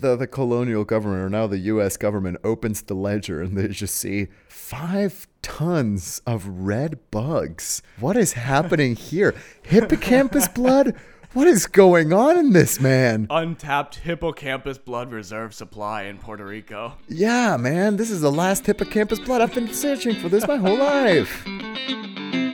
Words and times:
the, 0.00 0.16
the 0.16 0.26
colonial 0.26 0.84
government 0.84 1.22
or 1.22 1.28
now 1.28 1.46
the 1.46 1.58
US 1.58 1.96
government 1.96 2.38
opens 2.44 2.82
the 2.82 2.94
ledger 2.94 3.42
and 3.42 3.56
they 3.56 3.68
just 3.68 3.94
see 3.94 4.28
five 4.48 5.26
tons 5.42 6.20
of 6.26 6.46
red 6.46 6.98
bugs. 7.10 7.82
What 8.00 8.16
is 8.16 8.34
happening 8.34 8.96
here? 8.96 9.34
Hippocampus 9.62 10.48
blood? 10.48 10.94
What 11.32 11.46
is 11.46 11.66
going 11.66 12.12
on 12.12 12.38
in 12.38 12.52
this 12.52 12.80
man? 12.80 13.26
Untapped 13.28 13.96
hippocampus 13.96 14.78
blood 14.78 15.12
reserve 15.12 15.52
supply 15.54 16.04
in 16.04 16.18
Puerto 16.18 16.46
Rico. 16.46 16.94
Yeah, 17.08 17.56
man, 17.58 17.96
this 17.96 18.10
is 18.10 18.22
the 18.22 18.32
last 18.32 18.64
hippocampus 18.64 19.18
blood. 19.18 19.42
I've 19.42 19.54
been 19.54 19.72
searching 19.72 20.14
for 20.14 20.28
this 20.28 20.46
my 20.46 20.56
whole 20.56 20.78
life. 20.78 21.46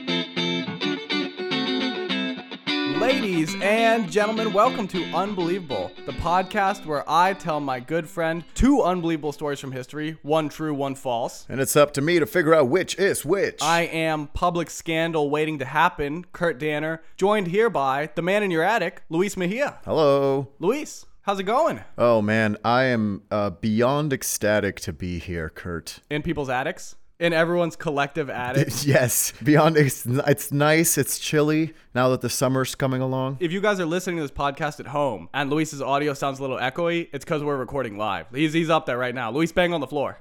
Ladies 3.13 3.53
and 3.61 4.11
gentlemen, 4.11 4.51
welcome 4.51 4.87
to 4.87 5.03
Unbelievable, 5.13 5.91
the 6.07 6.13
podcast 6.13 6.83
where 6.87 7.07
I 7.07 7.33
tell 7.33 7.59
my 7.59 7.79
good 7.79 8.09
friend 8.09 8.43
two 8.55 8.81
unbelievable 8.81 9.31
stories 9.31 9.59
from 9.59 9.71
history, 9.71 10.17
one 10.23 10.49
true, 10.49 10.73
one 10.73 10.95
false. 10.95 11.45
And 11.47 11.61
it's 11.61 11.75
up 11.75 11.93
to 11.93 12.01
me 12.01 12.17
to 12.17 12.25
figure 12.25 12.55
out 12.55 12.69
which 12.69 12.97
is 12.97 13.23
which. 13.23 13.61
I 13.61 13.81
am 13.81 14.27
public 14.29 14.71
scandal 14.71 15.29
waiting 15.29 15.59
to 15.59 15.65
happen, 15.65 16.25
Kurt 16.33 16.57
Danner, 16.57 17.03
joined 17.15 17.49
here 17.49 17.69
by 17.69 18.09
the 18.15 18.23
man 18.23 18.41
in 18.41 18.49
your 18.49 18.63
attic, 18.63 19.03
Luis 19.09 19.37
Mejia. 19.37 19.77
Hello. 19.85 20.47
Luis, 20.57 21.05
how's 21.21 21.39
it 21.39 21.43
going? 21.43 21.81
Oh 21.99 22.19
man, 22.19 22.57
I 22.65 22.85
am 22.85 23.21
uh, 23.29 23.51
beyond 23.51 24.11
ecstatic 24.11 24.79
to 24.81 24.91
be 24.91 25.19
here, 25.19 25.49
Kurt. 25.49 25.99
In 26.09 26.23
people's 26.23 26.49
attics? 26.49 26.95
In 27.19 27.31
everyone's 27.31 27.75
collective 27.75 28.29
attic? 28.29 28.69
Yes, 28.85 29.33
beyond 29.43 29.77
it's, 29.77 30.05
it's 30.05 30.51
nice, 30.51 30.97
it's 30.97 31.19
chilly 31.19 31.73
now 31.95 32.09
that 32.09 32.21
the 32.21 32.29
summer's 32.29 32.75
coming 32.75 33.01
along. 33.01 33.37
if 33.39 33.51
you 33.51 33.61
guys 33.61 33.79
are 33.79 33.85
listening 33.85 34.17
to 34.17 34.23
this 34.23 34.31
podcast 34.31 34.79
at 34.79 34.87
home 34.87 35.29
and 35.33 35.49
Luis's 35.49 35.81
audio 35.81 36.13
sounds 36.13 36.39
a 36.39 36.41
little 36.41 36.57
echoey, 36.57 37.07
it's 37.13 37.23
because 37.23 37.43
we're 37.43 37.55
recording 37.57 37.97
live. 37.97 38.25
He's, 38.33 38.51
he's 38.53 38.69
up 38.69 38.85
there 38.87 38.97
right 38.97 39.15
now. 39.15 39.31
Luis, 39.31 39.51
bang 39.51 39.73
on 39.73 39.79
the 39.79 39.87
floor. 39.87 40.19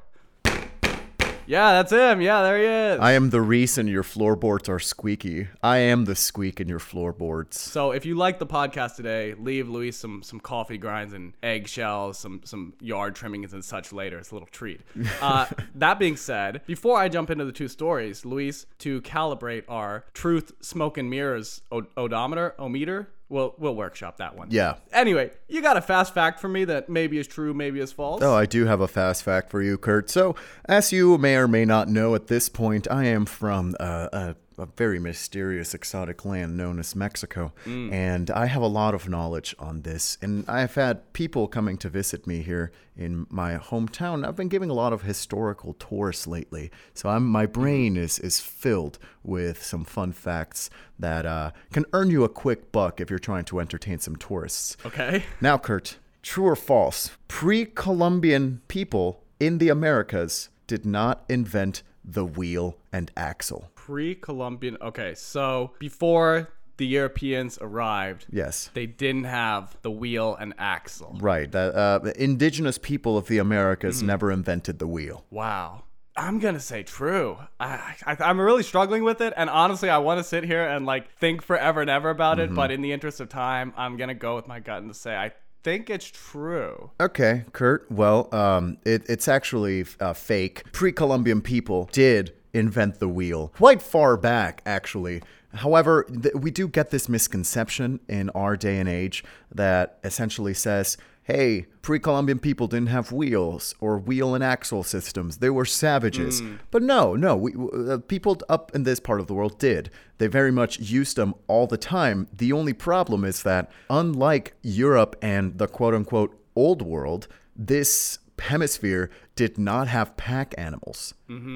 Yeah, 1.47 1.73
that's 1.73 1.93
him. 1.93 2.21
Yeah, 2.21 2.43
there 2.43 2.59
he 2.59 2.65
is. 2.95 3.01
I 3.01 3.13
am 3.13 3.31
the 3.31 3.41
reason 3.41 3.89
your 3.89 4.03
floorboards 4.03 4.69
are 4.69 4.79
squeaky. 4.79 5.49
I 5.63 5.79
am 5.79 6.05
the 6.05 6.15
squeak 6.15 6.61
in 6.61 6.69
your 6.69 6.79
floorboards. 6.79 7.59
So 7.59 7.93
if 7.93 8.07
you 8.07 8.15
like 8.15 8.39
the 8.39 8.47
podcast 8.47 8.97
today, 8.97 9.35
leave 9.35 9.69
Luis 9.69 9.97
some 9.97 10.23
some 10.23 10.41
coffee 10.41 10.79
grinds 10.79 11.13
and 11.13 11.35
eggshells, 11.43 12.19
some 12.19 12.41
some 12.45 12.75
yard 12.81 13.15
trimmings 13.15 13.53
and 13.53 13.65
such 13.65 13.93
later. 13.93 14.19
It's 14.19 14.31
a 14.31 14.35
little 14.35 14.49
treat. 14.51 14.81
Uh, 15.21 15.47
that 15.75 15.99
being 15.99 16.17
said, 16.17 16.63
before 16.67 16.99
I 16.99 17.09
jump 17.09 17.31
into 17.31 17.45
the 17.45 17.53
two 17.53 17.69
stories, 17.69 18.25
Luis, 18.25 18.67
to 18.79 19.01
calibrate 19.03 19.63
our 19.69 20.05
truth 20.15 20.53
smoke 20.61 20.99
and 20.99 21.09
mirrors 21.09 21.61
o- 21.71 21.87
odometer, 21.97 22.55
ometer, 22.59 23.09
we'll 23.33 23.55
we'll 23.59 23.75
workshop 23.75 24.19
that 24.19 24.37
one. 24.37 24.49
Yeah. 24.51 24.75
Anyway, 24.93 25.31
you 25.49 25.63
got 25.63 25.77
a 25.77 25.81
fast 25.81 26.15
fact 26.15 26.39
for 26.39 26.49
me 26.49 26.65
that 26.67 26.89
maybe 26.89 27.19
is 27.19 27.27
true, 27.27 27.55
maybe 27.55 27.81
is 27.81 27.91
false. 27.91 28.23
Oh, 28.23 28.35
I 28.35 28.47
do 28.47 28.67
have 28.67 28.81
a 28.81 28.87
fast 28.87 29.25
fact 29.25 29.51
for 29.51 29.63
you, 29.63 29.79
Kurt. 29.79 30.11
So, 30.11 30.37
as 30.67 30.93
you 30.93 31.19
may 31.19 31.37
or 31.37 31.49
may 31.49 31.65
not 31.65 31.89
know 31.89 32.15
at 32.15 32.29
this 32.29 32.49
point, 32.49 32.87
I 32.91 33.07
am 33.07 33.25
from 33.25 33.75
uh, 33.81 34.09
a, 34.13 34.37
a 34.59 34.67
very 34.67 34.99
mysterious, 34.99 35.75
exotic 35.75 36.25
land 36.25 36.57
known 36.57 36.79
as 36.79 36.95
Mexico. 36.95 37.53
And 37.93 38.31
I 38.31 38.47
have 38.47 38.63
a 38.63 38.67
lot 38.67 38.95
of 38.95 39.09
knowledge 39.09 39.55
on 39.59 39.83
this. 39.83 40.19
And 40.23 40.45
I've 40.49 40.75
had 40.75 41.13
people 41.13 41.49
coming 41.49 41.77
to 41.79 41.89
visit 41.89 42.27
me 42.27 42.43
here 42.43 42.73
in 42.97 43.27
my 43.31 43.57
hometown. 43.57 44.27
I've 44.27 44.37
been 44.37 44.49
giving 44.49 44.71
a 44.71 44.75
lot 44.75 44.93
of 44.93 45.03
historical 45.03 45.75
tours 45.79 46.27
lately. 46.27 46.71
So, 46.95 47.09
I'm, 47.09 47.27
my 47.27 47.47
brain 47.47 47.97
is, 47.97 48.19
is 48.19 48.41
filled 48.41 48.99
with 49.23 49.63
some 49.63 49.85
fun 49.85 50.13
facts 50.13 50.71
that 50.99 51.25
uh, 51.27 51.53
can 51.73 51.85
earn 51.93 52.11
you 52.11 52.25
a 52.25 52.29
quick 52.29 52.71
buck 52.73 53.01
if 53.01 53.11
you're 53.11 53.19
trying 53.19 53.45
to 53.47 53.61
entertain 53.61 53.99
some 53.99 54.17
tourists. 54.17 54.77
Okay. 54.85 55.25
Now, 55.41 55.59
Kurt, 55.59 55.99
true 56.23 56.47
or 56.47 56.57
false? 56.57 57.11
Pre 57.29 57.65
Columbian 57.65 58.61
people 58.69 59.23
in 59.41 59.59
the 59.59 59.69
Americas 59.69 60.51
did 60.67 60.87
not 60.87 61.25
invent 61.29 61.83
the 62.05 62.25
wheel 62.25 62.77
and 62.93 63.11
axle. 63.17 63.72
Pre-Columbian. 63.87 64.77
Okay, 64.81 65.13
so 65.17 65.73
before 65.81 66.51
the 66.77 66.87
Europeans 66.87 67.59
arrived, 67.61 68.27
Yes. 68.31 68.71
they 68.75 68.87
didn't 68.87 69.25
have 69.25 69.77
the 69.83 69.91
wheel 69.91 70.37
and 70.39 70.55
axle. 70.57 71.19
Right. 71.21 71.53
Uh, 71.53 71.99
the 71.99 72.15
indigenous 72.23 72.79
people 72.79 73.19
of 73.19 73.27
the 73.27 73.39
Americas 73.39 74.01
never 74.03 74.31
invented 74.31 74.79
the 74.79 74.87
wheel. 74.87 75.25
Wow. 75.31 75.83
I'm 76.17 76.39
gonna 76.39 76.61
say 76.61 76.83
true. 76.85 77.39
I, 77.59 77.97
I 78.07 78.17
I'm 78.21 78.39
really 78.41 78.63
struggling 78.63 79.03
with 79.03 79.21
it, 79.21 79.33
and 79.37 79.49
honestly, 79.49 79.89
I 79.89 79.99
want 79.99 80.19
to 80.19 80.25
sit 80.25 80.45
here 80.45 80.63
and 80.63 80.85
like 80.87 81.11
think 81.17 81.43
forever 81.43 81.81
and 81.81 81.89
ever 81.91 82.11
about 82.11 82.39
it. 82.39 82.55
But 82.55 82.71
in 82.71 82.83
the 82.83 82.93
interest 82.93 83.19
of 83.21 83.31
time, 83.31 83.73
I'm 83.79 83.97
gonna 83.97 84.15
go 84.15 84.37
with 84.37 84.47
my 84.47 84.61
gut 84.61 84.83
and 84.83 84.95
say 84.95 85.17
I 85.17 85.33
think 85.65 85.89
it's 85.89 86.11
true. 86.11 86.91
Okay, 87.01 87.47
Kurt. 87.53 87.91
Well, 87.91 88.33
um, 88.35 88.77
it, 88.85 89.05
it's 89.09 89.27
actually 89.27 89.87
uh, 90.01 90.13
fake. 90.13 90.65
Pre-Columbian 90.73 91.41
people 91.41 91.89
did 91.93 92.35
invent 92.55 92.99
the 92.99 93.09
wheel 93.09 93.53
quite 93.57 93.83
far 93.83 94.17
back, 94.17 94.63
actually. 94.67 95.23
However, 95.55 96.05
th- 96.05 96.35
we 96.35 96.51
do 96.51 96.67
get 96.69 96.91
this 96.91 97.09
misconception 97.09 98.01
in 98.09 98.31
our 98.31 98.57
day 98.57 98.79
and 98.79 98.89
age 98.89 99.23
that 99.55 99.99
essentially 100.03 100.55
says, 100.55 100.97
"Hey, 101.25 101.67
pre-Columbian 101.83 102.39
people 102.39 102.67
didn't 102.67 102.89
have 102.89 103.13
wheels 103.13 103.75
or 103.81 103.99
wheel 103.99 104.35
and 104.35 104.43
axle 104.43 104.83
systems; 104.83 105.39
they 105.39 105.51
were 105.51 105.67
savages." 105.67 106.41
But 106.71 106.83
no, 106.83 107.15
no, 107.15 107.37
we, 107.37 107.55
uh, 107.55 107.99
people 107.99 108.41
up 108.49 108.73
in 108.75 108.85
this 108.85 108.99
part 108.99 109.21
of 109.21 109.27
the 109.27 109.35
world 109.35 109.59
did. 109.59 109.91
They 110.19 110.27
very 110.27 110.51
much 110.53 110.81
used 110.81 111.17
them 111.17 111.35
all 111.49 111.67
the 111.67 111.77
time. 111.77 112.29
The 112.35 112.53
only 112.53 112.73
problem 112.73 113.25
is 113.25 113.43
that, 113.43 113.71
unlike 113.91 114.55
Europe 114.63 115.17
and 115.21 115.59
the 115.59 115.69
quote-unquote 115.69 116.35
old 116.57 116.81
world, 116.83 117.29
this 117.55 118.19
hemisphere 118.43 119.11
did 119.37 119.59
not 119.59 119.89
have 119.89 120.17
pack 120.17 120.55
animals, 120.59 121.15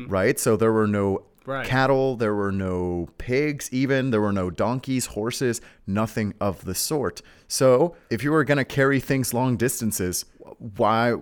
right? 0.08 0.38
So 0.38 0.56
there 0.56 0.72
were 0.72 0.86
no 0.86 1.24
Right. 1.44 1.64
cattle, 1.64 2.16
there 2.16 2.34
were 2.34 2.50
no 2.50 3.08
pigs, 3.18 3.68
even 3.72 4.10
there 4.10 4.20
were 4.20 4.32
no 4.32 4.50
donkeys, 4.50 5.06
horses, 5.06 5.60
nothing 5.86 6.34
of 6.40 6.64
the 6.64 6.74
sort. 6.74 7.22
So 7.46 7.94
if 8.10 8.24
you 8.24 8.32
were 8.32 8.42
going 8.42 8.58
to 8.58 8.64
carry 8.64 8.98
things 8.98 9.32
long 9.32 9.56
distances, 9.56 10.24
why? 10.76 11.12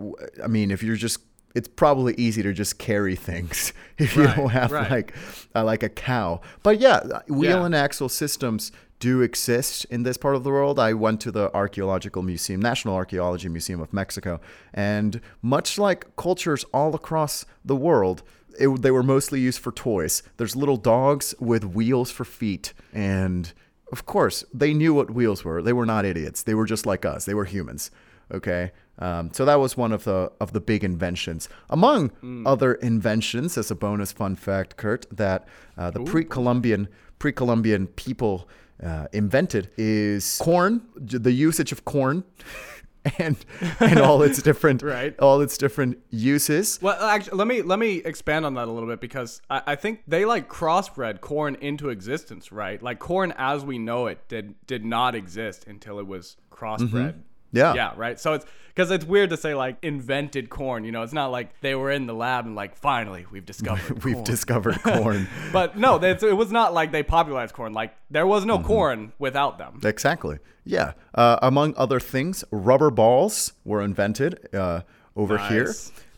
I 0.43 0.47
mean, 0.47 0.71
if 0.71 0.83
you're 0.83 0.97
just 0.97 1.19
it's 1.55 1.69
probably 1.69 2.15
easy 2.17 2.43
to 2.43 2.53
just 2.55 2.79
carry 2.79 3.15
things 3.15 3.73
if 3.99 4.17
you 4.17 4.25
Right, 4.25 4.37
don't 4.37 4.49
have 4.51 4.73
right. 4.73 4.91
like 4.91 5.15
uh, 5.55 5.63
like 5.63 5.83
a 5.83 5.91
cow. 5.91 6.41
But 6.63 6.81
yeah, 6.81 7.01
wheel 7.29 7.59
Yeah. 7.59 7.65
and 7.67 7.75
axle 7.75 8.09
systems 8.09 8.73
do 9.05 9.21
exist 9.21 9.85
in 9.91 10.03
this 10.03 10.17
part 10.17 10.35
of 10.35 10.45
the 10.45 10.51
world. 10.51 10.79
I 10.79 10.95
went 10.95 11.21
to 11.21 11.31
the 11.31 11.55
Archaeological 11.55 12.23
Museum, 12.23 12.59
National 12.59 12.95
Archaeology 12.95 13.51
Museum 13.51 13.83
of 13.83 13.93
Mexico, 13.93 14.41
and 14.73 15.21
much 15.43 15.79
like 15.79 16.17
cultures 16.17 16.65
all 16.73 16.95
across 16.95 17.45
the 17.63 17.77
world, 17.77 18.23
it, 18.59 18.81
they 18.81 18.91
were 18.91 19.03
mostly 19.03 19.41
used 19.41 19.61
for 19.61 19.73
toys. 19.73 20.23
There's 20.39 20.57
little 20.57 20.79
dogs 20.79 21.35
with 21.39 21.65
wheels 21.65 22.11
for 22.11 22.25
feet, 22.25 22.73
and 22.95 23.53
of 23.93 24.07
course, 24.07 24.43
they 24.55 24.73
knew 24.73 24.95
what 24.95 25.11
wheels 25.11 25.45
were. 25.45 25.61
They 25.61 25.75
were 25.75 25.85
not 25.85 26.07
idiots. 26.07 26.43
They 26.43 26.55
were 26.55 26.65
just 26.65 26.87
like 26.87 27.05
us. 27.05 27.27
They 27.27 27.35
were 27.35 27.45
humans. 27.45 27.91
Okay, 28.33 28.73
um, 28.99 29.31
so 29.33 29.45
that 29.45 29.57
was 29.57 29.77
one 29.77 29.93
of 29.93 30.05
the 30.05 30.31
of 30.41 30.53
the 30.53 30.61
big 30.61 30.85
inventions. 30.85 31.49
Among 31.71 32.11
other 32.47 32.75
inventions, 32.75 33.59
as 33.59 33.71
a 33.71 33.75
bonus 33.75 34.13
fun 34.13 34.37
fact, 34.37 34.77
Kurt, 34.77 35.07
that 35.11 35.47
uh, 35.77 35.91
the 35.91 36.01
pre-Columbian 36.05 36.89
pre-Columbian 37.19 37.87
people 37.89 38.49
uh, 38.83 39.07
invented 39.13 39.71
is 39.77 40.39
corn, 40.43 40.83
the 40.97 41.33
usage 41.33 41.73
of 41.73 41.85
corn, 41.85 42.25
and 43.19 43.37
and 43.81 43.99
all 43.99 44.23
its 44.23 44.41
different 44.49 44.83
Right. 44.83 45.19
all 45.19 45.41
its 45.41 45.59
different 45.59 45.99
uses. 46.11 46.79
Well, 46.81 47.01
actually, 47.03 47.37
let 47.39 47.47
me 47.49 47.63
let 47.63 47.79
me 47.79 47.97
expand 47.97 48.47
on 48.47 48.55
that 48.55 48.69
a 48.69 48.71
little 48.71 48.89
bit 48.89 49.01
because 49.01 49.43
I, 49.51 49.63
I 49.67 49.75
think 49.77 50.03
they 50.07 50.25
like 50.25 50.49
crossbred 50.49 51.21
corn 51.21 51.57
into 51.61 51.89
existence, 51.91 52.51
right? 52.53 52.83
Like 52.83 52.99
corn 53.01 53.33
as 53.37 53.65
we 53.65 53.79
know 53.79 54.07
it 54.07 54.27
did 54.29 54.55
did 54.67 54.85
not 54.85 55.15
exist 55.15 55.65
until 55.67 55.99
it 55.99 56.07
was 56.07 56.37
crossbred. 56.51 57.15
Yeah. 57.55 57.75
Yeah, 57.75 57.93
right. 57.97 58.19
So 58.21 58.35
it's 58.35 58.45
because 58.69 58.91
it's 58.91 59.05
weird 59.05 59.31
to 59.31 59.37
say 59.37 59.55
like 59.55 59.77
invented 59.83 60.51
corn. 60.51 60.85
You 60.85 60.93
know, 60.93 61.03
it's 61.03 61.13
not 61.13 61.29
like 61.31 61.61
they 61.61 61.75
were 61.75 61.91
in 61.93 62.07
the 62.07 62.13
lab 62.15 62.45
and 62.45 62.55
like 62.57 62.75
finally 62.77 63.25
we've 63.31 63.47
discovered. 63.47 64.03
We've 64.05 64.15
corn. 64.15 64.25
discovered 64.25 64.83
corn. 64.83 65.29
But 65.53 65.77
no, 65.79 66.03
it 66.03 66.23
was 66.37 66.51
not 66.51 66.75
like 66.75 66.91
they 66.93 67.03
popularized 67.05 67.55
corn. 67.55 67.73
Like 67.73 67.95
there 68.11 68.27
was 68.27 68.43
Mm-hmm. 68.43 68.49
no 68.63 68.67
corn 68.67 69.13
without 69.19 69.59
them. 69.59 69.81
Exactly. 69.85 70.39
Yeah. 70.65 70.93
Uh, 71.15 71.39
among 71.43 71.75
other 71.77 72.01
things, 72.01 72.45
rubber 72.51 72.91
balls 72.91 73.53
were 73.65 73.81
invented 73.83 74.49
uh, 74.55 74.81
over 75.15 75.39
here. 75.39 75.73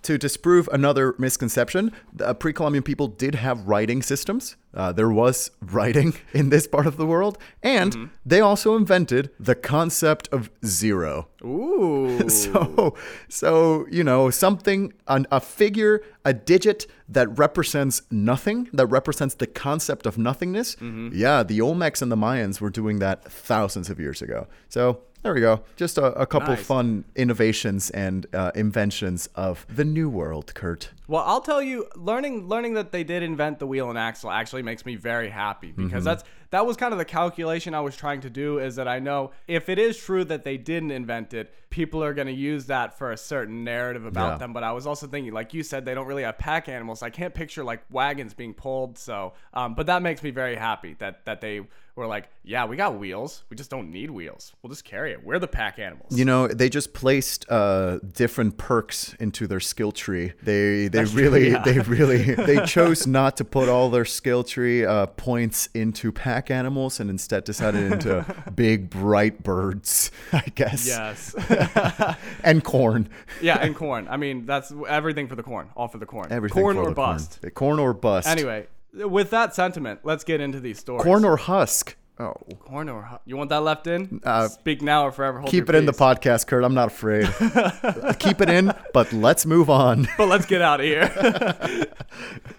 To 0.06 0.16
disprove 0.16 0.68
another 0.72 1.16
misconception, 1.18 1.90
the 2.12 2.32
pre 2.32 2.52
Columbian 2.52 2.84
people 2.84 3.08
did 3.08 3.34
have 3.34 3.66
writing 3.66 4.02
systems. 4.02 4.54
Uh, 4.72 4.92
there 4.92 5.10
was 5.10 5.50
writing 5.60 6.14
in 6.32 6.50
this 6.50 6.68
part 6.68 6.86
of 6.86 6.96
the 6.96 7.06
world. 7.06 7.38
And 7.60 8.10
they 8.24 8.40
also 8.40 8.76
invented 8.76 9.30
the 9.40 9.56
concept 9.56 10.28
of 10.30 10.48
zero. 10.64 11.26
Ooh. 11.44 12.28
So, 12.28 12.94
so 13.28 13.86
you 13.90 14.04
know, 14.04 14.30
something, 14.30 14.92
an, 15.08 15.26
a 15.32 15.40
figure, 15.40 16.02
a 16.24 16.32
digit 16.32 16.86
that 17.08 17.36
represents 17.36 18.02
nothing, 18.10 18.68
that 18.72 18.86
represents 18.86 19.34
the 19.34 19.48
concept 19.48 20.06
of 20.06 20.18
nothingness. 20.18 20.76
Yeah, 20.80 21.42
the 21.42 21.58
Olmecs 21.58 22.00
and 22.00 22.12
the 22.12 22.16
Mayans 22.16 22.60
were 22.60 22.70
doing 22.70 23.00
that 23.00 23.24
thousands 23.24 23.90
of 23.90 23.98
years 23.98 24.22
ago. 24.22 24.46
So 24.68 25.00
there 25.22 25.34
we 25.34 25.40
go. 25.40 25.62
Just 25.76 25.98
a, 25.98 26.06
a 26.12 26.26
couple 26.26 26.54
Nice. 26.54 26.64
fun 26.64 27.04
innovations 27.16 27.90
and 27.90 28.26
uh, 28.32 28.52
inventions 28.54 29.28
of 29.34 29.66
the 29.68 29.84
new 29.84 30.08
world, 30.08 30.54
Kurt. 30.54 30.90
Well, 31.08 31.22
I'll 31.26 31.40
tell 31.40 31.62
you, 31.62 31.86
learning 31.96 32.48
learning 32.48 32.74
that 32.74 32.92
they 32.92 33.04
did 33.04 33.22
invent 33.22 33.58
the 33.58 33.66
wheel 33.66 33.90
and 33.90 33.98
axle 33.98 34.30
actually 34.30 34.62
makes 34.62 34.84
me 34.84 34.96
very 34.96 35.28
happy 35.30 35.72
because 35.72 36.04
that's 36.04 36.24
that 36.50 36.64
was 36.66 36.76
kind 36.76 36.92
of 36.92 36.98
the 36.98 37.04
calculation 37.04 37.74
I 37.74 37.80
was 37.80 37.96
trying 37.96 38.20
to 38.22 38.30
do. 38.30 38.58
Is 38.58 38.76
that 38.76 38.86
I 38.88 38.98
know 38.98 39.32
if 39.48 39.68
it 39.68 39.78
is 39.78 39.96
true 39.98 40.24
that 40.24 40.44
they 40.44 40.56
didn't 40.56 40.90
invent 40.92 41.32
it, 41.34 41.52
people 41.70 42.02
are 42.02 42.12
going 42.14 42.26
to 42.28 42.32
use 42.32 42.66
that 42.66 42.96
for 42.98 43.12
a 43.12 43.16
certain 43.16 43.62
narrative 43.64 44.04
about 44.04 44.32
Yeah. 44.34 44.38
them. 44.38 44.52
But 44.52 44.62
I 44.64 44.72
was 44.72 44.86
also 44.86 45.06
thinking, 45.06 45.32
like 45.32 45.54
you 45.54 45.62
said, 45.62 45.84
they 45.84 45.94
don't 45.94 46.06
really 46.06 46.22
have 46.24 46.38
pack 46.38 46.68
animals. 46.68 47.02
I 47.02 47.10
can't 47.10 47.34
picture 47.34 47.62
like 47.64 47.82
wagons 47.90 48.34
being 48.34 48.54
pulled. 48.54 48.98
So, 48.98 49.32
um, 49.54 49.74
but 49.74 49.86
that 49.86 50.02
makes 50.02 50.22
me 50.22 50.30
very 50.30 50.56
happy 50.56 50.94
that 50.98 51.24
that 51.24 51.40
they 51.40 51.62
were 51.96 52.06
like, 52.06 52.28
yeah, 52.44 52.66
we 52.66 52.76
got 52.76 52.98
wheels. 52.98 53.42
We 53.50 53.56
just 53.56 53.70
don't 53.70 53.90
need 53.90 54.10
wheels. 54.10 54.52
We'll 54.62 54.70
just 54.70 54.84
carry 54.84 55.12
it. 55.12 55.24
We're 55.24 55.38
the 55.38 55.48
pack 55.48 55.78
animals. 55.78 56.16
You 56.16 56.26
know, 56.26 56.46
they 56.46 56.68
just 56.68 56.92
placed 56.92 57.46
uh, 57.50 57.98
different 58.12 58.58
perks 58.58 59.14
into 59.18 59.46
their 59.46 59.60
skill 59.60 59.92
tree. 59.92 60.34
They 60.42 60.88
they 60.88 60.88
That's 60.88 61.12
true, 61.12 61.22
really 61.22 61.50
yeah. 61.50 61.62
they 61.62 61.78
really 61.80 62.22
they 62.34 62.64
chose 62.66 63.06
not 63.06 63.36
to 63.38 63.44
put 63.44 63.68
all 63.68 63.88
their 63.88 64.04
skill 64.04 64.44
tree 64.44 64.84
uh, 64.84 65.06
points 65.06 65.68
into 65.74 66.12
pack 66.12 66.50
animals 66.50 67.00
and 67.00 67.08
instead 67.08 67.44
decided 67.44 67.92
into 67.92 68.24
big 68.54 68.90
bright 68.90 69.42
birds, 69.42 70.10
I 70.32 70.44
guess. 70.54 70.86
yes. 70.86 71.34
And 72.44 72.62
corn. 72.62 73.08
yeah, 73.40 73.58
and 73.58 73.74
corn. 73.74 74.06
I 74.08 74.16
mean, 74.16 74.46
that's 74.46 74.72
everything 74.88 75.26
for 75.26 75.34
the 75.34 75.42
corn. 75.42 75.70
All 75.74 75.88
for 75.88 75.98
the 75.98 76.06
corn. 76.06 76.28
Everything 76.30 76.62
corn 76.62 76.76
or 76.76 76.92
bust. 76.92 77.40
Corn. 77.40 77.52
corn 77.52 77.78
or 77.78 77.94
bust. 77.94 78.28
Anyway, 78.28 78.66
with 78.96 79.30
that 79.30 79.54
sentiment, 79.54 80.00
let's 80.04 80.24
get 80.24 80.40
into 80.40 80.60
these 80.60 80.78
stories. 80.78 81.02
corn 81.02 81.24
or 81.24 81.36
husk. 81.36 81.96
Oh. 82.18 82.32
corn 82.60 82.88
or 82.88 83.02
husk? 83.02 83.20
you 83.26 83.36
want 83.36 83.50
that 83.50 83.62
left 83.62 83.86
in? 83.86 84.20
Uh, 84.24 84.48
Speak 84.48 84.80
now 84.80 85.04
or 85.04 85.12
forever 85.12 85.38
hold 85.38 85.48
on. 85.48 85.50
Keep 85.50 85.68
it 85.68 85.72
your 85.72 85.80
in 85.80 85.86
the 85.86 85.92
podcast, 85.92 86.46
Kurt. 86.46 86.64
I'm 86.64 86.72
not 86.74 86.88
afraid. 86.88 87.26
Keep 88.18 88.40
it 88.40 88.48
in, 88.48 88.72
but 88.94 89.12
let's 89.12 89.44
move 89.44 89.68
on. 89.68 90.08
But 90.16 90.28
let's 90.28 90.46
get 90.46 90.62
out 90.62 90.80
of 90.80 90.86
here. 90.86 91.86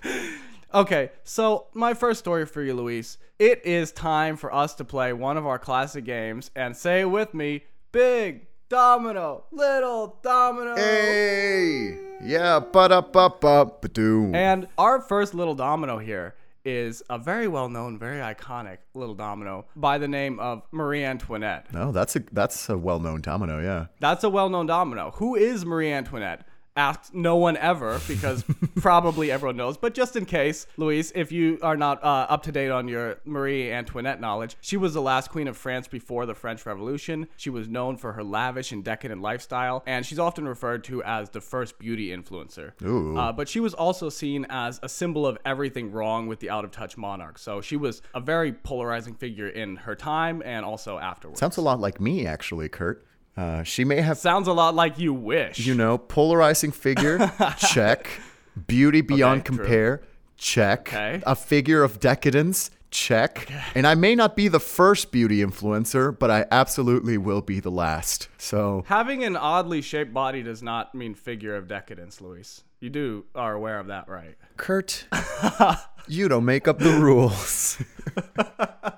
okay, 0.74 1.12
so 1.24 1.68
my 1.74 1.94
first 1.96 2.20
story 2.20 2.46
for 2.46 2.62
you, 2.62 2.76
Luis. 2.76 3.18
It 3.40 3.66
is 3.66 3.92
time 3.92 4.38
for 4.38 4.54
us 4.54 4.76
to 4.76 4.86
play 4.86 5.14
one 5.14 5.38
of 5.38 5.46
our 5.48 5.60
classic 5.60 6.06
games 6.06 6.52
and 6.56 6.76
say 6.78 7.04
with 7.06 7.34
me: 7.34 7.64
big 7.92 8.47
domino, 8.70 9.46
little 9.52 10.18
domino. 10.22 10.76
Hey, 10.76 11.98
yeah, 12.24 12.60
but 12.60 12.92
up, 12.92 13.16
up, 13.16 13.44
up, 13.46 13.82
ba-doom. 13.82 14.36
And 14.36 14.68
our 14.78 15.02
first 15.02 15.34
little 15.34 15.56
domino 15.56 15.98
here 15.98 16.36
is 16.66 17.02
a 17.10 17.18
very 17.18 17.48
well 17.48 17.70
known, 17.70 17.98
very 17.98 18.20
iconic 18.20 18.80
little 18.94 19.16
domino 19.16 19.66
by 19.76 19.98
the 19.98 20.08
name 20.08 20.38
of 20.40 20.64
Marie 20.72 21.04
Antoinette. 21.04 21.72
No, 21.74 21.94
that's 21.94 22.16
a 22.18 22.24
that's 22.34 22.68
a 22.68 22.78
well-known 22.78 23.22
domino. 23.22 23.62
Yeah. 23.62 23.86
That's 24.02 24.26
a 24.26 24.30
well 24.30 24.50
known 24.50 24.66
domino. 24.66 25.12
Who 25.16 25.36
is 25.36 25.66
Marie 25.66 25.92
Antoinette? 25.92 26.46
Asked 26.78 27.14
no 27.14 27.36
one 27.36 27.58
ever 27.58 28.00
because 28.08 28.46
probably 28.76 29.32
everyone 29.32 29.58
knows. 29.58 29.78
But 29.78 29.96
just 29.96 30.16
in 30.16 30.26
case, 30.26 30.68
Luis, 30.78 31.12
if 31.16 31.32
you 31.32 31.58
are 31.64 31.76
not 31.76 32.04
uh, 32.04 32.28
up 32.30 32.44
to 32.44 32.52
date 32.52 32.70
on 32.70 32.88
your 32.88 33.18
Marie 33.26 33.72
Antoinette 33.72 34.22
knowledge, 34.22 34.56
she 34.62 34.78
was 34.78 34.94
the 34.94 35.02
last 35.02 35.32
queen 35.32 35.48
of 35.48 35.58
France 35.58 35.88
before 35.88 36.28
the 36.28 36.36
French 36.36 36.66
Revolution. 36.68 37.28
She 37.36 37.50
was 37.50 37.68
known 37.68 37.98
for 37.98 38.14
her 38.14 38.24
lavish 38.24 38.72
and 38.72 38.84
decadent 38.84 39.24
lifestyle, 39.24 39.84
and 39.88 40.06
she's 40.06 40.20
often 40.20 40.48
referred 40.48 40.84
to 40.86 41.02
as 41.04 41.32
the 41.32 41.42
first 41.42 41.80
beauty 41.80 42.16
influencer. 42.16 42.80
Ooh. 42.84 43.18
Uh, 43.18 43.32
but 43.32 43.50
she 43.50 43.60
was 43.60 43.74
also 43.74 44.10
seen 44.10 44.46
as 44.50 44.80
a 44.84 44.90
symbol 44.90 45.26
of 45.26 45.38
everything 45.46 45.92
wrong 45.92 46.28
with 46.28 46.40
the 46.40 46.50
out 46.52 46.64
of 46.64 46.72
touch 46.72 46.96
monarch. 46.96 47.40
So 47.40 47.60
she 47.60 47.76
was 47.76 48.04
a 48.14 48.20
very 48.20 48.54
polarizing 48.54 49.16
figure 49.16 49.48
in 49.48 49.78
her 49.78 49.96
time 49.96 50.44
and 50.46 50.64
also 50.64 51.00
afterwards. 51.00 51.40
Sounds 51.40 51.58
a 51.58 51.62
lot 51.62 51.80
like 51.80 52.00
me, 52.00 52.26
actually, 52.28 52.70
Kurt. 52.70 53.04
Uh, 53.38 53.62
she 53.64 53.86
may 53.86 54.02
have, 54.02 54.18
Sounds 54.18 54.48
a 54.48 54.54
lot 54.54 54.74
like 54.76 54.98
you 54.98 55.14
wish. 55.14 55.60
you 55.60 55.76
know, 55.76 55.98
polarizing 55.98 56.72
figure, 56.72 57.32
check. 57.60 58.10
Beauty 58.66 59.02
beyond 59.02 59.42
Okay, 59.42 59.48
true. 59.50 59.58
compare, 59.58 60.02
check. 60.38 60.88
Okay. 60.90 61.22
A 61.26 61.36
figure 61.36 61.84
of 61.84 62.00
decadence, 62.00 62.72
check. 62.90 63.48
And 63.76 63.86
I 63.86 63.94
may 63.94 64.16
not 64.16 64.36
be 64.36 64.48
the 64.48 64.60
first 64.60 65.12
beauty 65.12 65.44
influencer, 65.44 66.18
but 66.18 66.32
I 66.32 66.46
absolutely 66.50 67.20
will 67.20 67.42
be 67.42 67.60
the 67.60 67.70
last. 67.70 68.28
So 68.40 68.84
Having 68.88 69.24
an 69.26 69.36
oddly 69.36 69.84
shaped 69.84 70.12
body 70.14 70.42
does 70.42 70.64
not 70.64 70.96
mean 70.96 71.14
figure 71.14 71.56
of 71.56 71.68
decadence, 71.68 72.20
Luis. 72.20 72.64
You 72.80 72.90
do 72.90 73.26
are 73.36 73.54
aware 73.54 73.80
of 73.80 73.88
that, 73.88 74.08
right? 74.10 74.36
Kurt, 74.56 75.06
you 76.08 76.28
don't 76.28 76.46
make 76.46 76.68
up 76.68 76.80
the 76.80 76.94
rules. 76.94 77.80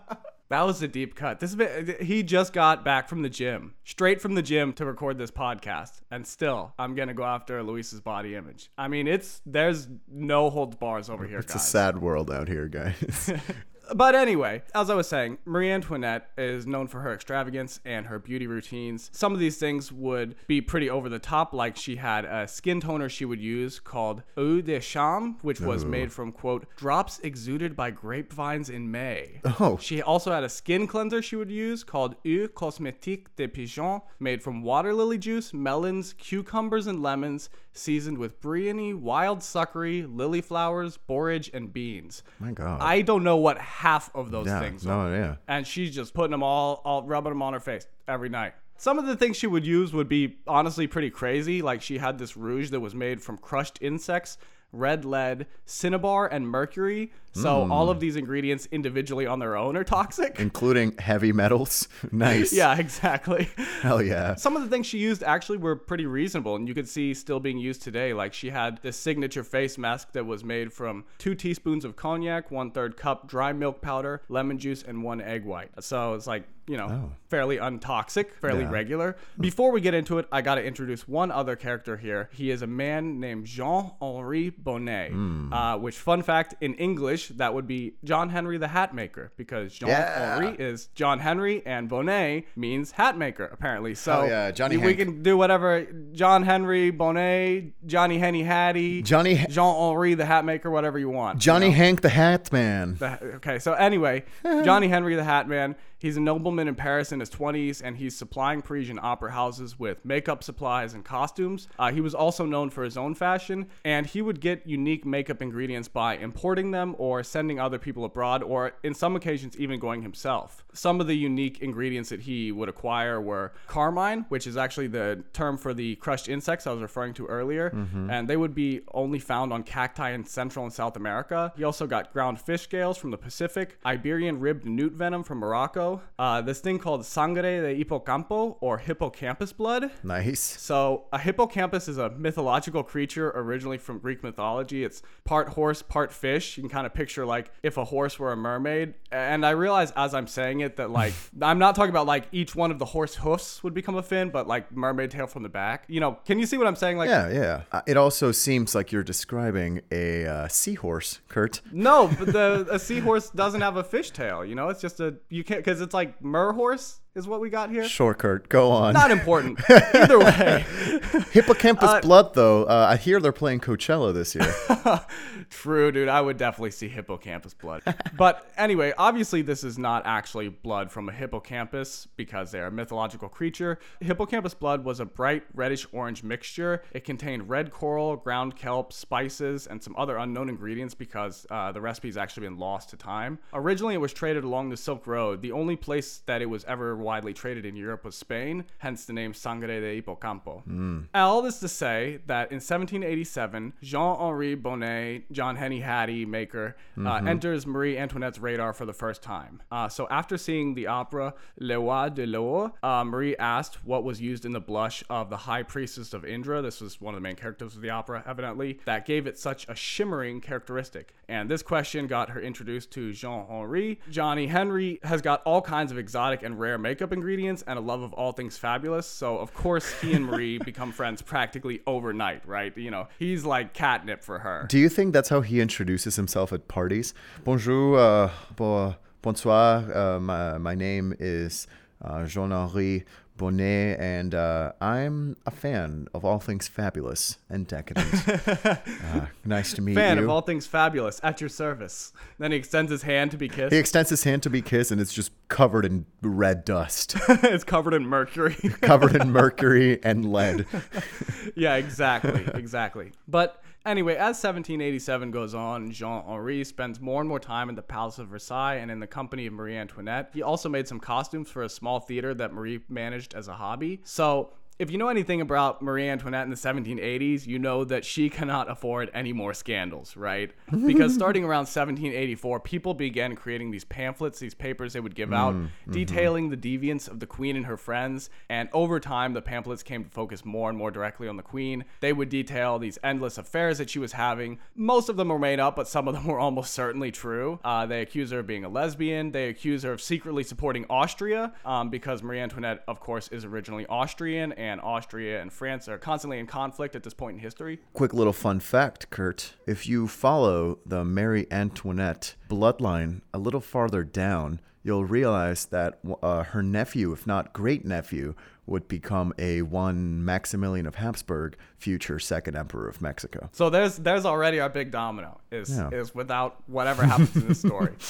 That 0.49 0.63
was 0.63 0.81
a 0.81 0.87
deep 0.87 1.13
cut. 1.15 1.39
This 1.39 1.51
has 1.51 1.55
been, 1.55 1.95
he 2.03 2.23
just 2.23 2.53
got 2.53 2.83
back 2.83 3.07
from 3.07 3.21
the 3.21 3.29
gym, 3.29 3.75
straight 3.83 4.19
from 4.19 4.33
the 4.33 4.41
gym 4.41 4.73
to 4.73 4.85
record 4.85 5.19
this 5.19 5.29
podcast, 5.29 6.01
and 6.09 6.25
still 6.25 6.73
I'm 6.79 6.95
gonna 6.95 7.13
go 7.13 7.23
after 7.23 7.61
Luis's 7.61 8.01
body 8.01 8.35
image. 8.35 8.71
I 8.75 8.87
mean, 8.87 9.07
it's 9.07 9.41
there's 9.45 9.87
no 10.07 10.49
holds 10.49 10.75
bars 10.75 11.07
over 11.07 11.27
here, 11.27 11.39
It's 11.39 11.53
a 11.53 11.59
sad 11.59 11.99
world 11.99 12.31
out 12.31 12.47
here, 12.47 12.67
guys. 12.67 13.31
But 13.95 14.15
anyway, 14.15 14.63
as 14.75 14.89
I 14.89 14.95
was 14.95 15.07
saying, 15.07 15.39
Marie 15.45 15.71
Antoinette 15.71 16.29
is 16.37 16.67
known 16.67 16.87
for 16.87 17.01
her 17.01 17.13
extravagance 17.13 17.79
and 17.85 18.05
her 18.07 18.19
beauty 18.19 18.47
routines. 18.47 19.09
Some 19.13 19.33
of 19.33 19.39
these 19.39 19.57
things 19.57 19.91
would 19.91 20.35
be 20.47 20.61
pretty 20.61 20.89
over 20.89 21.09
the 21.09 21.19
top, 21.19 21.53
like 21.53 21.75
she 21.75 21.95
had 21.95 22.25
a 22.25 22.47
skin 22.47 22.81
toner 22.81 23.09
she 23.09 23.25
would 23.25 23.39
use 23.39 23.79
called 23.79 24.23
Eau 24.37 24.61
de 24.61 24.79
Cham, 24.79 25.37
which 25.41 25.59
was 25.59 25.85
made 25.85 26.11
from, 26.11 26.31
quote, 26.31 26.65
drops 26.75 27.19
exuded 27.19 27.75
by 27.75 27.91
grapevines 27.91 28.69
in 28.69 28.91
May. 28.91 29.41
Oh. 29.59 29.77
She 29.81 30.01
also 30.01 30.31
had 30.31 30.43
a 30.43 30.49
skin 30.49 30.87
cleanser 30.87 31.21
she 31.21 31.35
would 31.35 31.51
use 31.51 31.83
called 31.83 32.15
Eau 32.25 32.47
Cosmétique 32.47 33.27
de 33.35 33.47
Pigeon, 33.47 34.01
made 34.19 34.41
from 34.41 34.61
water 34.61 34.93
lily 34.93 35.17
juice, 35.17 35.53
melons, 35.53 36.13
cucumbers, 36.13 36.87
and 36.87 37.01
lemons, 37.01 37.49
seasoned 37.73 38.17
with 38.17 38.39
bryony, 38.41 38.93
wild 38.93 39.39
succory, 39.39 40.05
lily 40.05 40.41
flowers, 40.41 40.97
borage, 40.97 41.49
and 41.53 41.73
beans. 41.73 42.23
My 42.39 42.51
God. 42.51 42.81
I 42.81 43.01
don't 43.01 43.23
know 43.23 43.37
what 43.37 43.57
half 43.79 44.13
of 44.13 44.29
those 44.29 44.45
yeah, 44.45 44.59
things 44.59 44.85
no, 44.85 45.09
yeah. 45.09 45.35
And 45.47 45.65
she's 45.65 45.95
just 45.95 46.13
putting 46.13 46.31
them 46.31 46.43
all, 46.43 46.81
all 46.83 47.01
rubbing 47.03 47.31
them 47.31 47.41
on 47.41 47.53
her 47.53 47.61
face 47.61 47.87
every 48.09 48.27
night. 48.27 48.53
Some 48.75 48.99
of 48.99 49.05
the 49.05 49.15
things 49.15 49.37
she 49.37 49.47
would 49.47 49.65
use 49.65 49.93
would 49.93 50.09
be 50.09 50.37
honestly 50.45 50.85
pretty 50.85 51.09
crazy. 51.09 51.61
Like 51.61 51.81
she 51.81 51.97
had 51.97 52.17
this 52.17 52.35
rouge 52.35 52.71
that 52.71 52.81
was 52.81 52.93
made 52.93 53.21
from 53.21 53.37
crushed 53.37 53.79
insects, 53.81 54.37
red 54.71 55.03
lead, 55.05 55.47
cinnabar, 55.65 56.27
and 56.27 56.47
mercury. 56.47 57.11
So 57.31 57.63
Hmm. 57.65 57.71
all 57.71 57.89
of 57.91 57.99
these 57.99 58.15
ingredients 58.15 58.67
individually 58.71 59.27
on 59.27 59.37
their 59.39 59.55
own 59.55 59.77
are 59.77 59.83
toxic. 59.83 60.39
Including 60.39 60.95
heavy 60.97 61.31
metals. 61.31 61.87
nice. 62.11 62.51
yeah, 62.51 62.75
exactly. 62.77 63.49
Hell 63.81 64.01
yeah. 64.01 64.33
Some 64.35 64.55
of 64.55 64.63
the 64.63 64.67
things 64.67 64.87
she 64.87 64.97
used 64.97 65.21
actually 65.21 65.59
were 65.59 65.75
pretty 65.75 66.07
reasonable, 66.07 66.55
and 66.55 66.67
you 66.67 66.73
could 66.73 66.87
see 66.87 67.13
still 67.13 67.39
being 67.39 67.59
used 67.59 67.83
today. 67.83 68.13
Like 68.13 68.33
she 68.33 68.49
had 68.49 68.79
this 68.81 68.97
signature 68.97 69.43
face 69.43 69.77
mask 69.77 70.11
that 70.13 70.25
was 70.25 70.43
made 70.43 70.73
from 70.73 71.05
two 71.19 71.35
teaspoons 71.35 71.85
of 71.85 71.95
cognac, 71.95 72.49
one 72.49 72.71
third 72.71 72.97
cup 72.97 73.27
dry 73.27 73.53
milk 73.53 73.79
powder, 73.81 74.21
lemon 74.27 74.57
juice, 74.57 74.81
and 74.83 75.03
one 75.03 75.21
egg 75.21 75.45
white. 75.45 75.69
So 75.81 76.15
it's 76.15 76.25
like, 76.27 76.43
you 76.67 76.77
know, 76.77 77.11
fairly 77.29 77.57
untoxic, 77.57 78.31
fairly 78.41 78.61
Yeah. 78.63 78.71
regular. 78.71 79.15
Before 79.39 79.71
we 79.71 79.81
get 79.81 79.93
into 79.93 80.17
it, 80.19 80.27
I 80.31 80.41
got 80.41 80.55
to 80.55 80.63
introduce 80.63 81.07
one 81.07 81.31
other 81.31 81.55
character 81.55 81.97
here. 81.97 82.29
He 82.31 82.49
is 82.51 82.61
a 82.63 82.67
man 82.67 83.19
named 83.19 83.45
Jean 83.45 83.91
Henri 84.01 84.49
Bonnet, 84.63 85.11
uh, 85.51 85.77
which, 85.77 85.97
fun 85.97 86.21
fact, 86.21 86.55
in 86.61 86.73
English, 86.75 87.29
that 87.29 87.53
would 87.53 87.67
be 87.67 87.93
John 88.03 88.29
Henry 88.29 88.57
the 88.57 88.67
Hat 88.67 88.93
Maker, 88.93 89.31
because 89.37 89.73
Jean 89.73 89.89
Yeah. 89.89 90.35
Henri 90.37 90.55
is 90.57 90.87
John 90.95 91.19
Henry, 91.19 91.61
and 91.65 91.87
Bonnet 91.89 92.45
means 92.55 92.91
hat 92.91 93.17
maker, 93.17 93.45
apparently. 93.51 93.95
So 93.95 94.11
Hell 94.13 94.27
yeah, 94.27 94.51
Johnny 94.51 94.77
we 94.77 94.83
Hank. 94.83 94.97
can 94.97 95.23
do 95.23 95.37
whatever. 95.37 95.85
John 96.11 96.43
Henry 96.43 96.91
Bonnet, 96.91 97.73
Johnny 97.85 98.17
Henny 98.17 98.43
Hattie, 98.43 99.01
Johnny 99.01 99.35
Jean 99.49 99.75
Henri 99.75 100.13
the 100.13 100.25
Hat 100.25 100.45
Maker, 100.45 100.69
whatever 100.69 100.99
you 100.99 101.09
want. 101.09 101.39
Johnny 101.39 101.67
you 101.67 101.71
know? 101.71 101.77
Hank 101.77 102.01
the 102.01 102.09
Hat 102.09 102.51
Man. 102.51 102.95
The- 102.99 103.19
okay, 103.35 103.59
so 103.59 103.73
anyway, 103.73 104.23
Johnny 104.43 104.87
Henry 104.87 105.15
the 105.15 105.23
Hat 105.23 105.47
Man, 105.47 105.75
he's 105.99 106.17
a 106.17 106.21
nobleman 106.21 106.67
in 106.67 106.75
Paris 106.75 107.11
in 107.11 107.19
his 107.19 107.29
20s, 107.29 107.81
and 107.83 107.97
he's 107.97 108.17
supplying 108.17 108.61
Parisian 108.61 108.99
opera 109.01 109.31
houses 109.31 109.77
with 109.77 110.03
makeup 110.03 110.43
supplies 110.43 110.93
and 110.93 111.05
costumes. 111.05 111.67
Uh, 111.77 111.91
he 111.91 112.01
was 112.01 112.15
also 112.15 112.45
known 112.45 112.69
for 112.69 112.83
his 112.83 112.97
own 112.97 113.13
fashion, 113.13 113.67
and 113.85 114.05
he 114.07 114.21
would 114.21 114.39
get 114.39 114.65
unique 114.65 115.05
makeup 115.05 115.41
ingredients 115.41 115.87
by 115.87 116.17
importing 116.17 116.71
them 116.71 116.95
or 116.97 117.23
sending 117.23 117.59
other 117.59 117.77
people 117.77 118.05
abroad, 118.05 118.41
or 118.41 118.71
in 118.83 118.93
some 118.93 119.15
occasions, 119.15 119.57
even 119.57 119.79
going 119.79 120.01
himself. 120.01 120.63
Some 120.73 121.01
of 121.01 121.07
the 121.07 121.15
unique 121.15 121.59
ingredients 121.59 122.09
that 122.09 122.21
he 122.21 122.51
would 122.51 122.69
acquire 122.69 123.19
were 123.21 123.51
carmine, 123.67 124.25
which 124.29 124.47
is 124.47 124.55
actually 124.57 124.87
the 124.87 125.23
term 125.33 125.57
for 125.57 125.73
the 125.73 125.95
crushed 125.97 126.29
insects 126.29 126.65
I 126.65 126.71
was 126.71 126.81
referring 126.81 127.13
to 127.15 127.25
earlier, 127.27 127.67
and 128.09 128.27
they 128.27 128.37
would 128.37 128.55
be 128.55 128.81
only 128.93 129.19
found 129.19 129.51
on 129.51 129.63
cacti 129.63 130.11
in 130.11 130.25
Central 130.25 130.63
and 130.65 130.73
South 130.73 130.95
America. 130.95 131.51
He 131.57 131.63
also 131.63 131.85
got 131.87 132.13
ground 132.13 132.39
fish 132.39 132.61
scales 132.61 132.97
from 132.97 133.11
the 133.11 133.17
Pacific, 133.17 133.77
Iberian 133.85 134.39
ribbed 134.39 134.65
newt 134.65 134.93
venom 134.93 135.23
from 135.23 135.39
Morocco, 135.39 135.88
Uh, 136.17 136.41
this 136.41 136.59
thing 136.59 136.77
called 136.79 137.05
sangre 137.05 137.61
de 137.61 137.83
hippocampo 137.83 138.57
or 138.61 138.77
hippocampus 138.77 139.53
blood. 139.53 139.91
Nice. 140.03 140.39
So, 140.41 141.05
a 141.13 141.19
hippocampus 141.19 141.87
is 141.87 141.97
a 141.97 142.09
mythological 142.11 142.83
creature 142.83 143.31
originally 143.35 143.77
from 143.77 143.99
Greek 143.99 144.23
mythology. 144.23 144.83
It's 144.83 145.01
part 145.23 145.49
horse, 145.49 145.81
part 145.81 146.11
fish. 146.11 146.57
You 146.57 146.63
can 146.63 146.69
kind 146.69 146.85
of 146.85 146.93
picture 146.93 147.25
like 147.25 147.51
if 147.63 147.77
a 147.77 147.85
horse 147.85 148.19
were 148.19 148.31
a 148.31 148.37
mermaid. 148.37 148.93
And 149.11 149.45
I 149.45 149.51
realize 149.51 149.91
as 149.95 150.13
I'm 150.13 150.27
saying 150.27 150.59
it 150.61 150.77
that 150.77 150.89
like 150.89 151.13
I'm 151.41 151.59
not 151.59 151.75
talking 151.75 151.91
about 151.91 152.07
like 152.07 152.27
each 152.31 152.55
one 152.55 152.71
of 152.71 152.79
the 152.79 152.85
horse 152.85 153.15
hoofs 153.15 153.63
would 153.63 153.73
become 153.73 153.95
a 153.95 154.03
fin, 154.03 154.29
but 154.29 154.47
like 154.47 154.71
mermaid 154.71 155.11
tail 155.11 155.27
from 155.27 155.43
the 155.43 155.49
back. 155.49 155.85
You 155.87 155.99
know, 155.99 156.19
can 156.25 156.39
you 156.39 156.45
see 156.45 156.57
what 156.57 156.67
I'm 156.67 156.75
saying? 156.75 156.97
Like, 156.97 157.09
Yeah, 157.09 157.29
yeah. 157.29 157.61
Uh, 157.71 157.81
It 157.87 157.97
also 157.97 158.31
seems 158.31 158.75
like 158.75 158.91
you're 158.91 159.03
describing 159.03 159.81
a 159.91 160.25
uh, 160.25 160.47
seahorse, 160.47 161.19
Kurt. 161.27 161.61
no, 161.71 162.07
but 162.19 162.33
the 162.33 162.67
a 162.71 162.79
seahorse 162.79 163.29
doesn't 163.29 163.61
have 163.61 163.77
a 163.77 163.83
fish 163.83 164.11
tail. 164.11 164.43
You 164.43 164.55
know, 164.55 164.69
it's 164.69 164.81
just 164.81 164.99
a 164.99 165.15
you 165.29 165.43
can't 165.43 165.59
because 165.63 165.78
it's 165.81 165.93
like 165.93 166.21
mer 166.23 166.53
horse 166.53 166.99
is 167.19 167.27
what 167.27 167.39
we 167.39 167.51
got 167.51 167.69
here. 167.69 167.87
Sure, 167.87 168.15
Kurt. 168.15 168.49
Go 168.49 168.71
on. 168.71 168.93
Not 168.93 169.11
important. 169.11 169.59
Either 169.93 170.17
way. 170.17 170.65
Hippocampus 171.31 172.01
blood, 172.01 172.33
though. 172.33 172.63
Uh, 172.63 172.87
I 172.89 172.95
hear 172.95 173.19
they're 173.19 173.31
playing 173.31 173.59
Coachella 173.59 174.11
this 174.13 174.33
year. 174.33 174.51
True, 175.49 175.91
dude. 175.91 176.07
I 176.07 176.21
would 176.21 176.37
definitely 176.37 176.71
see 176.71 176.87
hippocampus 176.87 177.53
blood. 177.53 177.81
but 178.17 178.49
anyway, 178.57 178.93
obviously, 178.97 179.41
this 179.41 179.63
is 179.63 179.77
not 179.77 180.03
actually 180.05 180.49
blood 180.49 180.91
from 180.91 181.09
a 181.09 181.11
hippocampus 181.11 182.07
because 182.15 182.51
they're 182.51 182.67
a 182.67 182.71
mythological 182.71 183.29
creature. 183.29 183.79
Hippocampus 183.99 184.53
blood 184.53 184.83
was 184.83 184.99
a 184.99 185.05
bright 185.05 185.43
reddish 185.53 185.85
orange 185.91 186.23
mixture. 186.23 186.83
It 186.93 187.03
contained 187.03 187.49
red 187.49 187.71
coral, 187.71 188.15
ground 188.15 188.55
kelp, 188.55 188.93
spices, 188.93 189.67
and 189.67 189.83
some 189.83 189.95
other 189.97 190.17
unknown 190.17 190.49
ingredients 190.49 190.93
because 190.93 191.45
uh, 191.49 191.71
the 191.71 191.81
recipe's 191.81 192.17
actually 192.17 192.47
been 192.47 192.57
lost 192.57 192.89
to 192.91 192.97
time. 192.97 193.39
Originally, 193.53 193.95
it 193.95 194.01
was 194.01 194.13
traded 194.13 194.43
along 194.43 194.69
the 194.69 194.77
Silk 194.77 195.05
Road. 195.05 195.41
The 195.41 195.51
only 195.51 195.75
place 195.75 196.21
that 196.25 196.41
it 196.41 196.45
was 196.45 196.63
ever 196.65 196.95
widely 197.09 197.33
traded 197.33 197.65
in 197.65 197.75
Europe 197.75 198.05
was 198.05 198.15
Spain, 198.15 198.65
hence 198.77 199.05
the 199.05 199.13
name 199.13 199.33
Sangre 199.33 199.81
de 199.81 199.99
Hippocampo. 199.99 201.07
All 201.15 201.41
this 201.41 201.59
to 201.59 201.67
say 201.67 202.19
that 202.27 202.51
in 202.51 202.57
1787, 202.57 203.73
Jean 203.81 204.15
Henri 204.19 204.53
Bonnet, 204.53 205.23
John 205.31 205.55
Henny 205.55 205.79
Hattie 205.79 206.23
maker, 206.23 206.75
uh, 207.03 207.15
enters 207.25 207.65
Marie 207.65 207.97
Antoinette's 207.97 208.37
radar 208.37 208.73
for 208.73 208.85
the 208.85 208.93
first 208.93 209.23
time. 209.23 209.61
Uh, 209.71 209.89
so 209.89 210.07
after 210.11 210.37
seeing 210.37 210.75
the 210.75 210.85
opera 210.85 211.33
Le 211.59 211.79
Roi 211.79 212.09
de 212.09 212.27
l'Or, 212.27 212.73
uh, 212.83 213.03
Marie 213.03 213.35
asked 213.37 213.83
what 213.83 214.03
was 214.03 214.21
used 214.21 214.45
in 214.45 214.51
the 214.51 214.59
blush 214.59 215.03
of 215.09 215.31
the 215.31 215.37
High 215.37 215.63
Priestess 215.63 216.13
of 216.13 216.23
Indra. 216.23 216.61
This 216.61 216.79
was 216.79 217.01
one 217.01 217.15
of 217.15 217.17
the 217.17 217.27
main 217.27 217.35
characters 217.35 217.75
of 217.75 217.81
the 217.81 217.89
opera, 217.89 218.23
evidently, 218.27 218.79
that 218.85 219.07
gave 219.07 219.25
it 219.25 219.39
such 219.39 219.67
a 219.67 219.73
shimmering 219.73 220.41
characteristic. 220.41 221.15
And 221.29 221.49
this 221.49 221.61
question 221.61 222.07
got 222.07 222.31
her 222.31 222.41
introduced 222.41 222.89
to 222.91 223.13
Jean 223.13 223.45
Henri. 223.47 223.99
Johnny 224.09 224.47
Henry 224.47 224.99
has 225.03 225.21
got 225.21 225.43
all 225.43 225.61
kinds 225.61 225.91
of 225.91 225.99
exotic 225.99 226.41
and 226.41 226.59
rare 226.59 226.79
makeup 226.79 227.13
ingredients 227.13 227.63
and 227.67 227.77
a 227.77 227.81
love 227.81 228.01
of 228.01 228.13
all 228.13 228.31
things 228.31 228.57
fabulous. 228.57 229.05
So, 229.05 229.37
of 229.37 229.53
course, 229.53 229.93
he 230.01 230.13
and 230.13 230.25
Marie 230.25 230.57
become 230.65 230.91
friends 230.91 231.21
practically 231.21 231.81
overnight, 231.85 232.47
right? 232.47 232.75
You 232.75 232.89
know, 232.89 233.07
he's 233.19 233.45
like 233.45 233.75
catnip 233.75 234.23
for 234.23 234.39
her. 234.39 234.65
Do 234.67 234.79
you 234.79 234.89
think 234.89 235.13
that's 235.13 235.29
how 235.29 235.41
he 235.41 235.61
introduces 235.61 236.15
himself 236.15 236.51
at 236.51 236.67
parties? 236.67 237.13
Bonjour, 237.43 237.99
uh, 237.99 238.31
bo- 238.55 238.95
bonsoir. 239.21 239.95
Uh, 239.95 240.19
my, 240.19 240.57
my 240.57 240.73
name 240.73 241.13
is 241.19 241.67
uh, 242.03 242.25
Jean 242.25 242.51
Henri 242.51 243.05
Bonnet, 243.39 243.99
and 243.99 244.35
uh, 244.35 244.73
I'm 244.79 245.37
a 245.45 245.51
fan 245.51 246.07
of 246.13 246.23
all 246.25 246.39
things 246.39 246.67
fabulous 246.67 247.37
and 247.49 247.65
decadent. 247.65 248.07
uh, 248.47 249.25
nice 249.45 249.73
to 249.73 249.81
meet 249.81 249.95
Fan 249.95 250.09
you. 250.09 250.15
Fan 250.15 250.23
of 250.25 250.29
all 250.29 250.41
things 250.41 250.67
fabulous, 250.67 251.19
at 251.23 251.41
your 251.41 251.49
service. 251.49 252.11
Then 252.37 252.51
he 252.51 252.57
extends 252.57 252.91
his 252.91 253.01
hand 253.01 253.31
to 253.31 253.37
be 253.37 253.47
kissed. 253.47 253.73
he 253.73 253.79
extends 253.79 254.09
his 254.09 254.23
hand 254.25 254.43
to 254.43 254.49
be 254.49 254.61
kissed, 254.61 254.91
and 254.91 254.99
it's 255.01 255.13
just 255.13 255.31
covered 255.47 255.85
in 255.85 256.05
red 256.21 256.65
dust, 256.65 257.15
it's 257.29 257.63
covered 257.63 257.93
in 257.93 258.05
mercury. 258.05 258.55
covered 258.81 259.15
in 259.15 259.31
mercury 259.31 260.03
and 260.03 260.31
lead. 260.31 260.67
yeah, 261.55 261.75
exactly, 261.75 262.45
exactly. 262.53 263.13
But 263.27 263.63
anyway, 263.89 264.13
as 264.13 264.41
1787 264.41 265.31
goes 265.31 265.53
on, 265.53 265.91
Jean 265.91 266.23
Henri 266.25 266.63
spends 266.63 266.99
more 266.99 267.21
and 267.21 267.27
more 267.27 267.39
time 267.39 267.69
in 267.69 267.75
the 267.75 267.81
Palace 267.81 268.19
of 268.19 268.27
Versailles 268.27 268.75
and 268.75 268.91
in 268.91 268.99
the 268.99 269.07
company 269.07 269.47
of 269.47 269.53
Marie 269.53 269.75
Antoinette. 269.75 270.29
He 270.33 270.41
also 270.41 270.69
made 270.69 270.87
some 270.87 270.99
costumes 270.99 271.49
for 271.49 271.63
a 271.63 271.69
small 271.69 271.99
theater 271.99 272.33
that 272.35 272.53
Marie 272.53 272.81
managed 272.89 273.33
as 273.33 273.47
a 273.47 273.53
hobby. 273.53 274.01
So. 274.03 274.53
If 274.79 274.91
you 274.91 274.97
know 274.97 275.09
anything 275.09 275.41
about 275.41 275.81
Marie 275.81 276.07
Antoinette 276.07 276.45
in 276.45 276.49
the 276.51 276.55
1780s, 276.55 277.45
you 277.45 277.59
know 277.59 277.83
that 277.83 278.05
she 278.05 278.29
cannot 278.29 278.71
afford 278.71 279.11
any 279.13 279.33
more 279.33 279.53
scandals, 279.53 280.15
right? 280.15 280.53
Because 280.85 281.13
starting 281.19 281.43
around 281.43 281.67
1784, 281.67 282.61
people 282.61 282.93
began 282.93 283.35
creating 283.35 283.71
these 283.71 283.83
pamphlets, 283.83 284.39
these 284.39 284.53
papers 284.53 284.93
they 284.93 285.01
would 285.01 285.15
give 285.15 285.33
out, 285.33 285.53
detailing 285.89 286.49
the 286.49 286.55
deviance 286.55 287.09
of 287.09 287.19
the 287.19 287.25
queen 287.25 287.57
and 287.57 287.65
her 287.65 287.75
friends. 287.75 288.29
And 288.47 288.69
over 288.71 289.01
time, 289.01 289.33
the 289.33 289.41
pamphlets 289.41 289.83
came 289.83 290.05
to 290.05 290.09
focus 290.09 290.45
more 290.45 290.69
and 290.69 290.77
more 290.77 290.91
directly 290.91 291.27
on 291.27 291.35
the 291.35 291.43
queen. 291.43 291.83
They 291.99 292.13
would 292.13 292.29
detail 292.29 292.79
these 292.79 292.97
endless 293.03 293.37
affairs 293.37 293.79
that 293.79 293.89
she 293.89 293.99
was 293.99 294.13
having. 294.13 294.59
Most 294.75 295.09
of 295.09 295.17
them 295.17 295.27
were 295.27 295.39
made 295.39 295.59
up, 295.59 295.75
but 295.75 295.89
some 295.89 296.07
of 296.07 296.13
them 296.13 296.25
were 296.25 296.39
almost 296.39 296.71
certainly 296.73 297.11
true. 297.11 297.59
Uh, 297.65 297.85
they 297.85 298.01
accuse 298.01 298.31
her 298.31 298.39
of 298.39 298.47
being 298.47 298.63
a 298.63 298.69
lesbian. 298.69 299.33
They 299.33 299.49
accuse 299.49 299.83
her 299.83 299.91
of 299.91 300.01
secretly 300.01 300.45
supporting 300.45 300.85
Austria 300.89 301.51
um, 301.65 301.89
because 301.89 302.23
Marie 302.23 302.39
Antoinette, 302.39 302.81
of 302.87 303.01
course, 303.01 303.27
is 303.27 303.43
originally 303.43 303.85
Austrian, 303.87 304.53
and 304.53 304.68
Austria 304.77 305.41
and 305.41 305.51
France 305.51 305.87
are 305.87 305.97
constantly 305.97 306.37
in 306.37 306.45
conflict 306.45 306.95
at 306.95 307.03
this 307.03 307.13
point 307.13 307.37
in 307.37 307.39
history. 307.41 307.79
Quick 307.93 308.13
little 308.13 308.33
fun 308.33 308.59
fact, 308.59 309.09
Kurt. 309.09 309.53
If 309.65 309.87
you 309.87 310.07
follow 310.07 310.79
the 310.85 311.05
Mary 311.05 311.47
Antoinette 311.49 312.35
bloodline 312.49 313.21
a 313.33 313.39
little 313.39 313.61
farther 313.61 314.03
down, 314.03 314.59
you'll 314.83 315.05
realize 315.05 315.65
that 315.67 315.99
uh, 316.21 316.43
her 316.43 316.61
nephew, 316.63 317.11
if 317.13 317.25
not 317.25 317.53
great 317.53 317.85
nephew, 317.85 318.35
would 318.65 318.87
become 318.87 319.33
a 319.39 319.61
one 319.61 320.23
Maximilian 320.23 320.85
of 320.85 320.95
Habsburg, 320.95 321.57
future 321.79 322.19
second 322.19 322.55
emperor 322.55 322.87
of 322.87 323.01
Mexico. 323.01 323.49
So 323.53 323.69
there's 323.69 323.97
there's 323.97 324.25
already 324.25 324.59
our 324.59 324.69
big 324.69 324.91
domino 324.91 325.39
is 325.51 325.69
Yeah. 325.69 325.89
is 325.91 326.13
without 326.13 326.57
whatever 326.67 327.03
happens 327.03 327.35
in 327.35 327.47
this 327.47 327.59
story. 327.61 327.93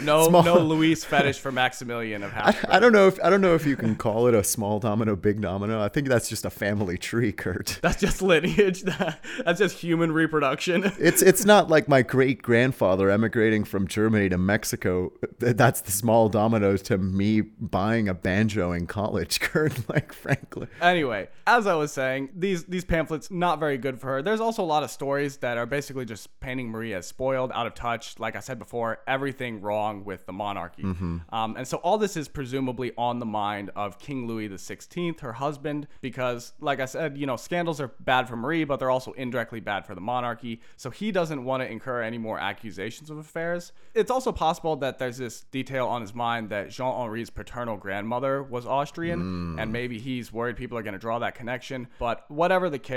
No 0.00 0.28
Small- 0.28 0.42
no 0.44 0.58
Luis 0.58 1.02
fetish 1.02 1.40
for 1.40 1.50
Maximilian 1.50 2.22
of 2.22 2.30
Habsburg. 2.38 2.70
I 2.70 2.78
don't 2.78 2.92
know 2.92 3.08
if 3.08 3.18
I 3.24 3.30
don't 3.30 3.40
know 3.40 3.54
if 3.54 3.64
you 3.66 3.74
can 3.74 3.96
call 3.96 4.26
it 4.26 4.34
a 4.34 4.44
small 4.44 4.78
domino, 4.78 5.16
big 5.16 5.40
domino. 5.40 5.80
I 5.82 5.88
think 5.88 6.08
that's 6.08 6.28
just 6.28 6.44
a 6.44 6.50
family 6.50 6.98
tree, 6.98 7.32
Kurt. 7.32 7.78
That's 7.82 7.98
just 7.98 8.20
lineage. 8.20 8.82
That's 8.82 9.58
just 9.58 9.78
human 9.78 10.12
reproduction. 10.12 10.92
It's 10.98 11.22
it's 11.22 11.46
not 11.46 11.70
like 11.70 11.88
my 11.88 12.02
great 12.02 12.42
grandfather 12.42 13.10
emigrating 13.10 13.64
from 13.64 13.88
Germany 13.88 14.28
to 14.28 14.36
Mexico. 14.38 15.10
That's 15.38 15.80
the 15.80 15.90
small 15.90 16.28
dominoes 16.28 16.82
to 16.82 16.98
me 16.98 17.40
buying 17.40 18.08
a 18.10 18.14
banjo 18.14 18.72
in 18.72 18.86
college, 18.86 19.40
Kurt. 19.40 19.88
Like 19.88 20.12
frankly, 20.12 20.66
Anyway, 20.82 21.28
as 21.46 21.66
I 21.66 21.74
was 21.74 21.92
saying, 21.92 22.28
these 22.36 22.64
these 22.64 22.84
pamphlets 23.02 23.30
not 23.30 23.58
very 23.58 23.78
good 23.78 24.00
for 24.00 24.06
her. 24.06 24.22
There's 24.22 24.40
also 24.40 24.62
a 24.62 24.64
lot 24.64 24.82
of 24.82 24.90
stories 24.90 25.38
that 25.38 25.58
are 25.58 25.66
basically 25.66 26.04
just 26.04 26.38
painting 26.40 26.68
Marie 26.68 26.94
as 26.94 27.06
spoiled, 27.06 27.50
out 27.52 27.66
of 27.66 27.74
touch. 27.74 28.18
Like 28.18 28.36
I 28.36 28.40
said 28.40 28.58
before, 28.58 29.00
everything 29.06 29.60
wrong 29.60 30.04
with 30.04 30.24
the 30.26 30.32
monarchy. 30.32 30.82
Um, 31.30 31.56
and 31.56 31.66
so 31.66 31.78
all 31.78 31.98
this 31.98 32.16
is 32.16 32.28
presumably 32.28 32.92
on 32.96 33.18
the 33.18 33.26
mind 33.26 33.70
of 33.74 33.98
King 33.98 34.26
Louis 34.28 34.48
XVI, 34.48 35.18
her 35.20 35.32
husband, 35.32 35.88
because 36.00 36.52
like 36.60 36.80
I 36.80 36.84
said, 36.84 37.18
you 37.18 37.26
know, 37.26 37.36
scandals 37.36 37.80
are 37.80 37.92
bad 38.00 38.28
for 38.28 38.36
Marie, 38.36 38.64
but 38.64 38.78
they're 38.78 38.90
also 38.90 39.12
indirectly 39.12 39.60
bad 39.60 39.84
for 39.86 39.94
the 39.94 40.00
monarchy. 40.00 40.60
So 40.76 40.90
he 40.90 41.10
doesn't 41.10 41.44
want 41.44 41.62
to 41.62 41.70
incur 41.70 42.02
any 42.02 42.18
more 42.18 42.38
accusations 42.38 43.10
of 43.10 43.18
affairs. 43.18 43.72
It's 43.94 44.10
also 44.10 44.30
possible 44.32 44.76
that 44.76 44.98
there's 44.98 45.18
this 45.18 45.40
detail 45.50 45.88
on 45.88 46.00
his 46.00 46.14
mind 46.14 46.50
that 46.50 46.70
Jean 46.70 47.00
Henri's 47.00 47.30
paternal 47.30 47.76
grandmother 47.76 48.42
was 48.42 48.64
Austrian, 48.66 49.58
and 49.58 49.72
maybe 49.72 49.98
he's 49.98 50.32
worried 50.32 50.56
people 50.56 50.78
are 50.78 50.82
going 50.82 50.94
to 50.94 50.98
draw 51.00 51.18
that 51.18 51.34
connection. 51.34 51.88
But 51.98 52.30
whatever 52.30 52.70
the 52.70 52.78
case, 52.78 52.91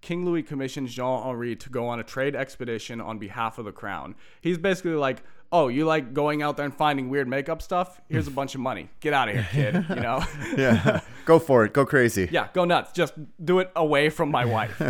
King 0.00 0.24
Louis 0.24 0.42
commissions 0.42 0.94
Jean 0.94 1.22
Henri 1.22 1.56
to 1.56 1.70
go 1.70 1.86
on 1.88 2.00
a 2.00 2.04
trade 2.04 2.34
expedition 2.36 3.00
on 3.00 3.18
behalf 3.18 3.58
of 3.58 3.64
the 3.64 3.72
crown. 3.72 4.14
He's 4.40 4.58
basically 4.58 4.92
like, 4.92 5.22
oh, 5.52 5.68
you 5.68 5.84
like 5.84 6.12
going 6.12 6.42
out 6.42 6.56
there 6.56 6.64
and 6.64 6.74
finding 6.74 7.08
weird 7.08 7.28
makeup 7.28 7.62
stuff? 7.62 8.00
Here's 8.08 8.26
a 8.26 8.30
bunch 8.30 8.54
of 8.54 8.60
money. 8.60 8.88
Get 9.00 9.12
out 9.12 9.28
of 9.28 9.36
here, 9.36 9.72
kid. 9.72 9.86
You 9.88 9.96
know? 10.02 10.24
yeah, 10.56 11.00
go 11.24 11.38
for 11.38 11.64
it, 11.64 11.72
go 11.72 11.86
crazy. 11.86 12.28
yeah, 12.30 12.48
go 12.52 12.64
nuts. 12.64 12.92
Just 12.92 13.14
do 13.44 13.58
it 13.60 13.70
away 13.76 14.08
from 14.10 14.30
my 14.30 14.44
wife. 14.44 14.80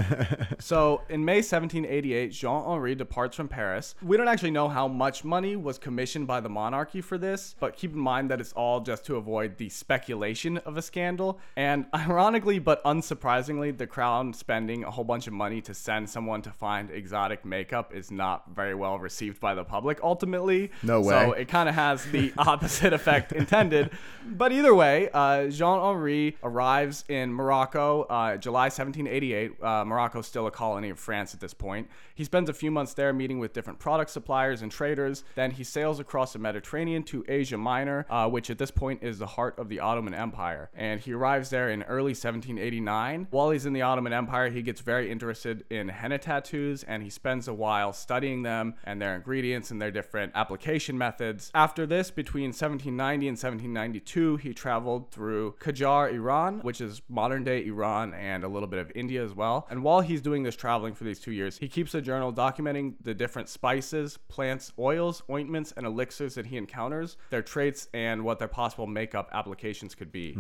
so 0.59 1.03
in 1.09 1.25
May 1.25 1.37
1788, 1.37 2.33
Jean 2.33 2.65
Henri 2.65 2.95
departs 2.95 3.37
from 3.37 3.49
Paris. 3.49 3.95
We 4.03 4.17
don't 4.17 4.29
actually 4.29 4.51
know 4.53 4.69
how 4.69 4.89
much 4.89 5.25
money 5.25 5.57
was 5.57 5.79
commissioned 5.79 6.27
by 6.27 6.41
the 6.41 6.49
monarchy 6.49 7.01
for 7.01 7.19
this, 7.19 7.55
but 7.59 7.77
keep 7.77 7.93
in 7.93 7.99
mind 7.99 8.31
that 8.31 8.41
it's 8.41 8.53
all 8.53 8.81
just 8.81 9.05
to 9.07 9.17
avoid 9.17 9.57
the 9.59 9.69
speculation 9.69 10.59
of 10.59 10.77
a 10.77 10.83
scandal. 10.83 11.39
And 11.57 11.87
ironically, 11.95 12.59
but 12.59 12.83
unsurprisingly, 12.85 13.77
the 13.77 13.87
crown 13.87 14.33
spending 14.33 14.85
a 14.85 14.91
whole 14.91 15.05
bunch 15.05 15.27
of 15.27 15.33
money 15.33 15.61
to 15.63 15.75
send 15.75 16.09
someone 16.09 16.43
to 16.43 16.51
find 16.51 16.91
exotic 16.91 17.45
makeup 17.45 17.95
is 17.95 18.11
not 18.11 18.45
very 18.55 18.75
well 18.75 18.99
received 18.99 19.41
by 19.41 19.55
the 19.55 19.65
public 19.65 19.99
ultimately. 20.03 20.46
Unfortunately. 20.49 20.71
No 20.83 21.01
way. 21.01 21.27
So 21.27 21.33
it 21.33 21.49
kind 21.49 21.69
of 21.69 21.75
has 21.75 22.05
the 22.11 22.33
opposite 22.39 22.93
effect 22.93 23.33
intended. 23.33 23.91
But 24.29 24.53
either 24.53 24.75
way, 24.75 25.09
uh, 25.13 25.49
Jean 25.49 25.79
Henri 25.79 26.37
arrives 26.43 27.05
in 27.09 27.33
Morocco 27.33 28.03
uh, 28.05 28.37
July 28.37 28.65
1788. 28.65 29.63
Uh, 29.63 29.85
Morocco 29.85 30.19
is 30.19 30.27
still 30.27 30.47
a 30.49 30.51
colony 30.51 30.91
of 30.91 30.99
France 30.99 31.33
at 31.33 31.41
this 31.41 31.55
point. 31.55 31.89
He 32.15 32.25
spends 32.25 32.49
a 32.49 32.53
few 32.53 32.71
months 32.71 32.95
there 32.95 33.13
meeting 33.13 33.39
with 33.39 33.53
different 33.53 33.79
product 33.79 34.11
suppliers 34.11 34.63
and 34.63 34.73
traders. 34.73 35.23
Then 35.37 35.53
he 35.53 35.63
sails 35.63 36.01
across 36.01 36.33
the 36.33 36.39
Mediterranean 36.41 37.05
to 37.05 37.25
Asia 37.29 37.57
Minor, 37.57 38.05
uh, 38.11 38.29
which 38.29 38.51
at 38.51 38.59
this 38.59 38.71
point 38.71 39.03
is 39.03 39.19
the 39.19 39.27
heart 39.27 39.59
of 39.59 39.69
the 39.69 39.79
Ottoman 39.79 40.15
Empire. 40.15 40.71
And 40.75 41.01
he 41.01 41.13
arrives 41.13 41.51
there 41.51 41.71
in 41.71 41.85
early 41.85 42.13
1789. 42.13 43.29
While 43.31 43.51
he's 43.51 43.67
in 43.67 43.75
the 43.75 43.83
Ottoman 43.83 44.13
Empire, 44.13 44.51
he 44.51 44.63
gets 44.63 44.81
very 44.81 45.11
interested 45.11 45.65
in 45.71 45.89
henna 45.89 46.19
tattoos 46.19 46.83
and 46.83 47.03
he 47.03 47.11
spends 47.11 47.47
a 47.47 47.55
while 47.55 47.93
studying 47.93 48.43
them 48.43 48.75
and 48.85 49.01
their 49.01 49.15
ingredients 49.15 49.71
and 49.71 49.81
their 49.81 49.91
different 49.91 50.33
application 50.37 50.97
methods. 50.97 51.51
After 51.55 51.87
this, 51.87 52.11
between 52.11 52.49
1790 52.49 53.29
and 53.29 53.37
1792, 53.37 54.37
he 54.37 54.53
traveled 54.55 55.11
through 55.11 55.55
Qajar, 55.61 56.13
Iran, 56.13 56.61
which 56.61 56.81
is 56.81 57.03
modern 57.09 57.43
day 57.45 57.65
Iran 57.67 58.15
and 58.15 58.45
a 58.45 58.49
little 58.49 58.69
bit 58.69 58.79
of 58.79 58.93
India 58.95 59.25
as 59.25 59.35
well. 59.35 59.67
And 59.71 59.83
while 59.83 60.01
he's 60.01 60.21
doing 60.21 60.43
this 60.43 60.57
traveling 60.57 60.95
for 60.95 61.05
these 61.05 61.19
two 61.19 61.33
years, 61.33 61.59
he 61.59 61.69
keeps 61.69 61.95
a 61.95 62.01
journal 62.01 62.33
documenting 62.33 62.95
the 63.03 63.15
different 63.15 63.49
spices, 63.49 64.19
plants, 64.29 64.73
oils, 64.79 65.23
ointments, 65.31 65.73
and 65.77 65.87
elixirs 65.87 66.35
that 66.35 66.47
he 66.47 66.57
encounters, 66.57 67.17
their 67.31 67.43
traits, 67.43 67.89
and 67.95 68.23
what 68.25 68.39
their 68.39 68.49
possible 68.49 68.87
makeup 68.87 69.29
applications 69.33 69.95
could 69.95 70.13
be. 70.13 70.37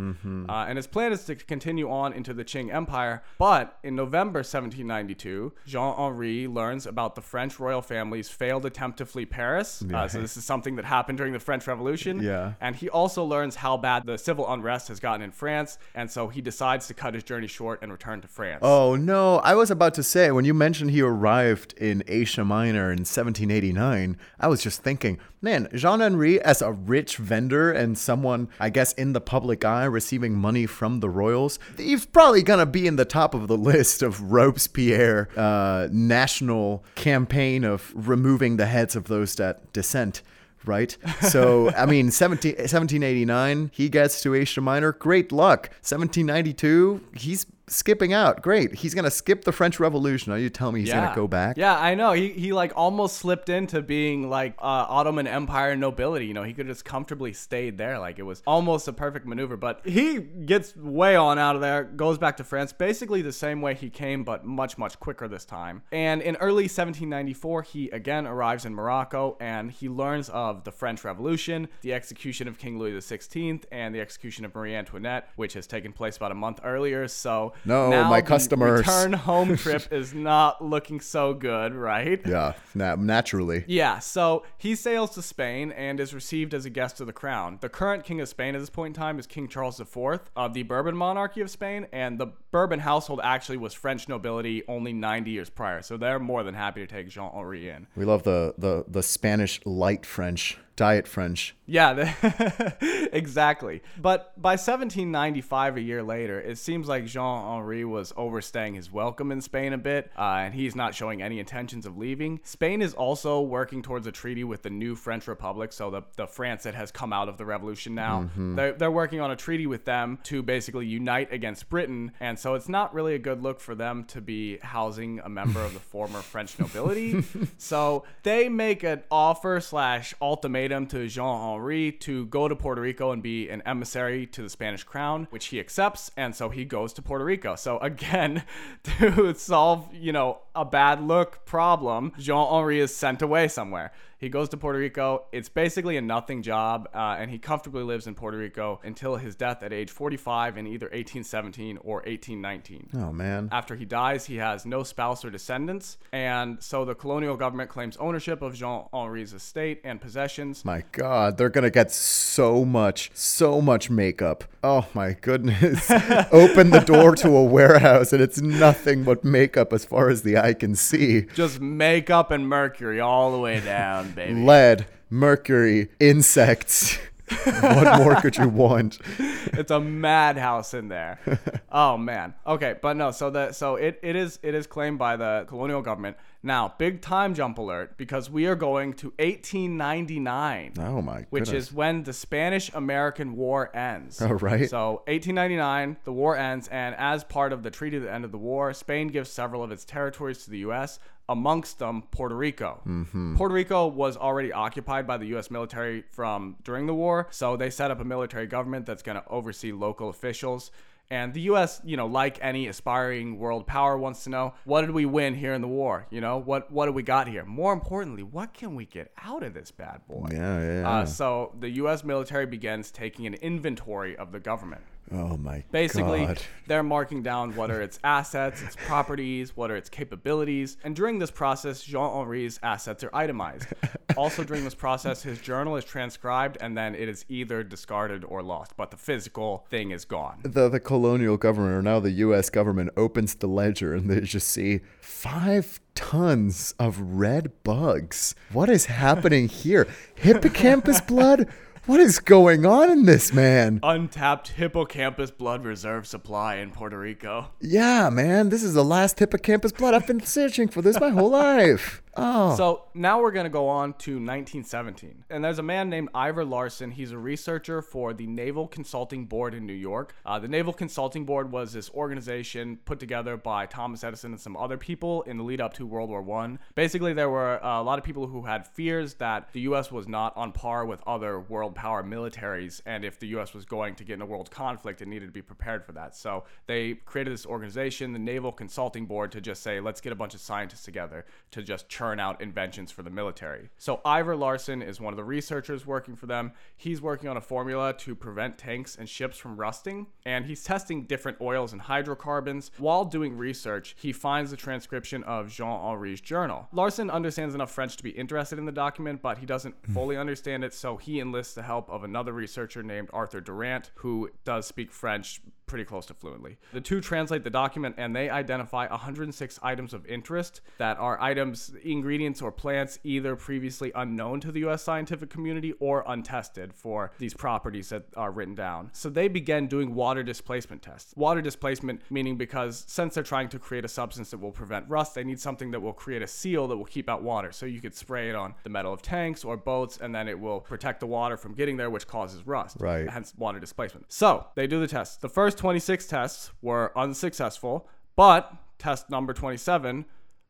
Uh, 0.49 0.67
and 0.69 0.76
his 0.76 0.87
plan 0.87 1.12
is 1.12 1.25
to 1.25 1.35
continue 1.35 1.91
on 1.91 2.12
into 2.12 2.35
the 2.35 2.45
Qing 2.45 2.73
Empire. 2.73 3.23
But 3.38 3.79
in 3.83 3.97
November 3.97 4.41
1792, 4.41 5.53
Jean 5.67 5.95
Henri 5.97 6.47
learns 6.47 6.87
about 6.87 7.15
the 7.15 7.21
French 7.23 7.59
royal 7.59 7.83
family's 7.83 8.29
failed 8.29 8.67
attempt 8.67 8.99
to 8.99 9.07
flee 9.07 9.26
Paris. 9.26 9.83
Uh, 9.95 10.09
so 10.09 10.21
this 10.21 10.37
is 10.37 10.45
something 10.45 10.76
that 10.76 10.85
happened 10.85 11.19
during 11.19 11.33
the 11.33 11.38
French 11.38 11.66
Revolution. 11.66 12.23
Yeah. 12.23 12.55
And 12.61 12.76
he 12.76 12.88
also 12.88 13.25
learns 13.25 13.57
how 13.57 13.76
bad 13.76 14.05
the 14.07 14.19
civil 14.19 14.50
unrest 14.50 14.88
has 14.88 15.00
gotten 15.00 15.23
in 15.23 15.33
France. 15.33 15.78
And 15.95 16.11
so 16.11 16.28
he 16.28 16.40
decides 16.40 16.87
to 16.88 16.95
cut 16.95 17.14
his 17.14 17.23
journey 17.23 17.47
short 17.47 17.81
and 17.83 17.93
return 17.93 18.21
to 18.23 18.28
France. 18.28 18.61
Oh 18.62 18.97
no, 18.97 19.38
I 19.38 19.55
was 19.55 19.71
about 19.71 19.95
to 19.95 20.02
say 20.02 20.31
when 20.31 20.45
you 20.45 20.55
mentioned 20.55 20.90
he 20.90 21.02
arrived 21.02 21.75
in 21.75 22.02
Asia 22.07 22.45
Minor 22.45 22.93
in 22.93 23.00
1789, 23.00 24.16
I 24.40 24.49
was 24.49 24.62
just 24.62 24.83
thinking, 24.83 25.19
man, 25.40 25.69
Jean 25.75 26.00
Henri 26.00 26.40
as 26.40 26.62
a 26.62 26.73
rich 26.73 27.16
vendor 27.16 27.73
and 27.73 27.97
someone 27.97 28.49
I 28.59 28.71
guess 28.71 28.93
in 28.95 29.12
the 29.12 29.21
public 29.21 29.64
eye 29.64 29.85
receiving 29.85 30.35
money 30.35 30.66
from 30.66 31.00
the 31.00 31.09
royals, 31.11 31.59
he's 31.76 32.07
probably 32.07 32.43
gonna 32.43 32.66
be 32.66 32.87
in 32.87 32.97
the 32.97 33.05
top 33.05 33.35
of 33.35 33.49
the 33.49 33.57
list 33.57 34.02
of 34.02 34.33
Robespierre 34.33 35.28
uh, 35.37 35.88
national 35.93 36.85
campaign 36.95 37.64
of 37.64 37.93
removing 37.95 38.57
the 38.57 38.66
heads 38.66 38.97
of 38.97 39.05
those 39.05 39.35
that 39.37 39.73
dissent 39.76 40.23
right? 40.66 40.97
So, 41.21 41.71
I 41.75 41.87
mean, 41.87 42.11
17, 42.11 42.52
1789, 42.52 43.71
he 43.73 43.88
gets 43.88 44.21
to 44.23 44.35
Asia 44.35 44.61
Minor. 44.61 44.92
Great 44.92 45.33
luck. 45.33 45.68
1792, 45.83 47.00
he's 47.14 47.47
skipping 47.68 48.12
out. 48.12 48.42
Great. 48.42 48.75
He's 48.75 48.94
going 48.94 49.04
to 49.04 49.11
skip 49.11 49.44
the 49.44 49.52
French 49.52 49.80
Revolution. 49.80 50.32
Are 50.32 50.38
you 50.38 50.50
telling 50.50 50.75
me 50.75 50.80
he's 50.80 50.92
going 50.92 51.08
to 51.08 51.14
go 51.14 51.26
back? 51.26 51.56
Yeah, 51.56 51.76
I 51.76 51.94
know. 51.94 52.12
He, 52.12 52.30
he 52.30 52.52
like 52.52 52.73
almost 52.76 53.16
slipped 53.16 53.49
into 53.49 53.82
being 53.82 54.28
like 54.30 54.54
uh, 54.58 54.87
Ottoman 54.88 55.26
Empire 55.26 55.76
nobility. 55.76 56.26
You 56.26 56.35
know, 56.35 56.44
he 56.44 56.52
could 56.52 56.66
just 56.66 56.85
comfortably 56.85 57.32
stayed 57.32 57.78
there. 57.78 57.99
Like 57.99 58.18
it 58.18 58.23
was 58.23 58.42
almost 58.46 58.88
a 58.88 58.92
perfect 58.92 59.26
maneuver. 59.26 59.56
But 59.56 59.80
he 59.85 60.18
gets 60.18 60.76
way 60.76 61.16
on 61.16 61.38
out 61.38 61.56
of 61.56 61.61
there, 61.61 61.85
goes 61.85 62.18
back 62.18 62.37
to 62.38 62.44
France, 62.44 62.73
basically 62.73 63.23
the 63.23 63.32
same 63.32 63.61
way 63.61 63.75
he 63.75 63.90
came, 63.90 64.25
but 64.25 64.44
much, 64.44 64.78
much 64.78 64.99
quicker 65.00 65.26
this 65.26 65.44
time. 65.44 65.82
And 65.90 66.23
in 66.23 66.37
early 66.37 66.64
1794, 66.64 67.62
he 67.62 67.90
again 67.90 68.26
arrives 68.26 68.64
in 68.64 68.75
Morocco 68.75 69.37
and 69.40 69.70
he 69.70 69.88
learns 69.88 70.28
of 70.28 70.64
the 70.64 70.73
French 70.73 71.04
Revolution, 71.04 71.68
the 71.82 71.94
execution 71.94 72.49
of 72.49 72.58
King 72.58 72.78
Louis 72.78 72.92
XVI, 72.92 73.64
and 73.73 73.94
the 73.94 74.00
execution 74.00 74.44
of 74.44 74.54
Marie 74.54 74.75
Antoinette, 74.75 75.28
which 75.37 75.54
has 75.54 75.66
taken 75.66 75.92
place 75.92 76.16
about 76.16 76.32
a 76.32 76.35
month 76.35 76.61
earlier. 76.62 77.08
So 77.08 77.52
No, 77.65 77.91
now 77.91 78.09
my 78.11 78.21
customers. 78.21 78.81
return 78.81 79.13
home 79.13 79.57
trip 79.57 79.93
is 79.93 80.15
not 80.15 80.63
looking 80.63 81.01
so 81.01 81.35
good, 81.35 81.75
right? 81.75 82.21
Yeah, 82.27 82.55
na- 82.75 82.97
naturally. 82.97 83.65
Yeah, 83.67 83.99
so 83.99 84.45
he 84.59 84.75
sails 84.75 85.11
to 85.15 85.23
Spain 85.23 85.73
and 85.73 85.99
is 86.01 86.15
received 86.15 86.55
as 86.55 86.65
a 86.65 86.71
guest 86.71 87.01
of 87.01 87.07
the 87.07 87.13
crown. 87.13 87.59
The 87.61 87.69
current 87.69 88.05
king 88.05 88.21
of 88.21 88.29
Spain 88.29 88.55
at 88.55 88.61
this 88.61 88.71
point 88.71 88.97
in 88.97 89.01
time 89.01 89.19
is 89.19 89.27
King 89.27 89.49
Charles 89.49 89.81
IV 89.81 90.21
of 90.37 90.55
the 90.55 90.63
Bourbon 90.63 90.97
monarchy 90.97 91.41
of 91.41 91.51
Spain, 91.51 91.87
and 91.93 92.19
the 92.19 92.29
Bourbon 92.51 92.81
household 92.81 93.21
actually 93.23 93.59
was 93.59 93.75
French 93.75 94.09
nobility 94.09 94.63
only 94.69 94.93
90 94.93 95.31
years 95.31 95.51
prior, 95.51 95.83
so 95.83 95.97
they're 95.97 96.19
more 96.19 96.43
than 96.43 96.55
happy 96.55 96.81
to 96.81 96.87
take 96.87 97.09
Jean 97.09 97.31
Henri 97.35 97.69
in. 97.69 97.87
We 97.97 98.05
love 98.05 98.23
the, 98.23 98.55
the, 98.59 98.85
the 98.89 99.03
Spanish 99.03 99.61
light 99.65 100.07
French, 100.07 100.59
diet 100.76 101.09
French. 101.09 101.56
Yeah, 101.66 101.95
the- 101.95 103.09
exactly. 103.12 103.83
But 104.00 104.40
by 104.40 104.52
1795, 104.52 105.76
a 105.76 105.80
year 105.80 106.02
later, 106.02 106.40
it 106.40 106.59
seems 106.59 106.87
like 106.87 107.06
Jean 107.06 107.42
Henri 107.45 107.85
was 107.85 108.12
overstaying 108.16 108.75
his 108.75 108.92
welcome 108.92 109.33
in 109.33 109.40
Spain 109.40 109.73
a 109.73 109.78
bit, 109.78 110.12
uh, 110.16 110.21
and 110.45 110.54
he's 110.54 110.76
not 110.76 110.95
showing 110.95 111.23
any 111.23 111.40
intentions 111.40 111.87
of 111.87 111.97
leaving. 111.97 112.40
Spain 112.45 112.83
is 112.83 112.94
also 112.94 113.40
working 113.40 113.83
towards 113.83 114.07
a 114.07 114.12
treaty 114.12 114.44
with 114.44 114.62
the 114.62 114.70
new 114.70 114.94
French 114.94 115.27
Republic, 115.27 115.72
so 115.72 115.90
the, 115.90 116.03
the 116.16 116.27
France 116.27 116.62
that 116.64 116.74
has 116.74 116.92
come 116.92 117.12
out 117.12 117.29
of 117.29 117.38
the 117.38 117.44
revolution 117.46 117.94
now. 117.94 118.29
They're, 118.37 118.72
they're 118.72 118.90
working 118.90 119.20
on 119.20 119.31
a 119.31 119.37
treaty 119.37 119.66
with 119.66 119.85
them 119.87 120.18
to 120.24 120.42
basically 120.42 120.87
unite 120.87 121.33
against 121.33 121.68
Britain, 121.70 122.12
and 122.20 122.38
so 122.38 122.55
it's 122.55 122.68
not 122.68 122.94
really 122.94 123.14
a 123.14 123.18
good 123.18 123.42
look 123.42 123.61
for 123.61 123.74
them 123.74 124.05
to 124.05 124.20
be 124.20 124.59
housing 124.59 125.20
a 125.24 125.29
member 125.29 125.61
of 125.61 125.72
the 125.74 125.81
former 125.81 126.20
French 126.20 126.59
nobility. 126.59 127.24
so 127.59 128.05
they 128.22 128.48
make 128.48 128.83
an 128.85 129.03
offer 129.11 129.59
slash 129.61 130.14
ultimatum 130.20 130.65
to 130.68 131.09
Jean 131.09 131.55
Henri 131.55 131.92
to 131.92 132.26
go 132.26 132.48
to 132.48 132.57
Puerto 132.57 132.81
Rico 132.81 133.12
and 133.12 133.22
be 133.22 133.48
an 133.48 133.62
emissary 133.64 134.26
to 134.26 134.42
the 134.42 134.50
Spanish 134.50 134.83
crown, 134.85 135.29
which 135.31 135.46
he 135.46 135.61
accepts, 135.61 136.11
and 136.16 136.35
so 136.35 136.48
he 136.48 136.64
goes 136.64 136.92
to 136.94 137.02
Puerto 137.02 137.24
Rico. 137.24 137.55
So 137.55 137.79
again, 137.79 138.42
to 138.98 139.35
solve, 139.35 139.88
you 139.94 140.12
know, 140.12 140.40
a 140.55 140.64
bad 140.64 141.02
look 141.02 141.44
problem, 141.44 142.12
Jean 142.18 142.46
Henri 142.48 142.81
is 142.81 142.94
sent 142.94 143.22
away 143.22 143.48
somewhere. 143.48 143.92
He 144.18 144.29
goes 144.29 144.48
to 144.50 144.57
Puerto 144.57 144.79
Rico. 144.79 145.26
It's 145.31 145.48
basically 145.48 145.96
a 145.96 146.02
nothing 146.02 146.42
job, 146.42 146.88
uh, 146.94 147.16
and 147.18 147.31
he 147.31 147.38
comfortably 147.38 147.83
lives 147.83 148.07
in 148.07 148.14
Puerto 148.14 148.38
Rico 148.38 148.81
until 148.83 149.16
his 149.16 149.37
death 149.37 149.62
at 149.62 149.72
age 149.72 149.90
45 149.90 150.57
in 150.57 150.66
either 150.66 150.87
1817 150.87 151.79
or 151.79 151.96
1819. 151.96 152.90
Oh, 152.94 153.12
man. 153.12 153.48
After 153.52 153.76
he 153.76 153.85
dies, 153.85 154.26
he 154.26 154.37
has 154.37 154.64
no 154.64 154.83
spouse 154.83 155.24
or 155.24 155.31
descendants, 155.31 155.98
and 156.12 156.62
so 156.62 156.85
the 156.85 156.94
colonial 156.94 157.37
government 157.37 157.68
claims 157.68 157.96
ownership 157.98 158.40
of 158.40 158.55
Jean 158.55 158.87
Henri's 158.92 159.33
estate 159.35 159.81
and 159.85 160.00
possessions. 160.00 160.64
My 160.64 160.85
God, 160.92 161.37
they're 161.37 161.50
gonna 161.50 161.70
get 161.70 161.90
so 161.90 162.64
much, 162.64 163.11
so 163.14 163.61
much 163.61 163.90
makeup. 163.90 164.44
Oh 164.62 164.87
my 164.94 165.12
goodness! 165.12 165.90
Open 166.33 166.70
the 166.70 166.83
door 166.85 167.14
to 167.16 167.29
a 167.37 167.44
warehouse, 167.44 168.12
and 168.12 168.22
it's 168.22 168.40
nothing 168.40 169.05
but 169.05 169.24
makeup 169.24 169.72
as 169.72 169.85
far 169.85 170.09
as 170.09 170.22
the 170.22 170.38
eye 170.38 170.55
can 170.55 170.74
see. 170.74 171.22
Just 171.35 171.61
makeup 171.61 172.31
and 172.31 172.48
mercury 172.48 173.00
all 173.00 173.33
the 173.33 173.38
way 173.38 173.61
down, 173.61 174.06
baby. 174.14 174.35
Lead, 174.35 174.87
mercury, 175.11 175.88
insects. 176.01 176.99
what 177.45 177.99
more 177.99 178.14
could 178.21 178.37
you 178.37 178.49
want? 178.49 178.99
it's 179.19 179.71
a 179.71 179.81
madhouse 179.81 180.75
in 180.75 180.88
there. 180.88 181.19
Oh 181.79 181.99
man. 181.99 182.33
Okay, 182.47 182.77
but 182.81 182.97
no. 182.97 183.11
So 183.11 183.29
that 183.31 183.55
so 183.55 183.77
it, 183.77 184.01
it 184.03 184.16
is 184.16 184.38
it 184.42 184.55
is 184.55 184.66
claimed 184.66 184.99
by 184.99 185.16
the 185.16 185.45
colonial 185.47 185.83
government. 185.83 186.16
Now, 186.42 186.73
big 186.79 187.03
time 187.03 187.35
jump 187.35 187.59
alert 187.59 187.99
because 187.99 188.31
we 188.31 188.47
are 188.47 188.55
going 188.55 188.95
to 188.95 189.09
1899. 189.19 190.75
Oh 190.79 191.03
my 191.03 191.27
Which 191.29 191.51
is 191.51 191.73
when 191.73 192.05
the 192.05 192.12
Spanish 192.12 192.71
American 192.73 193.37
War 193.37 193.77
ends. 193.77 194.23
Oh, 194.23 194.35
right. 194.35 194.71
So, 194.71 195.03
1899, 195.09 195.97
the 196.05 196.12
war 196.12 196.37
ends, 196.37 196.69
and 196.69 196.95
as 196.97 197.25
part 197.25 197.53
of 197.53 197.64
the 197.64 197.71
treaty 197.71 197.97
at 197.97 198.05
the 198.05 198.12
end 198.12 198.25
of 198.25 198.31
the 198.31 198.38
war, 198.38 198.73
Spain 198.73 199.09
gives 199.09 199.29
several 199.29 199.62
of 199.62 199.73
its 199.73 199.85
territories 199.85 200.45
to 200.45 200.51
the 200.51 200.59
U.S., 200.59 201.01
amongst 201.29 201.79
them 201.79 202.03
Puerto 202.11 202.37
Rico. 202.37 202.81
Mm-hmm. 202.87 203.37
Puerto 203.37 203.55
Rico 203.55 203.87
was 203.87 204.17
already 204.17 204.53
occupied 204.53 205.07
by 205.07 205.17
the 205.17 205.27
U.S. 205.27 205.51
military 205.51 206.05
from 206.12 206.57
during 206.62 206.87
the 206.87 206.95
war, 206.95 207.29
so 207.31 207.57
they 207.57 207.71
set 207.71 207.91
up 207.91 208.01
a 208.01 208.05
military 208.05 208.47
government 208.47 208.87
that's 208.87 209.03
going 209.03 209.17
to 209.21 209.29
oversee 209.29 209.73
local 209.73 210.09
officials. 210.09 210.71
And 211.09 211.33
the 211.33 211.43
U.S., 211.43 211.81
you 211.85 211.97
know, 211.97 212.07
like 212.07 212.39
any 212.43 212.67
aspiring 212.67 213.39
world 213.39 213.67
power, 213.67 213.97
wants 213.97 214.25
to 214.25 214.31
know 214.31 214.55
what 214.65 214.81
did 214.81 214.91
we 214.91 215.07
win 215.07 215.35
here 215.35 215.55
in 215.55 215.61
the 215.61 215.69
war? 215.69 216.07
You 216.11 216.21
know, 216.21 216.39
what 216.39 216.73
what 216.73 216.87
do 216.87 216.93
we 216.93 217.05
got 217.05 217.29
here? 217.29 217.45
More 217.45 217.73
importantly, 217.73 218.25
what 218.25 218.53
can 218.53 218.75
we 218.75 218.87
get 218.87 219.12
out 219.23 219.45
of 219.45 219.55
this 219.55 219.71
bad 219.71 220.01
boy? 220.09 220.27
Yeah, 220.33 220.61
yeah, 220.61 220.81
yeah. 220.81 220.89
Uh, 220.91 221.07
so 221.07 221.55
the 221.61 221.71
U.S. 221.71 222.03
military 222.03 222.47
begins 222.47 222.91
taking 222.91 223.25
an 223.27 223.35
inventory 223.35 224.17
of 224.17 224.33
the 224.33 224.41
government. 224.41 224.83
Oh 225.12 225.37
my 225.37 225.64
Basically, 225.71 226.27
god. 226.27 226.42
they're 226.66 226.83
marking 226.83 227.23
down 227.23 227.55
what 227.55 227.71
are 227.71 227.81
its 227.81 227.99
assets, 228.03 228.61
its 228.62 228.77
properties, 228.77 229.57
what 229.57 229.71
are 229.71 229.77
its 229.77 229.88
capabilities. 229.88 230.77
And 230.83 230.97
during 230.97 231.19
this 231.19 231.31
process, 231.31 231.83
Jean 231.83 232.11
Henri's 232.11 232.59
assets 232.62 233.05
are 233.05 233.14
itemized. 233.14 233.69
also, 234.16 234.42
during 234.42 234.64
this 234.64 234.75
process, 234.75 235.23
his 235.23 235.40
journal 235.40 235.77
is 235.77 235.85
transcribed 235.85 236.59
and 236.61 236.77
then 236.77 236.95
it 236.95 237.09
is 237.09 237.25
either 237.29 237.62
discarded 237.62 238.25
or 238.25 238.42
lost, 238.42 238.77
but 238.77 238.90
the 238.90 238.97
physical 238.97 239.64
thing 239.71 239.90
is 239.92 240.05
gone. 240.05 240.40
The 240.42 240.69
the 240.69 240.81
colonial 240.81 241.37
government 241.37 241.75
or 241.75 241.83
now 241.83 242.01
the 242.01 242.11
US 242.11 242.51
government 242.51 242.90
opens 242.97 243.35
the 243.35 243.47
ledger 243.47 243.95
and 243.95 244.11
they 244.11 244.21
just 244.21 244.49
see 244.49 244.81
five 245.01 245.81
tons 245.95 246.75
of 246.79 247.01
red 247.01 247.51
bugs. 247.62 248.35
What 248.53 248.69
is 248.69 248.87
happening 248.87 249.49
here? 249.49 249.87
Hippocampus 250.16 251.01
blood? 251.01 251.49
What 251.87 252.01
is 252.01 252.18
going 252.18 252.66
on 252.66 252.90
in 252.90 253.05
this 253.05 253.33
man? 253.33 253.79
Untapped 253.81 254.49
hippocampus 254.49 255.31
blood 255.31 255.64
reserve 255.64 256.05
supply 256.05 256.57
in 256.57 256.72
Puerto 256.72 256.99
Rico. 256.99 257.53
Yeah, 257.61 258.11
man, 258.11 258.49
this 258.49 258.64
is 258.64 258.75
the 258.75 258.83
last 258.83 259.20
hippocampus 259.20 259.70
blood. 259.70 259.94
I've 259.94 260.05
been 260.05 260.18
searching 260.18 260.66
for 260.66 260.83
this 260.83 260.99
my 260.99 261.11
whole 261.11 261.31
life. 261.31 262.03
Oh. 262.16 262.57
So 262.57 262.85
now 262.94 263.20
we're 263.20 263.31
going 263.31 263.44
to 263.44 263.50
go 263.50 263.68
on 263.68 263.92
to 263.94 264.12
1917. 264.12 265.24
And 265.31 265.44
there's 265.44 265.59
a 265.59 265.62
man 265.62 265.90
named 265.90 266.09
Ivor 266.14 266.44
Larson. 266.44 266.90
He's 266.90 267.12
a 267.12 267.18
researcher 267.18 267.83
for 267.83 268.14
the 268.14 268.26
Naval 268.26 268.66
Consulting 268.66 269.26
Board 269.26 269.55
in 269.55 269.66
New 269.66 269.72
York. 269.72 270.14
Uh, 270.24 270.38
the 270.38 270.48
Naval 270.48 270.72
Consulting 270.72 271.24
Board 271.24 271.52
was 271.52 271.72
this 271.72 271.90
organization 271.90 272.79
put 272.85 272.98
together 272.98 273.37
by 273.37 273.66
Thomas 273.66 274.02
Edison 274.02 274.33
and 274.33 274.40
some 274.40 274.57
other 274.57 274.79
people 274.79 275.22
in 275.22 275.37
the 275.37 275.44
lead 275.44 275.61
up 275.61 275.74
to 275.74 275.87
World 275.87 276.11
War 276.11 276.22
One. 276.22 276.59
Basically, 276.74 277.12
there 277.12 277.31
were 277.31 277.62
uh, 277.64 277.81
a 277.81 277.83
lot 277.83 277.98
of 277.98 278.05
people 278.05 278.26
who 278.26 278.42
had 278.42 278.66
fears 278.66 279.14
that 279.14 279.52
the 279.52 279.61
U.S. 279.61 279.92
was 279.92 280.09
not 280.09 280.37
on 280.37 280.52
par 280.52 280.87
with 280.87 281.02
other 281.07 281.40
world 281.40 281.74
power 281.74 282.02
militaries, 282.02 282.81
and 282.87 283.05
if 283.05 283.18
the 283.18 283.26
U.S. 283.29 283.52
was 283.52 283.64
going 283.64 283.94
to 283.96 284.05
get 284.05 284.14
in 284.14 284.22
a 284.22 284.26
world 284.26 284.50
conflict, 284.50 285.02
it 285.02 285.09
needed 285.09 285.26
to 285.26 285.33
be 285.33 285.42
prepared 285.42 285.85
for 285.85 285.92
that. 285.92 286.16
So 286.16 286.44
they 286.66 286.94
created 286.94 287.33
this 287.33 287.46
organization, 287.46 288.12
the 288.12 288.18
Naval 288.18 288.52
Consulting 288.52 289.07
Board, 289.07 289.33
to 289.33 289.40
just 289.40 289.62
say, 289.62 289.81
let's 289.81 290.00
get 290.00 290.12
a 290.12 290.16
bunch 290.16 290.35
of 290.35 290.40
scientists 290.40 290.85
together 290.85 291.26
to 291.50 291.62
just 291.62 291.88
churn 291.88 292.06
out 292.14 292.40
inventions 292.40 292.92
for 292.92 293.03
the 293.03 293.11
military. 293.11 293.69
So 293.79 294.01
Ivor 294.05 294.37
Larson 294.37 294.83
is 294.83 295.01
one 295.01 295.12
of 295.12 295.16
the 295.16 295.25
researchers 295.25 295.87
working 295.87 296.14
for 296.16 296.27
them. 296.27 296.53
He's 296.77 297.03
working 297.03 297.29
on 297.29 297.37
a 297.37 297.40
formula 297.40 297.92
to 297.99 298.14
prevent 298.14 298.59
tanks 298.59 298.97
and 298.97 299.09
ships 299.09 299.37
from 299.37 299.57
rusting, 299.57 300.07
and 300.25 300.47
he's 300.47 300.62
testing 300.62 301.05
different 301.05 301.40
oils 301.40 301.73
and 301.73 301.83
hydrocarbons. 301.83 302.71
While 302.79 303.05
doing 303.05 303.37
research, 303.37 303.97
he 303.99 304.12
finds 304.12 304.51
the 304.51 304.57
transcription 304.57 305.25
of 305.25 305.51
Jean 305.51 305.81
Henri's 305.81 306.21
journal. 306.21 306.69
Larson 306.73 307.11
understands 307.11 307.55
enough 307.55 307.73
French 307.73 307.97
to 307.97 308.03
be 308.03 308.11
interested 308.11 308.59
in 308.59 308.64
the 308.64 308.73
document, 308.73 309.23
but 309.23 309.38
he 309.38 309.47
doesn't 309.47 309.75
hmm. 309.85 309.92
fully 309.92 310.16
understand 310.16 310.64
it, 310.64 310.73
so 310.73 310.97
he 310.97 311.21
enlists 311.21 311.55
the 311.55 311.62
help 311.62 311.90
of 311.90 312.05
another 312.05 312.33
researcher 312.33 312.83
named 312.83 313.11
Arthur 313.12 313.40
Durant, 313.40 313.90
who 313.97 314.31
does 314.45 314.66
speak 314.66 314.92
French 314.92 315.40
pretty 315.66 315.85
close 315.85 316.07
to 316.07 316.14
fluently. 316.14 316.57
The 316.73 316.81
two 316.81 317.01
translate 317.01 317.45
the 317.45 317.51
document 317.51 317.97
and 317.99 318.14
they 318.14 318.31
identify 318.31 318.87
106 318.87 319.59
items 319.62 319.92
of 319.92 320.07
interest 320.07 320.61
that 320.79 320.97
are 320.99 321.21
items, 321.21 321.73
ingredients, 321.96 322.42
or 322.42 322.52
plants 322.52 322.98
either 323.04 323.37
previously 323.37 323.92
unknown 323.94 324.40
to 324.40 324.52
the 324.52 324.61
US 324.66 324.82
scientific 324.82 325.30
community 325.30 325.72
or 325.80 326.04
untested 326.06 326.72
for 326.74 327.12
these 327.18 327.35
properties 327.35 327.88
that 327.88 328.04
are 328.16 328.30
written 328.30 328.54
down. 328.54 328.90
So 328.92 329.09
they 329.09 329.28
began 329.28 329.66
doing 329.66 329.94
water 329.94 330.22
displacement 330.22 330.82
tests. 330.82 331.14
Water 331.16 331.40
displacement 331.40 332.02
meaning 332.11 332.37
because 332.37 332.85
since 332.87 333.14
they're 333.14 333.22
trying 333.22 333.48
to 333.50 333.59
create 333.59 333.85
a 333.85 333.88
substance 333.88 334.30
that 334.30 334.38
will 334.38 334.52
prevent 334.52 334.88
rust, 334.88 335.14
they 335.14 335.24
need 335.24 335.40
something 335.40 335.70
that 335.70 335.80
will 335.80 335.92
create 335.92 336.22
a 336.22 336.26
seal 336.26 336.68
that 336.68 336.76
will 336.76 336.85
keep 336.85 337.09
out 337.09 337.22
water. 337.22 337.52
So 337.52 337.66
you 337.66 337.80
could 337.80 337.94
spray 337.94 338.28
it 338.28 338.35
on 338.35 338.54
the 338.62 338.70
metal 338.70 338.92
of 338.92 339.02
tanks 339.02 339.44
or 339.44 339.56
boats 339.56 339.98
and 340.00 340.14
then 340.14 340.28
it 340.28 340.38
will 340.38 340.61
protect 340.61 341.00
the 341.00 341.06
water 341.06 341.37
from 341.37 341.54
getting 341.54 341.76
there, 341.76 341.90
which 341.90 342.06
causes 342.06 342.46
rust. 342.46 342.76
Right. 342.80 343.09
Hence 343.09 343.35
water 343.37 343.59
displacement. 343.59 344.12
So 344.12 344.46
they 344.54 344.66
do 344.66 344.80
the 344.80 344.88
tests. 344.88 345.16
The 345.16 345.28
first 345.28 345.59
26 345.59 346.06
tests 346.06 346.50
were 346.62 346.92
unsuccessful, 346.96 347.88
but 348.14 348.52
test 348.78 349.11
number 349.11 349.32
27 349.32 350.04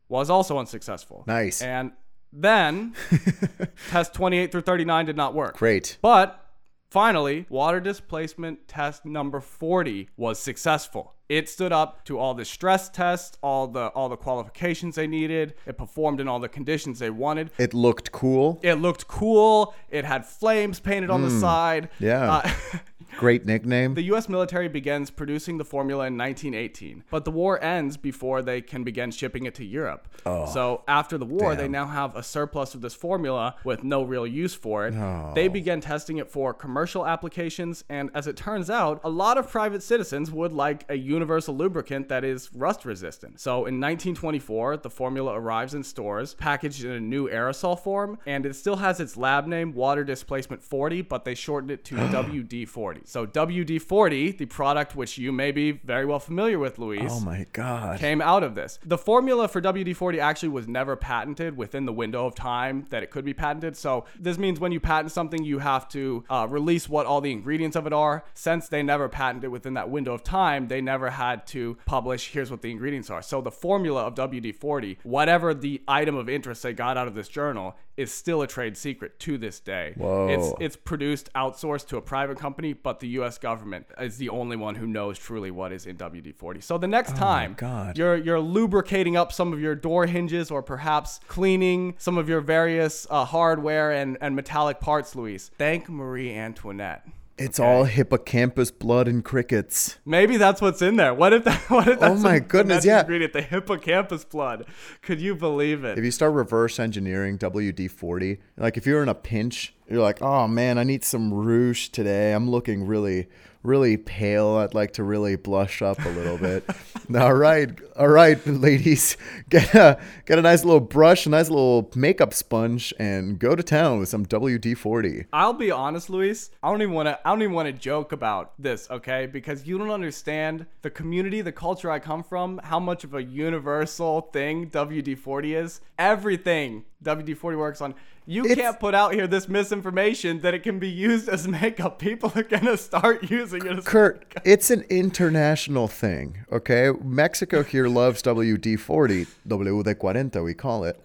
was 0.08 0.30
also 0.30 0.58
unsuccessful. 0.58 1.24
Nice. 1.26 1.62
And 1.62 1.92
then 2.32 2.94
test 3.90 4.14
28 4.14 4.52
through 4.52 4.62
39 4.62 5.06
did 5.06 5.16
not 5.16 5.34
work. 5.34 5.56
Great. 5.56 5.98
But 6.02 6.44
finally, 6.90 7.46
water 7.48 7.80
displacement 7.80 8.68
test 8.68 9.04
number 9.04 9.40
40 9.40 10.10
was 10.16 10.38
successful. 10.38 11.14
It 11.28 11.48
stood 11.48 11.72
up 11.72 12.04
to 12.04 12.18
all 12.20 12.34
the 12.34 12.44
stress 12.44 12.88
tests, 12.88 13.36
all 13.42 13.66
the 13.66 13.88
all 13.88 14.08
the 14.08 14.16
qualifications 14.16 14.94
they 14.94 15.08
needed. 15.08 15.54
It 15.66 15.76
performed 15.76 16.20
in 16.20 16.28
all 16.28 16.38
the 16.38 16.48
conditions 16.48 17.00
they 17.00 17.10
wanted. 17.10 17.50
It 17.58 17.74
looked 17.74 18.12
cool. 18.12 18.60
It 18.62 18.74
looked 18.74 19.08
cool. 19.08 19.74
It 19.90 20.04
had 20.04 20.24
flames 20.24 20.78
painted 20.78 21.10
on 21.10 21.22
the 21.22 21.30
side. 21.30 21.88
Yeah. 21.98 22.32
Uh, 22.32 22.50
Great 23.18 23.46
nickname. 23.46 23.94
The 23.94 24.02
US 24.14 24.28
military 24.28 24.68
begins 24.68 25.10
producing 25.10 25.56
the 25.56 25.64
formula 25.64 26.06
in 26.06 26.18
1918, 26.18 27.04
but 27.10 27.24
the 27.24 27.30
war 27.30 27.62
ends 27.62 27.96
before 27.96 28.42
they 28.42 28.60
can 28.60 28.84
begin 28.84 29.10
shipping 29.10 29.46
it 29.46 29.54
to 29.54 29.64
Europe. 29.64 30.08
Oh, 30.26 30.46
so 30.52 30.82
after 30.86 31.16
the 31.16 31.24
war, 31.24 31.56
they 31.56 31.68
now 31.68 31.86
have 31.86 32.14
a 32.14 32.22
surplus 32.22 32.74
of 32.74 32.82
this 32.82 32.94
formula 32.94 33.56
with 33.64 33.82
no 33.82 34.02
real 34.02 34.26
use 34.26 34.54
for 34.54 34.86
it. 34.86 35.34
They 35.34 35.48
began 35.48 35.80
testing 35.80 36.18
it 36.18 36.30
for 36.30 36.52
commercial 36.52 37.06
applications, 37.06 37.84
and 37.88 38.10
as 38.14 38.26
it 38.26 38.36
turns 38.36 38.68
out, 38.68 39.00
a 39.02 39.08
lot 39.08 39.38
of 39.38 39.48
private 39.50 39.82
citizens 39.82 40.30
would 40.30 40.52
like 40.52 40.84
a 40.90 40.96
universal 40.96 41.56
lubricant 41.56 42.08
that 42.08 42.24
is 42.24 42.52
rust 42.52 42.84
resistant. 42.84 43.40
So 43.40 43.60
in 43.60 43.80
1924, 43.80 44.78
the 44.78 44.90
formula 44.90 45.32
arrives 45.32 45.72
in 45.72 45.82
stores, 45.82 46.34
packaged 46.34 46.84
in 46.84 46.90
a 46.90 47.00
new 47.00 47.28
aerosol 47.28 47.78
form, 47.78 48.18
and 48.26 48.44
it 48.44 48.54
still 48.56 48.76
has 48.76 49.00
its 49.00 49.16
lab 49.16 49.46
name, 49.46 49.72
Water 49.72 50.04
Displacement 50.04 50.62
40, 50.62 51.02
but 51.02 51.24
they 51.24 51.34
shortened 51.34 51.70
it 51.70 51.84
to 51.86 51.94
WD 51.96 52.68
40. 52.68 53.02
So 53.08 53.24
WD 53.24 53.80
40, 53.80 54.32
the 54.32 54.46
product 54.46 54.96
which 54.96 55.16
you 55.16 55.30
may 55.30 55.52
be 55.52 55.70
very 55.70 56.04
well 56.04 56.18
familiar 56.18 56.58
with, 56.58 56.76
Luis. 56.78 57.08
oh 57.08 57.20
my 57.20 57.46
god. 57.52 58.00
Came 58.00 58.20
out 58.20 58.42
of 58.42 58.56
this. 58.56 58.80
The 58.84 58.98
formula 58.98 59.46
for 59.46 59.60
WD 59.62 59.94
40 59.94 60.18
actually 60.18 60.48
was 60.48 60.66
never 60.66 60.96
patented 60.96 61.56
within 61.56 61.86
the 61.86 61.92
window 61.92 62.26
of 62.26 62.34
time 62.34 62.84
that 62.90 63.04
it 63.04 63.10
could 63.10 63.24
be 63.24 63.32
patented. 63.32 63.76
So, 63.76 64.06
this 64.18 64.38
means 64.38 64.58
when 64.58 64.72
you 64.72 64.80
patent 64.80 65.12
something, 65.12 65.44
you 65.44 65.60
have 65.60 65.88
to 65.90 66.24
uh, 66.28 66.48
release 66.50 66.88
what 66.88 67.06
all 67.06 67.20
the 67.20 67.30
ingredients 67.30 67.76
of 67.76 67.86
it 67.86 67.92
are. 67.92 68.24
Since 68.34 68.68
they 68.68 68.82
never 68.82 69.08
patented 69.08 69.50
within 69.50 69.74
that 69.74 69.88
window 69.88 70.12
of 70.12 70.24
time, 70.24 70.66
they 70.66 70.80
never 70.80 71.10
had 71.10 71.46
to 71.48 71.78
publish 71.86 72.32
here's 72.32 72.50
what 72.50 72.62
the 72.62 72.72
ingredients 72.72 73.08
are. 73.08 73.22
So, 73.22 73.40
the 73.40 73.52
formula 73.52 74.02
of 74.02 74.16
WD 74.16 74.56
40, 74.56 74.98
whatever 75.04 75.54
the 75.54 75.80
item 75.86 76.16
of 76.16 76.28
interest 76.28 76.64
they 76.64 76.72
got 76.72 76.96
out 76.96 77.06
of 77.06 77.14
this 77.14 77.28
journal, 77.28 77.76
is 77.96 78.12
still 78.12 78.42
a 78.42 78.46
trade 78.46 78.76
secret 78.76 79.18
to 79.20 79.38
this 79.38 79.60
day. 79.60 79.94
Whoa. 79.96 80.28
It's 80.28 80.52
it's 80.60 80.76
produced 80.76 81.32
outsourced 81.34 81.86
to 81.88 81.96
a 81.96 82.02
private 82.02 82.38
company, 82.38 82.72
but 82.72 82.95
the 83.00 83.08
U.S. 83.08 83.38
government 83.38 83.86
is 84.00 84.16
the 84.18 84.28
only 84.28 84.56
one 84.56 84.74
who 84.74 84.86
knows 84.86 85.18
truly 85.18 85.50
what 85.50 85.72
is 85.72 85.86
in 85.86 85.96
WD-40. 85.96 86.62
So 86.62 86.78
the 86.78 86.86
next 86.88 87.16
time 87.16 87.52
Oh 87.52 87.54
God. 87.60 87.98
you're 87.98 88.16
you're 88.16 88.40
lubricating 88.40 89.16
up 89.16 89.32
some 89.32 89.52
of 89.52 89.60
your 89.60 89.74
door 89.74 90.06
hinges, 90.06 90.50
or 90.50 90.62
perhaps 90.62 91.20
cleaning 91.28 91.94
some 91.98 92.18
of 92.18 92.28
your 92.28 92.40
various 92.40 93.06
uh, 93.10 93.24
hardware 93.24 93.92
and 93.92 94.16
and 94.20 94.34
metallic 94.36 94.80
parts, 94.80 95.14
Luis, 95.16 95.50
thank 95.58 95.88
Marie 95.88 96.32
Antoinette. 96.34 97.06
It's 97.38 97.60
all 97.60 97.84
hippocampus 97.84 98.70
blood 98.70 99.06
and 99.08 99.22
crickets. 99.22 99.98
Maybe 100.06 100.38
that's 100.38 100.62
what's 100.62 100.80
in 100.80 100.96
there. 100.96 101.12
What 101.12 101.34
if 101.34 101.44
that? 101.44 101.60
What 101.70 101.86
if 101.86 102.00
that's 102.00 102.18
Oh 102.18 102.22
my 102.22 102.38
the 102.38 102.44
goodness, 102.46 102.82
yeah. 102.86 103.00
Ingredient, 103.00 103.34
the 103.34 103.42
hippocampus 103.42 104.24
blood. 104.24 104.64
Could 105.02 105.20
you 105.20 105.34
believe 105.36 105.84
it? 105.84 105.98
If 105.98 106.04
you 106.04 106.10
start 106.10 106.32
reverse 106.32 106.78
engineering 106.80 107.36
WD 107.36 107.90
40, 107.90 108.38
like 108.56 108.78
if 108.78 108.86
you're 108.86 109.02
in 109.02 109.10
a 109.10 109.14
pinch, 109.14 109.74
you're 109.88 110.02
like, 110.02 110.20
oh 110.20 110.48
man, 110.48 110.78
I 110.78 110.84
need 110.84 111.04
some 111.04 111.32
rouge 111.32 111.88
today. 111.88 112.32
I'm 112.32 112.50
looking 112.50 112.86
really, 112.86 113.28
really 113.62 113.96
pale. 113.96 114.56
I'd 114.56 114.74
like 114.74 114.92
to 114.94 115.04
really 115.04 115.36
blush 115.36 115.82
up 115.82 116.04
a 116.04 116.08
little 116.08 116.38
bit. 116.38 116.64
all 117.14 117.34
right, 117.34 117.70
all 117.96 118.08
right, 118.08 118.44
ladies, 118.46 119.16
get 119.48 119.74
a 119.74 120.00
get 120.24 120.38
a 120.38 120.42
nice 120.42 120.64
little 120.64 120.80
brush, 120.80 121.26
a 121.26 121.30
nice 121.30 121.48
little 121.48 121.90
makeup 121.94 122.34
sponge, 122.34 122.92
and 122.98 123.38
go 123.38 123.54
to 123.54 123.62
town 123.62 124.00
with 124.00 124.08
some 124.08 124.26
WD 124.26 124.76
40. 124.76 125.26
I'll 125.32 125.52
be 125.52 125.70
honest, 125.70 126.10
Luis. 126.10 126.50
I 126.62 126.70
don't 126.70 126.82
even 126.82 126.94
want 126.94 127.06
to. 127.08 127.20
I 127.26 127.30
don't 127.30 127.42
even 127.42 127.54
want 127.54 127.66
to 127.66 127.72
joke 127.72 128.12
about 128.12 128.54
this, 128.58 128.90
okay? 128.90 129.26
Because 129.26 129.66
you 129.66 129.78
don't 129.78 129.90
understand 129.90 130.66
the 130.82 130.90
community, 130.90 131.42
the 131.42 131.52
culture 131.52 131.90
I 131.90 132.00
come 132.00 132.24
from, 132.24 132.58
how 132.64 132.80
much 132.80 133.04
of 133.04 133.14
a 133.14 133.22
universal 133.22 134.22
thing 134.32 134.68
WD-40 134.70 135.62
is. 135.62 135.80
Everything 135.98 136.84
WD-40 137.04 137.56
works 137.56 137.80
on. 137.80 137.94
You 138.28 138.42
It's- 138.44 138.58
can't 138.58 138.80
put 138.80 138.92
out 138.92 139.14
here 139.14 139.28
this 139.28 139.48
misinformation 139.48 140.40
that 140.40 140.52
it 140.52 140.64
can 140.64 140.80
be 140.80 140.88
used 140.88 141.28
as 141.28 141.46
makeup. 141.62 142.00
People 142.00 142.32
are 142.34 142.42
gonna 142.42 142.76
start 142.76 143.30
using 143.30 143.64
it. 143.64 143.78
As 143.78 143.84
Kurt, 143.84 144.24
it's 144.44 144.68
an 144.70 144.84
international 144.90 145.86
thing, 145.86 146.38
okay? 146.50 146.90
Mexico 147.04 147.62
here 147.62 147.86
loves 147.86 148.22
WD 148.22 148.76
40, 148.80 149.26
WD 149.46 149.94
40, 150.00 150.40
we 150.42 150.54
call 150.54 150.82
it. 150.84 151.00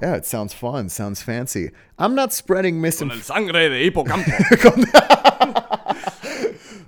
Yeah, 0.00 0.14
it 0.14 0.26
sounds 0.26 0.54
fun, 0.54 0.88
sounds 0.88 1.22
fancy. 1.22 1.70
I'm 1.98 2.14
not 2.14 2.32
spreading 2.32 2.76
El 2.76 2.82
misinformation. 2.82 3.34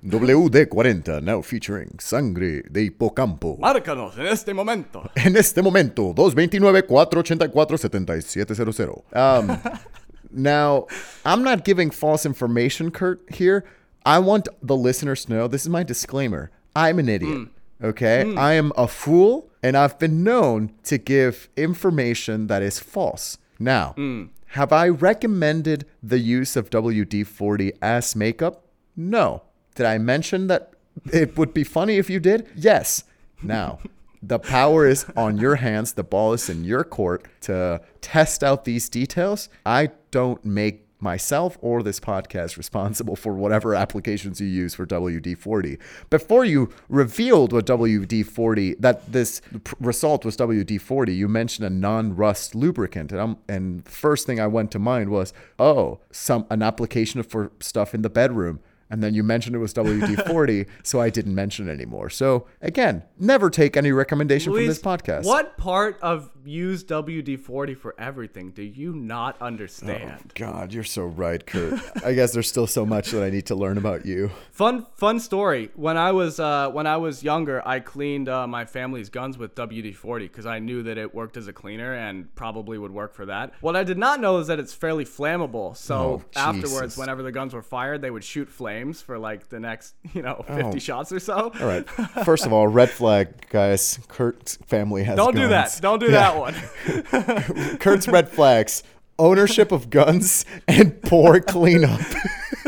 sangre 0.09 0.51
de 0.51 0.61
hipocampo. 0.63 0.67
WD 0.67 0.69
40, 0.69 1.21
now 1.21 1.43
featuring 1.43 1.99
Sangre 1.99 2.63
de 2.71 2.91
Hipocampo. 2.91 3.59
Márcanos 3.59 4.17
en 4.19 4.27
este 4.27 4.55
momento. 4.55 5.11
En 5.17 5.37
este 5.37 5.63
momento, 5.63 6.15
229-484-7700. 6.15 9.03
Um, 9.15 9.59
now, 10.31 10.87
I'm 11.25 11.43
not 11.43 11.65
giving 11.65 11.91
false 11.91 12.25
information, 12.25 12.91
Kurt, 12.91 13.23
here. 13.31 13.65
I 14.05 14.21
want 14.21 14.49
the 14.63 14.77
listeners 14.77 15.25
to 15.25 15.33
know 15.33 15.49
this 15.49 15.63
is 15.63 15.69
my 15.69 15.83
disclaimer. 15.83 16.53
I'm 16.77 17.01
an 17.01 17.09
idiot. 17.09 17.39
Mm. 17.39 17.49
Okay. 17.83 18.23
Mm. 18.25 18.39
I 18.39 18.55
am 18.55 18.73
a 18.77 18.87
fool 18.87 19.51
and 19.63 19.77
I've 19.77 19.99
been 19.99 20.23
known 20.23 20.73
to 20.85 20.99
give 20.99 21.49
information 21.57 22.47
that 22.47 22.63
is 22.63 22.79
false. 22.79 23.39
Now, 23.59 23.95
mm. 23.99 24.29
have 24.49 24.73
I 24.73 24.89
recommended 24.89 25.87
the 26.03 26.19
use 26.19 26.57
of 26.57 26.69
WD 26.71 27.27
40 27.27 27.73
as 27.83 28.15
makeup? 28.15 28.63
No. 28.97 29.43
Did 29.77 29.87
I 29.87 29.99
mention 29.99 30.49
that 30.49 30.73
it 31.13 31.37
would 31.39 31.55
be 31.55 31.65
funny 31.65 31.99
if 31.99 32.11
you 32.11 32.19
did? 32.19 32.49
Yes. 32.57 33.05
Now, 33.43 33.79
the 34.23 34.39
power 34.39 34.87
is 34.87 35.07
on 35.17 35.37
your 35.37 35.57
hands. 35.57 35.93
The 35.93 36.03
ball 36.03 36.33
is 36.33 36.49
in 36.49 36.65
your 36.65 36.83
court 36.83 37.27
to 37.43 37.81
test 38.01 38.43
out 38.43 38.65
these 38.65 38.89
details. 38.89 39.49
I 39.65 39.91
don't 40.11 40.45
make 40.45 40.87
myself 40.99 41.59
or 41.61 41.83
this 41.83 42.01
podcast 42.01 42.57
responsible 42.57 43.17
for 43.17 43.35
whatever 43.35 43.75
applications 43.75 44.41
you 44.41 44.47
use 44.47 44.75
for 44.75 44.87
WD-40. 44.87 45.79
Before 46.09 46.45
you 46.45 46.71
revealed 46.89 47.53
what 47.53 47.67
WD-40 47.67 48.81
that 48.81 49.13
this 49.13 49.43
result 49.79 50.25
was 50.25 50.37
WD-40, 50.37 51.15
you 51.15 51.29
mentioned 51.29 51.67
a 51.67 51.71
non-rust 51.71 52.55
lubricant, 52.55 53.13
and 53.13 53.21
I'm, 53.21 53.37
and 53.47 53.87
first 53.87 54.27
thing 54.27 54.41
I 54.41 54.47
went 54.47 54.71
to 54.73 54.79
mind 54.79 55.11
was 55.11 55.35
oh 55.59 56.01
some 56.11 56.47
an 56.51 56.63
application 56.63 57.23
for 57.23 57.53
stuff 57.61 57.95
in 57.95 58.03
the 58.03 58.11
bedroom. 58.11 58.61
And 58.91 59.03
then 59.03 59.15
you 59.15 59.23
mentioned 59.23 59.57
it 59.57 59.59
was 59.59 59.75
WD 59.87 60.27
40, 60.27 60.67
so 60.83 61.01
I 61.01 61.11
didn't 61.11 61.35
mention 61.35 61.69
it 61.69 61.73
anymore. 61.73 62.09
So, 62.11 62.47
again, 62.63 63.03
never 63.19 63.51
take 63.51 63.77
any 63.77 63.93
recommendation 63.93 64.53
from 64.53 64.67
this 64.67 64.79
podcast. 64.81 65.25
What 65.25 65.57
part 65.57 65.99
of 66.03 66.31
use 66.45 66.85
WD 66.85 67.41
40 67.41 67.75
for 67.75 67.95
everything 67.99 68.53
do 68.53 68.63
you 68.63 68.93
not 68.95 69.37
understand? 69.43 70.33
God, 70.37 70.73
you're 70.73 70.85
so 70.85 71.05
right, 71.07 71.45
Kurt. 71.45 71.81
I 72.05 72.13
guess 72.15 72.33
there's 72.33 72.49
still 72.49 72.69
so 72.69 72.87
much 72.87 73.11
that 73.11 73.25
I 73.25 73.31
need 73.31 73.47
to 73.47 73.57
learn 73.57 73.79
about 73.79 74.07
you. 74.07 74.31
Fun 74.53 74.87
fun 74.95 75.19
story. 75.19 75.71
When 75.75 75.97
I 75.97 76.13
was 76.13 76.39
uh, 76.39 76.71
when 76.71 76.87
I 76.87 76.97
was 76.99 77.25
younger, 77.25 77.67
I 77.67 77.81
cleaned 77.81 78.29
uh, 78.29 78.47
my 78.47 78.65
family's 78.65 79.09
guns 79.09 79.37
with 79.37 79.57
WD 79.57 79.97
forty 79.97 80.29
because 80.29 80.47
I 80.47 80.61
knew 80.61 80.85
that 80.85 80.97
it 80.99 81.13
worked 81.13 81.37
as 81.37 81.49
a 81.49 81.53
cleaner 81.53 81.93
and 81.95 82.33
probably 82.37 82.79
would 82.79 82.93
work 82.93 83.13
for 83.15 83.27
that. 83.27 83.53
What 83.61 83.75
I 83.75 83.83
did 83.83 83.99
not 83.99 84.21
know 84.21 84.39
is 84.39 84.47
that 84.47 84.61
it's 84.61 84.73
fairly 84.73 85.05
flammable. 85.05 85.77
So 85.77 85.97
Oh, 85.97 86.25
afterwards, 86.37 86.97
whenever 86.97 87.23
the 87.25 87.33
guns 87.33 87.55
were 87.55 87.63
fired, 87.63 88.03
they 88.03 88.11
would 88.13 88.23
shoot 88.25 88.49
flames 88.49 88.76
for 88.85 89.19
like 89.19 89.49
the 89.49 89.59
next 89.61 89.95
you 90.13 90.23
know 90.23 90.45
oh. 90.49 90.55
fifty 90.57 90.77
Oh. 90.77 90.81
shots 90.81 91.13
or 91.13 91.21
so. 91.21 91.53
All 91.61 91.67
right. 91.67 91.89
First 92.25 92.47
of 92.47 92.53
all, 92.53 92.69
red 92.69 92.91
flag, 92.91 93.49
guys. 93.51 93.99
Kurt's 94.09 94.57
family 94.67 95.05
has 95.05 95.17
Don't 95.17 95.35
do 95.35 95.49
that. 95.49 95.79
Don't 95.81 95.99
do 95.99 96.07
Yeah. 96.07 96.33
that 96.33 96.39
one. 96.39 97.77
Kurt's 97.79 98.09
red 98.09 98.29
flags. 98.29 98.83
Ownership 99.19 99.73
of 99.73 99.89
guns 99.91 100.45
and 100.69 101.01
poor 101.03 101.41
cleanup. 101.41 102.01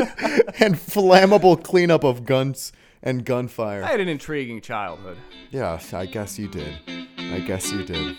and 0.59 0.75
flammable 0.75 1.61
cleanup 1.63 2.03
of 2.03 2.25
guns 2.25 2.71
and 3.03 3.23
gunfire. 3.23 3.83
I 3.83 3.91
had 3.91 3.99
an 3.99 4.09
intriguing 4.09 4.59
childhood. 4.61 5.17
Yeah, 5.51 5.79
I 5.93 6.05
guess 6.05 6.39
you 6.39 6.47
did. 6.47 6.73
I 7.17 7.39
guess 7.39 7.71
you 7.71 7.83
did. 7.85 8.17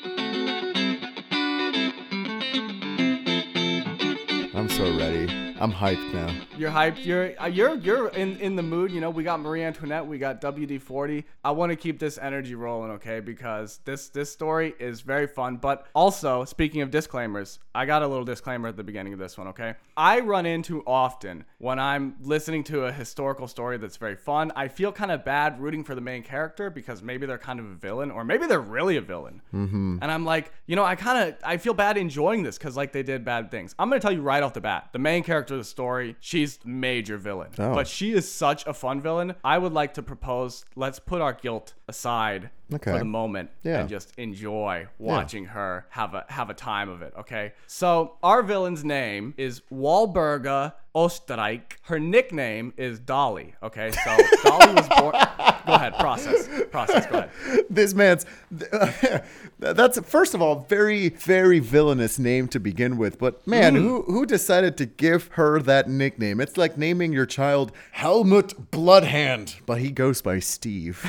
I'm 4.54 4.68
so 4.68 4.96
ready. 4.96 5.49
I'm 5.60 5.72
hyped 5.72 6.14
now. 6.14 6.34
You're 6.56 6.70
hyped. 6.70 7.04
You're 7.04 7.38
uh, 7.38 7.46
you're 7.46 7.74
you're 7.76 8.08
in 8.08 8.38
in 8.38 8.56
the 8.56 8.62
mood. 8.62 8.90
You 8.90 9.02
know, 9.02 9.10
we 9.10 9.22
got 9.22 9.40
Marie 9.40 9.62
Antoinette. 9.62 10.06
We 10.06 10.16
got 10.16 10.40
WD 10.40 10.80
forty. 10.80 11.26
I 11.44 11.50
want 11.50 11.68
to 11.68 11.76
keep 11.76 11.98
this 11.98 12.16
energy 12.16 12.54
rolling, 12.54 12.92
okay? 12.92 13.20
Because 13.20 13.80
this 13.84 14.08
this 14.08 14.32
story 14.32 14.74
is 14.78 15.02
very 15.02 15.26
fun. 15.26 15.56
But 15.56 15.86
also, 15.94 16.46
speaking 16.46 16.80
of 16.80 16.90
disclaimers, 16.90 17.58
I 17.74 17.84
got 17.84 18.02
a 18.02 18.06
little 18.06 18.24
disclaimer 18.24 18.68
at 18.68 18.78
the 18.78 18.82
beginning 18.82 19.12
of 19.12 19.18
this 19.18 19.36
one, 19.36 19.48
okay? 19.48 19.74
I 19.98 20.20
run 20.20 20.46
into 20.46 20.82
often 20.86 21.44
when 21.58 21.78
I'm 21.78 22.16
listening 22.22 22.64
to 22.64 22.86
a 22.86 22.92
historical 22.92 23.46
story 23.46 23.76
that's 23.76 23.98
very 23.98 24.16
fun. 24.16 24.52
I 24.56 24.68
feel 24.68 24.92
kind 24.92 25.10
of 25.10 25.26
bad 25.26 25.60
rooting 25.60 25.84
for 25.84 25.94
the 25.94 26.00
main 26.00 26.22
character 26.22 26.70
because 26.70 27.02
maybe 27.02 27.26
they're 27.26 27.36
kind 27.36 27.60
of 27.60 27.66
a 27.66 27.74
villain, 27.74 28.10
or 28.10 28.24
maybe 28.24 28.46
they're 28.46 28.60
really 28.60 28.96
a 28.96 29.02
villain. 29.02 29.42
Mm-hmm. 29.52 29.98
And 30.00 30.10
I'm 30.10 30.24
like, 30.24 30.52
you 30.66 30.74
know, 30.74 30.84
I 30.84 30.94
kind 30.94 31.28
of 31.28 31.36
I 31.44 31.58
feel 31.58 31.74
bad 31.74 31.98
enjoying 31.98 32.44
this 32.44 32.56
because 32.56 32.78
like 32.78 32.92
they 32.92 33.02
did 33.02 33.26
bad 33.26 33.50
things. 33.50 33.74
I'm 33.78 33.90
gonna 33.90 34.00
tell 34.00 34.10
you 34.10 34.22
right 34.22 34.42
off 34.42 34.54
the 34.54 34.62
bat, 34.62 34.88
the 34.92 34.98
main 34.98 35.22
character 35.22 35.49
of 35.50 35.58
the 35.58 35.64
story, 35.64 36.16
she's 36.20 36.58
major 36.64 37.16
villain, 37.18 37.50
Oh. 37.58 37.74
but 37.74 37.86
she 37.88 38.12
is 38.12 38.30
such 38.30 38.66
a 38.66 38.72
fun 38.74 39.00
villain. 39.00 39.34
I 39.44 39.58
would 39.58 39.72
like 39.72 39.94
to 39.94 40.02
propose, 40.02 40.64
let's 40.76 40.98
put 40.98 41.20
our 41.20 41.32
guilt 41.32 41.74
aside 41.88 42.50
Okay. 42.72 42.92
for 42.92 42.98
the 42.98 43.04
moment 43.04 43.50
Yeah. 43.62 43.80
and 43.80 43.88
just 43.88 44.12
enjoy 44.18 44.86
watching 44.98 45.46
her 45.46 45.86
have 45.90 46.14
a 46.14 46.24
have 46.28 46.50
a 46.50 46.54
time 46.54 46.88
of 46.88 47.02
it. 47.02 47.12
Okay, 47.18 47.52
so 47.66 48.16
our 48.22 48.42
villain's 48.42 48.84
name 48.84 49.34
is 49.36 49.62
Walburga 49.72 50.74
Ostreich. 50.94 51.76
Her 51.82 52.00
nickname 52.00 52.72
is 52.76 52.98
Dolly. 52.98 53.54
Okay, 53.62 53.92
so 53.92 54.16
Dolly 54.44 54.74
was 54.74 54.88
born. 54.88 55.14
Go 55.66 55.74
ahead, 55.74 55.94
process, 55.98 56.48
process. 56.70 57.06
Go 57.06 57.18
ahead. 57.18 57.30
This 57.68 57.94
man's 57.94 58.26
that's 59.58 60.00
first 60.00 60.34
of 60.34 60.42
all 60.42 60.66
very 60.68 61.10
very 61.10 61.58
villainous 61.60 62.18
name 62.18 62.48
to 62.48 62.58
begin 62.58 62.96
with. 62.96 63.18
But 63.18 63.46
man, 63.46 63.74
mm. 63.74 63.78
who 63.82 64.02
who 64.02 64.26
decided 64.26 64.76
to 64.78 64.86
give 64.86 65.28
her 65.34 65.60
that 65.62 65.88
nickname? 65.88 66.40
It's 66.40 66.56
like 66.56 66.76
naming 66.76 67.12
your 67.12 67.26
child 67.26 67.72
Helmut 67.92 68.70
Bloodhand, 68.70 69.56
but 69.66 69.78
he 69.78 69.90
goes 69.90 70.22
by 70.22 70.40
Steve. 70.40 71.08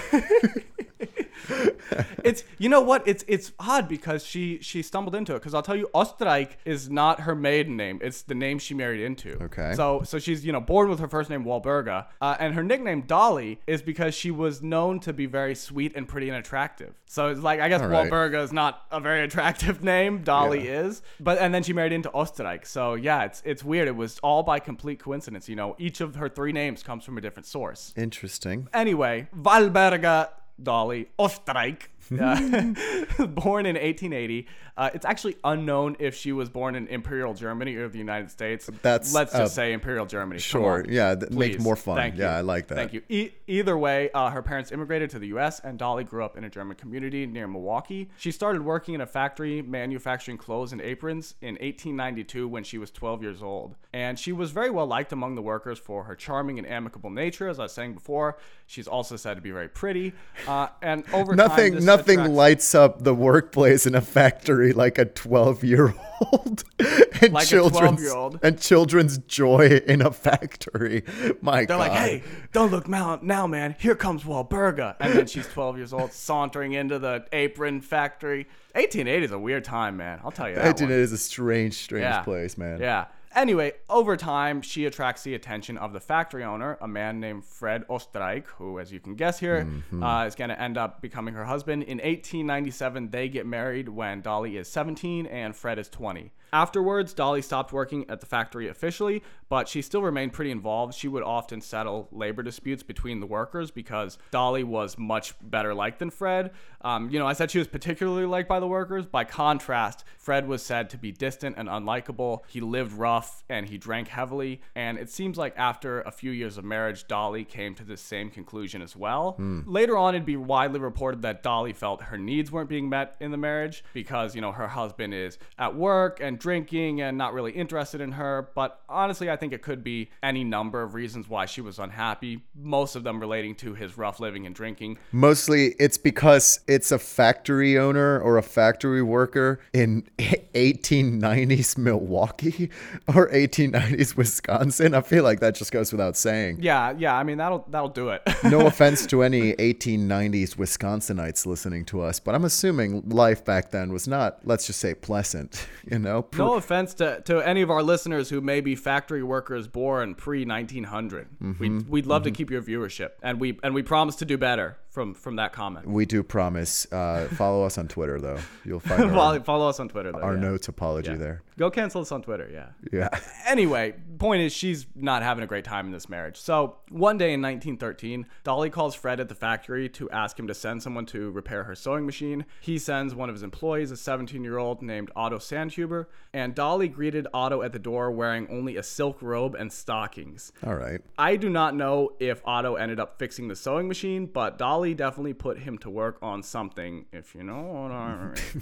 it's 2.24 2.43
you 2.58 2.69
know 2.69 2.82
what? 2.82 3.08
It's 3.08 3.24
it's 3.28 3.52
odd 3.60 3.88
because 3.88 4.26
she 4.26 4.60
she 4.62 4.82
stumbled 4.82 5.15
into 5.15 5.34
it 5.36 5.39
because 5.39 5.54
I'll 5.54 5.62
tell 5.62 5.76
you 5.76 5.89
Ostreich 5.93 6.52
is 6.65 6.89
not 6.89 7.21
her 7.21 7.36
maiden 7.36 7.78
name. 7.78 8.00
It's 8.02 8.21
the 8.21 8.36
name 8.36 8.60
she 8.60 8.74
married 8.74 9.02
into. 9.02 9.41
Okay. 9.43 9.74
so 9.76 10.02
so 10.04 10.19
she's 10.19 10.45
you 10.45 10.52
know 10.52 10.62
born 10.62 10.89
with 10.89 11.00
her 11.00 11.08
first 11.08 11.30
name 11.30 11.43
Walburga 11.43 12.08
uh, 12.19 12.36
and 12.39 12.54
her 12.54 12.63
nickname 12.63 13.02
Dolly 13.02 13.60
is 13.67 13.82
because 13.82 14.13
she 14.13 14.32
was 14.32 14.62
known 14.62 15.00
to 15.02 15.13
be 15.13 15.26
very 15.26 15.56
sweet 15.56 15.93
and 15.95 16.08
pretty 16.08 16.30
and 16.30 16.38
attractive. 16.38 16.93
So 17.06 17.28
it's 17.28 17.41
like 17.41 17.60
I 17.60 17.69
guess 17.69 17.82
All 17.82 17.88
right. 17.88 18.10
Walburga 18.10 18.43
is 18.43 18.54
not 18.54 18.84
a 18.91 19.00
very 19.00 19.24
attractive 19.24 19.84
name. 19.93 20.24
Dolly 20.24 20.67
is. 20.67 21.02
But 21.19 21.38
and 21.39 21.54
then 21.54 21.63
she 21.63 21.74
married 21.74 21.93
into 21.93 22.10
Ostreich 22.10 22.65
so 22.65 22.95
yeah 22.95 23.24
it's 23.24 23.41
it's 23.45 23.63
weird. 23.63 23.88
It 23.88 23.95
was 23.95 24.19
all 24.19 24.43
by 24.43 24.60
complete 24.60 25.00
coincidence 25.00 25.50
you 25.50 25.56
know. 25.56 25.76
Each 25.78 26.02
of 26.02 26.15
her 26.15 26.30
three 26.30 26.52
names 26.52 26.84
comes 26.84 27.04
from 27.04 27.17
a 27.17 27.21
different 27.21 27.45
source. 27.45 27.93
Interesting. 27.95 28.67
Anyway, 28.74 29.28
Valberga 29.36 30.30
Dolly 30.63 31.08
Ostreich, 31.17 31.90
uh, 32.12 32.36
born 33.28 33.66
in 33.66 33.76
1880. 33.76 34.48
Uh, 34.78 34.90
it's 34.94 35.06
actually 35.06 35.36
unknown 35.44 35.96
if 36.00 36.16
she 36.16 36.32
was 36.32 36.50
born 36.50 36.76
in 36.76 36.88
Imperial 36.88 37.34
Germany 37.34 37.76
or 37.76 37.90
the 37.90 37.98
United 37.98 38.32
States. 38.32 38.70
That's, 38.82 39.14
let's 39.14 39.32
just 39.32 39.42
uh, 39.42 39.48
say 39.48 39.74
Imperial 39.74 40.06
Germany. 40.06 40.40
Sure. 40.40 40.80
on, 40.80 40.90
Yeah, 40.90 41.16
that 41.16 41.32
makes 41.32 41.60
more 41.60 41.76
fun. 41.76 41.98
Thank 41.98 42.16
you. 42.16 42.24
Yeah, 42.24 42.38
I 42.38 42.42
like 42.42 42.68
that. 42.68 42.76
Thank 42.76 42.94
you. 42.94 43.02
E- 43.10 43.32
either 43.48 43.78
way, 43.78 44.10
uh, 44.14 44.30
her 44.30 44.42
parents 44.42 44.72
immigrated 44.72 45.10
to 45.12 45.20
the 45.20 45.28
U.S. 45.28 45.60
and 45.60 45.78
Dolly 45.78 46.04
grew 46.04 46.24
up 46.24 46.38
in 46.38 46.44
a 46.44 46.50
German 46.50 46.78
community 46.78 47.26
near 47.26 47.48
Milwaukee. 47.48 48.10
She 48.18 48.32
started 48.32 48.64
working 48.64 48.96
in 48.96 49.02
a 49.02 49.06
factory 49.06 49.62
manufacturing 49.62 50.38
clothes 50.38 50.72
and 50.72 50.82
aprons 50.82 51.36
in 51.42 51.56
1892 51.56 52.48
when 52.48 52.64
she 52.64 52.78
was 52.78 52.92
12 52.92 53.22
years 53.22 53.44
old. 53.44 53.76
And 53.94 54.18
she 54.18 54.32
was 54.32 54.52
very 54.52 54.70
well 54.70 54.88
liked 54.88 55.12
among 55.12 55.36
the 55.36 55.42
workers 55.42 55.80
for 55.80 56.04
her 56.06 56.16
charming 56.16 56.58
and 56.58 56.68
amicable 56.68 57.10
nature, 57.10 57.50
as 57.50 57.60
I 57.60 57.64
was 57.64 57.74
saying 57.74 57.94
before. 57.94 58.38
She's 58.68 58.88
also 58.88 59.18
said 59.18 59.36
to 59.36 59.42
be 59.42 59.52
very 59.52 59.68
pretty. 59.68 60.14
Uh, 60.48 60.68
and 60.82 61.04
over 61.14 61.36
time, 61.36 61.48
Nothing 61.48 61.76
this 61.76 61.84
nothing 61.97 62.19
attracts- 62.19 62.36
lights 62.36 62.75
up 62.75 63.04
the 63.04 63.13
workplace 63.13 63.86
in 63.86 63.95
a 63.95 64.01
factory 64.01 64.73
like 64.73 64.97
a 64.97 65.06
12-year-old 65.06 66.63
and 67.21 67.34
Like 67.34 67.47
children's 67.47 67.99
12-year-old. 68.01 68.39
and 68.43 68.60
children's 68.60 69.17
joy 69.19 69.82
in 69.88 70.01
a 70.01 70.12
factory. 70.12 71.04
My 71.41 71.58
They're 71.65 71.77
god. 71.77 71.80
like, 71.80 71.91
hey, 71.91 72.23
don't 72.51 72.71
look 72.71 72.88
now, 72.88 73.19
now, 73.21 73.47
man. 73.47 73.75
Here 73.80 73.95
comes 73.95 74.23
Walburga. 74.23 74.95
And 74.99 75.13
then 75.13 75.27
she's 75.27 75.47
12 75.47 75.77
years 75.77 75.93
old, 75.93 76.12
sauntering 76.13 76.73
into 76.73 76.99
the 76.99 77.25
apron 77.32 77.82
factory. 77.82 78.47
1880 78.73 79.25
is 79.25 79.32
a 79.32 79.39
weird 79.39 79.63
time, 79.63 79.97
man. 79.97 80.19
I'll 80.23 80.32
tell 80.32 80.47
you 80.49 80.56
that. 80.56 80.62
Imagine 80.65 80.88
one. 80.89 80.97
it 80.97 81.01
is 81.01 81.12
a 81.12 81.17
strange, 81.17 81.73
strange 81.75 82.04
Yeah. 82.04 82.21
place, 82.21 82.58
man. 82.58 82.80
Yeah. 82.80 83.06
Anyway, 83.34 83.72
over 83.89 84.17
time, 84.17 84.62
she 84.62 84.86
attracts 84.86 85.24
the 85.24 85.34
attention 85.36 85.78
of 85.78 85.94
the 85.94 86.00
factory 86.02 86.44
owner, 86.44 86.78
a 86.82 86.88
man 86.88 87.20
named 87.20 87.46
Fred 87.46 87.86
Ostreich, 87.89 88.46
who, 88.58 88.78
as 88.80 88.91
you 88.91 89.00
can 89.00 89.15
guess 89.15 89.39
here, 89.39 89.63
Mm-hmm. 89.65 90.04
uh, 90.04 90.26
is 90.26 90.36
going 90.36 90.50
to 90.50 90.62
end 90.62 90.78
up 90.78 91.02
becoming 91.02 91.34
her 91.36 91.46
husband. 91.46 91.84
In 91.84 92.00
1897, 92.00 93.10
they 93.10 93.30
get 93.30 93.46
married 93.46 93.88
when 93.89 94.22
Dolly 94.22 94.58
is 94.58 94.67
17 94.67 95.26
and 95.28 95.56
Fred 95.56 95.80
is 95.80 95.88
20. 95.89 96.32
Afterwards, 96.54 97.14
Dolly 97.14 97.42
stopped 97.42 97.72
working 97.72 98.10
at 98.10 98.20
the 98.20 98.26
factory 98.26 98.68
officially, 98.68 99.24
but 99.50 99.68
she 99.68 99.82
still 99.82 100.02
remained 100.02 100.34
pretty 100.34 100.52
involved. 100.52 100.94
She 100.94 101.08
would 101.08 101.24
often 101.24 101.62
settle 101.62 102.10
labor 102.12 102.44
disputes 102.44 102.84
between 102.84 103.20
the 103.20 103.26
workers 103.26 103.72
because 103.72 104.18
Dolly 104.32 104.64
was 104.64 104.98
much 104.98 105.36
better 105.42 105.74
liked 105.74 106.00
than 106.00 106.10
Fred. 106.10 106.52
Um, 106.82 107.10
you 107.12 107.20
know, 107.20 107.28
I 107.28 107.34
said 107.34 107.52
she 107.52 107.60
was 107.60 107.68
particularly 107.68 108.26
liked 108.26 108.50
by 108.50 108.60
the 108.60 108.68
workers. 108.68 109.06
By 109.06 109.24
contrast, 109.24 110.04
Fred 110.18 110.48
was 110.48 110.64
said 110.64 110.90
to 110.90 110.98
be 110.98 111.12
distant 111.12 111.56
and 111.58 111.70
unlikable. 111.70 112.40
He 112.48 112.60
lived 112.60 112.94
rough. 112.94 113.22
rough 113.22 113.44
and 113.50 113.68
he 113.68 113.78
drank 113.78 114.08
heavily. 114.08 114.62
And 114.76 114.98
it 114.98 115.10
seems 115.10 115.38
like 115.38 115.54
after 115.58 116.02
a 116.02 116.12
few 116.12 116.32
years 116.32 116.58
of 116.58 116.64
marriage, 116.64 117.08
Dolly 117.08 117.44
came 117.44 117.76
to 117.76 117.84
the 117.84 117.98
same 117.98 118.30
conclusion 118.30 118.82
as 118.82 118.96
well. 118.96 119.36
Later 119.66 119.98
on, 119.98 120.16
it'd 120.16 120.26
be 120.26 120.38
widely 120.38 120.80
reported 120.80 121.22
that 121.24 121.44
Dolly 121.44 121.74
felt 121.74 122.04
her 122.04 122.18
needs 122.18 122.52
weren't 122.52 122.70
being 122.70 122.90
met 122.90 123.16
in 123.20 123.32
the 123.32 123.38
marriage 123.38 123.84
because, 123.94 124.36
you 124.36 124.42
know, 124.42 124.52
her 124.52 124.68
husband 124.70 125.14
is 125.14 125.38
at 125.58 125.76
work 125.76 126.20
and 126.22 126.40
drinking 126.41 126.99
and 127.01 127.17
not 127.17 127.34
really 127.34 127.51
interested 127.51 128.01
in 128.01 128.13
her. 128.13 128.49
But 128.56 128.82
honestly, 128.89 129.30
I 129.30 129.38
think 129.38 129.54
it 129.54 129.62
could 129.62 129.84
be 129.84 130.10
any 130.21 130.43
number 130.43 130.82
of 130.82 130.93
reasons 130.93 131.30
why 131.30 131.45
she 131.45 131.62
was 131.62 131.80
unhappy, 131.80 132.41
most 132.56 132.95
of 132.95 133.04
them 133.04 133.19
relating 133.19 133.56
to 133.56 133.75
his 133.75 133.97
rough 133.97 134.19
living 134.19 134.45
and 134.45 134.54
drinking. 134.54 134.97
Mostly 135.12 135.75
it's 135.80 135.97
because 135.97 136.60
it's 136.67 136.91
a 136.91 136.99
factory 136.99 137.77
owner 137.77 138.19
or 138.19 138.38
a 138.38 138.43
factory 138.43 139.04
worker 139.04 139.60
in 139.71 140.04
1890s 140.17 141.77
Milwaukee 141.77 142.69
or 143.08 143.30
1890s 143.30 144.17
Wisconsin. 144.17 144.93
I 144.93 145.01
feel 145.01 145.23
like 145.23 145.39
that 145.39 145.56
just 145.56 145.71
goes 145.71 145.91
without 145.91 146.17
saying. 146.17 146.58
Yeah, 146.62 146.93
yeah, 146.97 147.15
I 147.15 147.23
mean 147.23 147.38
that'll 147.38 147.65
that'll 147.69 147.89
do 147.89 148.10
it. 148.10 148.21
No 148.43 148.65
offense 148.65 149.06
to 149.08 149.21
any 149.21 149.54
1890s 149.54 150.56
Wisconsinites 150.56 151.45
listening 151.45 151.86
to 151.86 152.01
us, 152.01 152.19
but 152.19 152.34
I'm 152.34 152.45
assuming 152.45 153.08
life 153.10 153.45
back 153.45 153.69
then 153.71 153.93
was 153.93 154.08
not, 154.08 154.39
let's 154.43 154.65
just 154.67 154.80
say, 154.80 154.93
pleasant. 154.93 155.67
You 155.91 155.99
know, 155.99 156.21
No 156.38 156.56
offense 156.56 156.94
to, 156.96 157.22
to 157.22 157.39
any 157.39 157.62
of 157.62 157.70
our 157.70 157.84
listeners 157.84 158.30
who 158.30 158.41
may 158.41 158.62
be 158.62 158.76
factory 158.76 159.24
workers 159.24 159.67
born 159.67 160.15
pre 160.15 160.46
1900. 160.46 161.28
We'd, 161.60 161.89
we'd 161.89 162.06
love 162.06 162.24
to 162.24 162.32
keep 162.32 162.50
your 162.50 162.62
viewership, 162.62 163.12
and 163.22 163.39
we 163.39 163.60
and 163.63 163.74
we 163.74 163.84
promise 163.84 164.15
to 164.17 164.26
do 164.26 164.38
better 164.38 164.78
from 164.89 165.13
from 165.13 165.38
that 165.38 165.54
comment. 165.54 165.88
we 165.88 166.06
do 166.06 166.24
promise. 166.24 166.91
Uh, 166.91 167.28
follow 167.32 167.63
us 167.65 167.78
on 167.78 167.88
Twitter, 167.88 168.20
though. 168.20 168.39
You'll 168.65 168.80
find 168.80 169.04
our, 169.17 169.39
follow, 169.41 169.70
us 169.70 169.80
on 169.80 169.89
Twitter. 169.89 170.12
Though, 170.12 170.22
our 170.22 170.36
yeah. 170.36 170.39
apology 170.39 170.60
topology 170.60 171.17
there. 171.17 171.41
Go 171.62 171.69
cancel 171.69 172.02
us 172.02 172.12
on 172.12 172.24
Twitter. 172.24 172.50
Yeah. 172.52 172.69
Yeah. 172.91 173.10
Anyway, 173.45 173.93
point 174.17 174.41
is 174.41 174.52
she's 174.52 174.88
not 174.95 175.21
having 175.21 175.43
a 175.43 175.47
great 175.47 175.63
time 175.63 175.86
in 175.86 175.91
this 175.91 176.10
marriage. 176.10 176.38
So 176.38 176.78
one 176.89 177.19
day 177.19 177.34
in 177.34 177.41
1913, 177.41 178.26
Dolly 178.43 178.71
calls 178.71 178.95
Fred 178.95 179.19
at 179.19 179.30
the 179.30 179.36
factory 179.36 179.88
to 179.89 180.10
ask 180.10 180.39
him 180.39 180.47
to 180.47 180.56
send 180.56 180.82
someone 180.82 181.06
to 181.08 181.30
repair 181.30 181.65
her 181.65 181.76
sewing 181.76 182.08
machine. 182.08 182.45
He 182.62 182.80
sends 182.80 183.13
one 183.13 183.30
of 183.30 183.36
his 183.36 183.43
employees, 183.43 183.91
a 183.91 183.93
17-year-old 183.93 184.82
named 184.82 185.12
Otto 185.15 185.38
Sanhuber, 185.38 186.08
and 186.34 186.56
Dolly 186.56 186.88
greeted 186.88 187.28
Otto 187.32 187.62
at 187.62 187.74
the 187.74 187.80
door 187.80 188.10
wearing 188.10 188.47
only 188.50 188.76
a 188.78 188.84
silk 188.84 189.21
robe 189.21 189.54
and 189.54 189.71
stockings. 189.71 190.52
All 190.65 190.76
right. 190.76 191.02
I 191.19 191.36
do 191.36 191.47
not 191.47 191.76
know 191.76 192.13
if 192.19 192.41
Otto 192.43 192.74
ended 192.74 193.00
up 193.00 193.19
fixing 193.19 193.50
the 193.50 193.56
sewing 193.56 193.88
machine, 193.88 194.26
but 194.26 194.58
Dolly 194.58 194.95
definitely 194.95 195.34
put 195.34 195.60
him 195.60 195.78
to 195.80 195.91
work 195.91 196.17
on 196.24 196.41
something, 196.41 197.06
if 197.12 197.36
you 197.36 197.43
know 197.43 197.62
what 197.62 197.91
I 197.91 198.34
mean. 198.34 198.62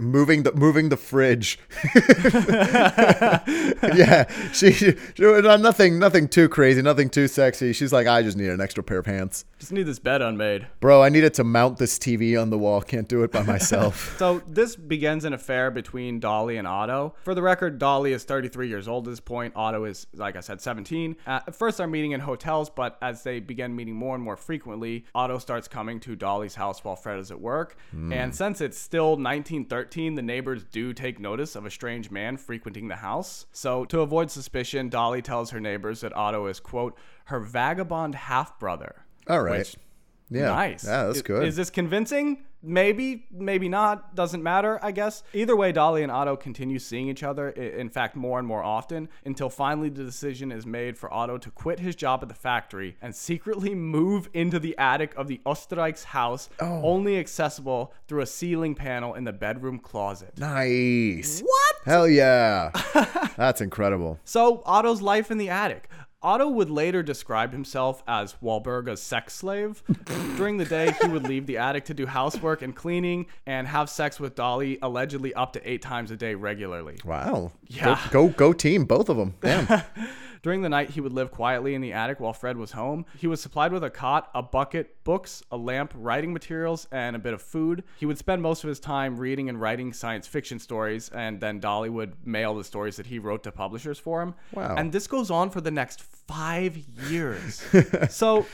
moving 0.00 0.44
the 0.44 0.52
moving 0.52 0.88
the 0.88 0.96
fridge. 0.96 1.58
yeah, 3.94 4.24
she, 4.52 4.72
she 4.72 4.96
nothing 5.18 5.98
nothing 5.98 6.28
too 6.28 6.48
crazy, 6.48 6.82
nothing 6.82 7.10
too 7.10 7.28
sexy. 7.28 7.72
She's 7.72 7.92
like, 7.92 8.06
I 8.06 8.22
just 8.22 8.36
need 8.36 8.48
an 8.48 8.60
extra 8.60 8.82
pair 8.82 8.98
of 8.98 9.04
pants, 9.04 9.44
Just 9.58 9.72
need 9.72 9.84
this 9.84 9.98
bed 9.98 10.22
unmade. 10.22 10.66
bro. 10.80 11.02
I 11.02 11.08
needed 11.08 11.34
to 11.34 11.44
mount 11.44 11.78
this 11.78 11.98
TV 11.98 12.40
on 12.40 12.50
the 12.50 12.58
wall. 12.58 12.80
Can't 12.82 13.08
do 13.08 13.22
it 13.22 13.32
by 13.32 13.42
myself. 13.42 14.16
So 14.22 14.40
this 14.46 14.76
begins 14.76 15.24
an 15.24 15.32
affair 15.32 15.70
between 15.72 16.20
Dolly 16.20 16.56
and 16.56 16.66
Otto. 16.68 17.14
For 17.24 17.34
the 17.34 17.42
record, 17.42 17.78
Dolly 17.78 18.12
is 18.12 18.22
33 18.22 18.68
years 18.68 18.86
old 18.86 19.08
at 19.08 19.10
this 19.10 19.20
point. 19.20 19.52
Otto 19.56 19.84
is, 19.84 20.06
like 20.14 20.36
I 20.36 20.40
said, 20.40 20.60
17. 20.60 21.16
Uh, 21.26 21.40
at 21.46 21.54
first, 21.56 21.78
they're 21.78 21.86
meeting 21.88 22.12
in 22.12 22.20
hotels, 22.20 22.70
but 22.70 22.98
as 23.02 23.24
they 23.24 23.40
begin 23.40 23.74
meeting 23.74 23.94
more 23.96 24.14
and 24.14 24.22
more 24.22 24.36
frequently, 24.36 25.06
Otto 25.14 25.38
starts 25.38 25.66
coming 25.66 25.98
to 26.00 26.14
Dolly's 26.14 26.54
house 26.54 26.84
while 26.84 26.94
Fred 26.94 27.18
is 27.18 27.30
at 27.32 27.40
work. 27.40 27.76
And 27.92 28.32
since 28.34 28.60
it's 28.60 28.78
still 28.78 29.10
1913, 29.16 30.14
the 30.14 30.22
neighbors 30.22 30.62
do 30.64 30.92
take 30.92 31.18
notice 31.18 31.56
of 31.56 31.66
a 31.66 31.70
strange 31.70 32.10
man 32.12 32.36
frequenting 32.36 32.88
the 32.88 32.96
house. 32.96 33.46
So 33.52 33.84
to 33.86 34.00
avoid 34.00 34.30
suspicion, 34.30 34.88
Dolly 34.88 35.22
tells 35.22 35.50
her 35.50 35.60
neighbors 35.60 36.02
that 36.02 36.12
Otto 36.14 36.46
is 36.46 36.60
quote 36.60 36.96
her 37.26 37.40
vagabond 37.40 38.14
half 38.14 38.58
brother. 38.58 38.94
All 39.28 39.42
right. 39.42 39.58
Which 39.58 39.76
yeah. 40.30 40.46
Nice. 40.46 40.84
Yeah, 40.86 41.04
that's 41.06 41.20
good. 41.22 41.46
Is 41.46 41.56
this 41.56 41.68
convincing? 41.68 42.44
Maybe, 42.64 43.26
maybe 43.32 43.68
not. 43.68 44.14
Doesn't 44.14 44.42
matter, 44.42 44.78
I 44.82 44.92
guess. 44.92 45.24
Either 45.34 45.54
way, 45.56 45.72
Dolly 45.72 46.04
and 46.04 46.12
Otto 46.12 46.36
continue 46.36 46.78
seeing 46.78 47.08
each 47.08 47.24
other, 47.24 47.50
in 47.50 47.90
fact, 47.90 48.14
more 48.16 48.38
and 48.38 48.46
more 48.46 48.62
often, 48.62 49.08
until 49.26 49.50
finally 49.50 49.88
the 49.90 50.04
decision 50.04 50.52
is 50.52 50.64
made 50.64 50.96
for 50.96 51.12
Otto 51.12 51.38
to 51.38 51.50
quit 51.50 51.80
his 51.80 51.96
job 51.96 52.20
at 52.22 52.28
the 52.28 52.34
factory 52.36 52.96
and 53.02 53.14
secretly 53.14 53.74
move 53.74 54.28
into 54.32 54.60
the 54.60 54.78
attic 54.78 55.12
of 55.16 55.26
the 55.26 55.40
Osterreich's 55.44 56.04
house, 56.04 56.48
Oh. 56.60 56.80
only 56.84 57.18
accessible 57.18 57.92
through 58.06 58.20
a 58.22 58.26
ceiling 58.26 58.76
panel 58.76 59.14
in 59.14 59.24
the 59.24 59.32
bedroom 59.32 59.80
closet. 59.80 60.38
nice. 60.38 61.40
What? 61.40 61.61
Hell 61.84 62.08
yeah. 62.08 62.70
That's 63.36 63.60
incredible. 63.60 64.18
So, 64.24 64.62
Otto's 64.64 65.02
life 65.02 65.30
in 65.30 65.38
the 65.38 65.50
attic. 65.50 65.88
Otto 66.22 66.48
would 66.48 66.70
later 66.70 67.02
describe 67.02 67.52
himself 67.52 68.02
as 68.06 68.36
Walburga's 68.42 69.02
sex 69.02 69.34
slave. 69.34 69.82
During 70.36 70.56
the 70.56 70.64
day, 70.64 70.94
he 71.02 71.08
would 71.08 71.24
leave 71.24 71.46
the 71.46 71.58
attic 71.58 71.84
to 71.86 71.94
do 71.94 72.06
housework 72.06 72.62
and 72.62 72.74
cleaning 72.74 73.26
and 73.46 73.66
have 73.66 73.90
sex 73.90 74.20
with 74.20 74.36
Dolly 74.36 74.78
allegedly 74.82 75.34
up 75.34 75.52
to 75.54 75.68
eight 75.70 75.82
times 75.82 76.10
a 76.12 76.16
day 76.16 76.34
regularly. 76.34 76.98
Wow. 77.04 77.52
Yeah. 77.66 77.98
Go 78.10 78.28
go, 78.28 78.34
go 78.34 78.52
team, 78.52 78.84
both 78.84 79.08
of 79.08 79.16
them. 79.16 79.34
Damn. 79.40 79.82
During 80.42 80.62
the 80.62 80.68
night, 80.68 80.90
he 80.90 81.00
would 81.00 81.12
live 81.12 81.30
quietly 81.30 81.74
in 81.74 81.80
the 81.80 81.92
attic 81.92 82.18
while 82.18 82.32
Fred 82.32 82.56
was 82.56 82.72
home. 82.72 83.06
He 83.16 83.28
was 83.28 83.40
supplied 83.40 83.72
with 83.72 83.84
a 83.84 83.90
cot, 83.90 84.28
a 84.34 84.42
bucket, 84.42 85.04
books, 85.04 85.42
a 85.52 85.56
lamp, 85.56 85.92
writing 85.94 86.32
materials, 86.32 86.88
and 86.90 87.14
a 87.14 87.18
bit 87.20 87.32
of 87.32 87.40
food. 87.40 87.84
He 87.96 88.06
would 88.06 88.18
spend 88.18 88.42
most 88.42 88.64
of 88.64 88.68
his 88.68 88.80
time 88.80 89.16
reading 89.16 89.48
and 89.48 89.60
writing 89.60 89.92
science 89.92 90.26
fiction 90.26 90.58
stories, 90.58 91.10
and 91.10 91.40
then 91.40 91.60
Dolly 91.60 91.90
would 91.90 92.26
mail 92.26 92.56
the 92.56 92.64
stories 92.64 92.96
that 92.96 93.06
he 93.06 93.20
wrote 93.20 93.44
to 93.44 93.52
publishers 93.52 94.00
for 94.00 94.20
him. 94.20 94.34
Wow. 94.52 94.74
And 94.76 94.90
this 94.90 95.06
goes 95.06 95.30
on 95.30 95.50
for 95.50 95.60
the 95.60 95.70
next 95.70 96.02
five 96.02 96.76
years. 97.08 97.62
so 98.10 98.46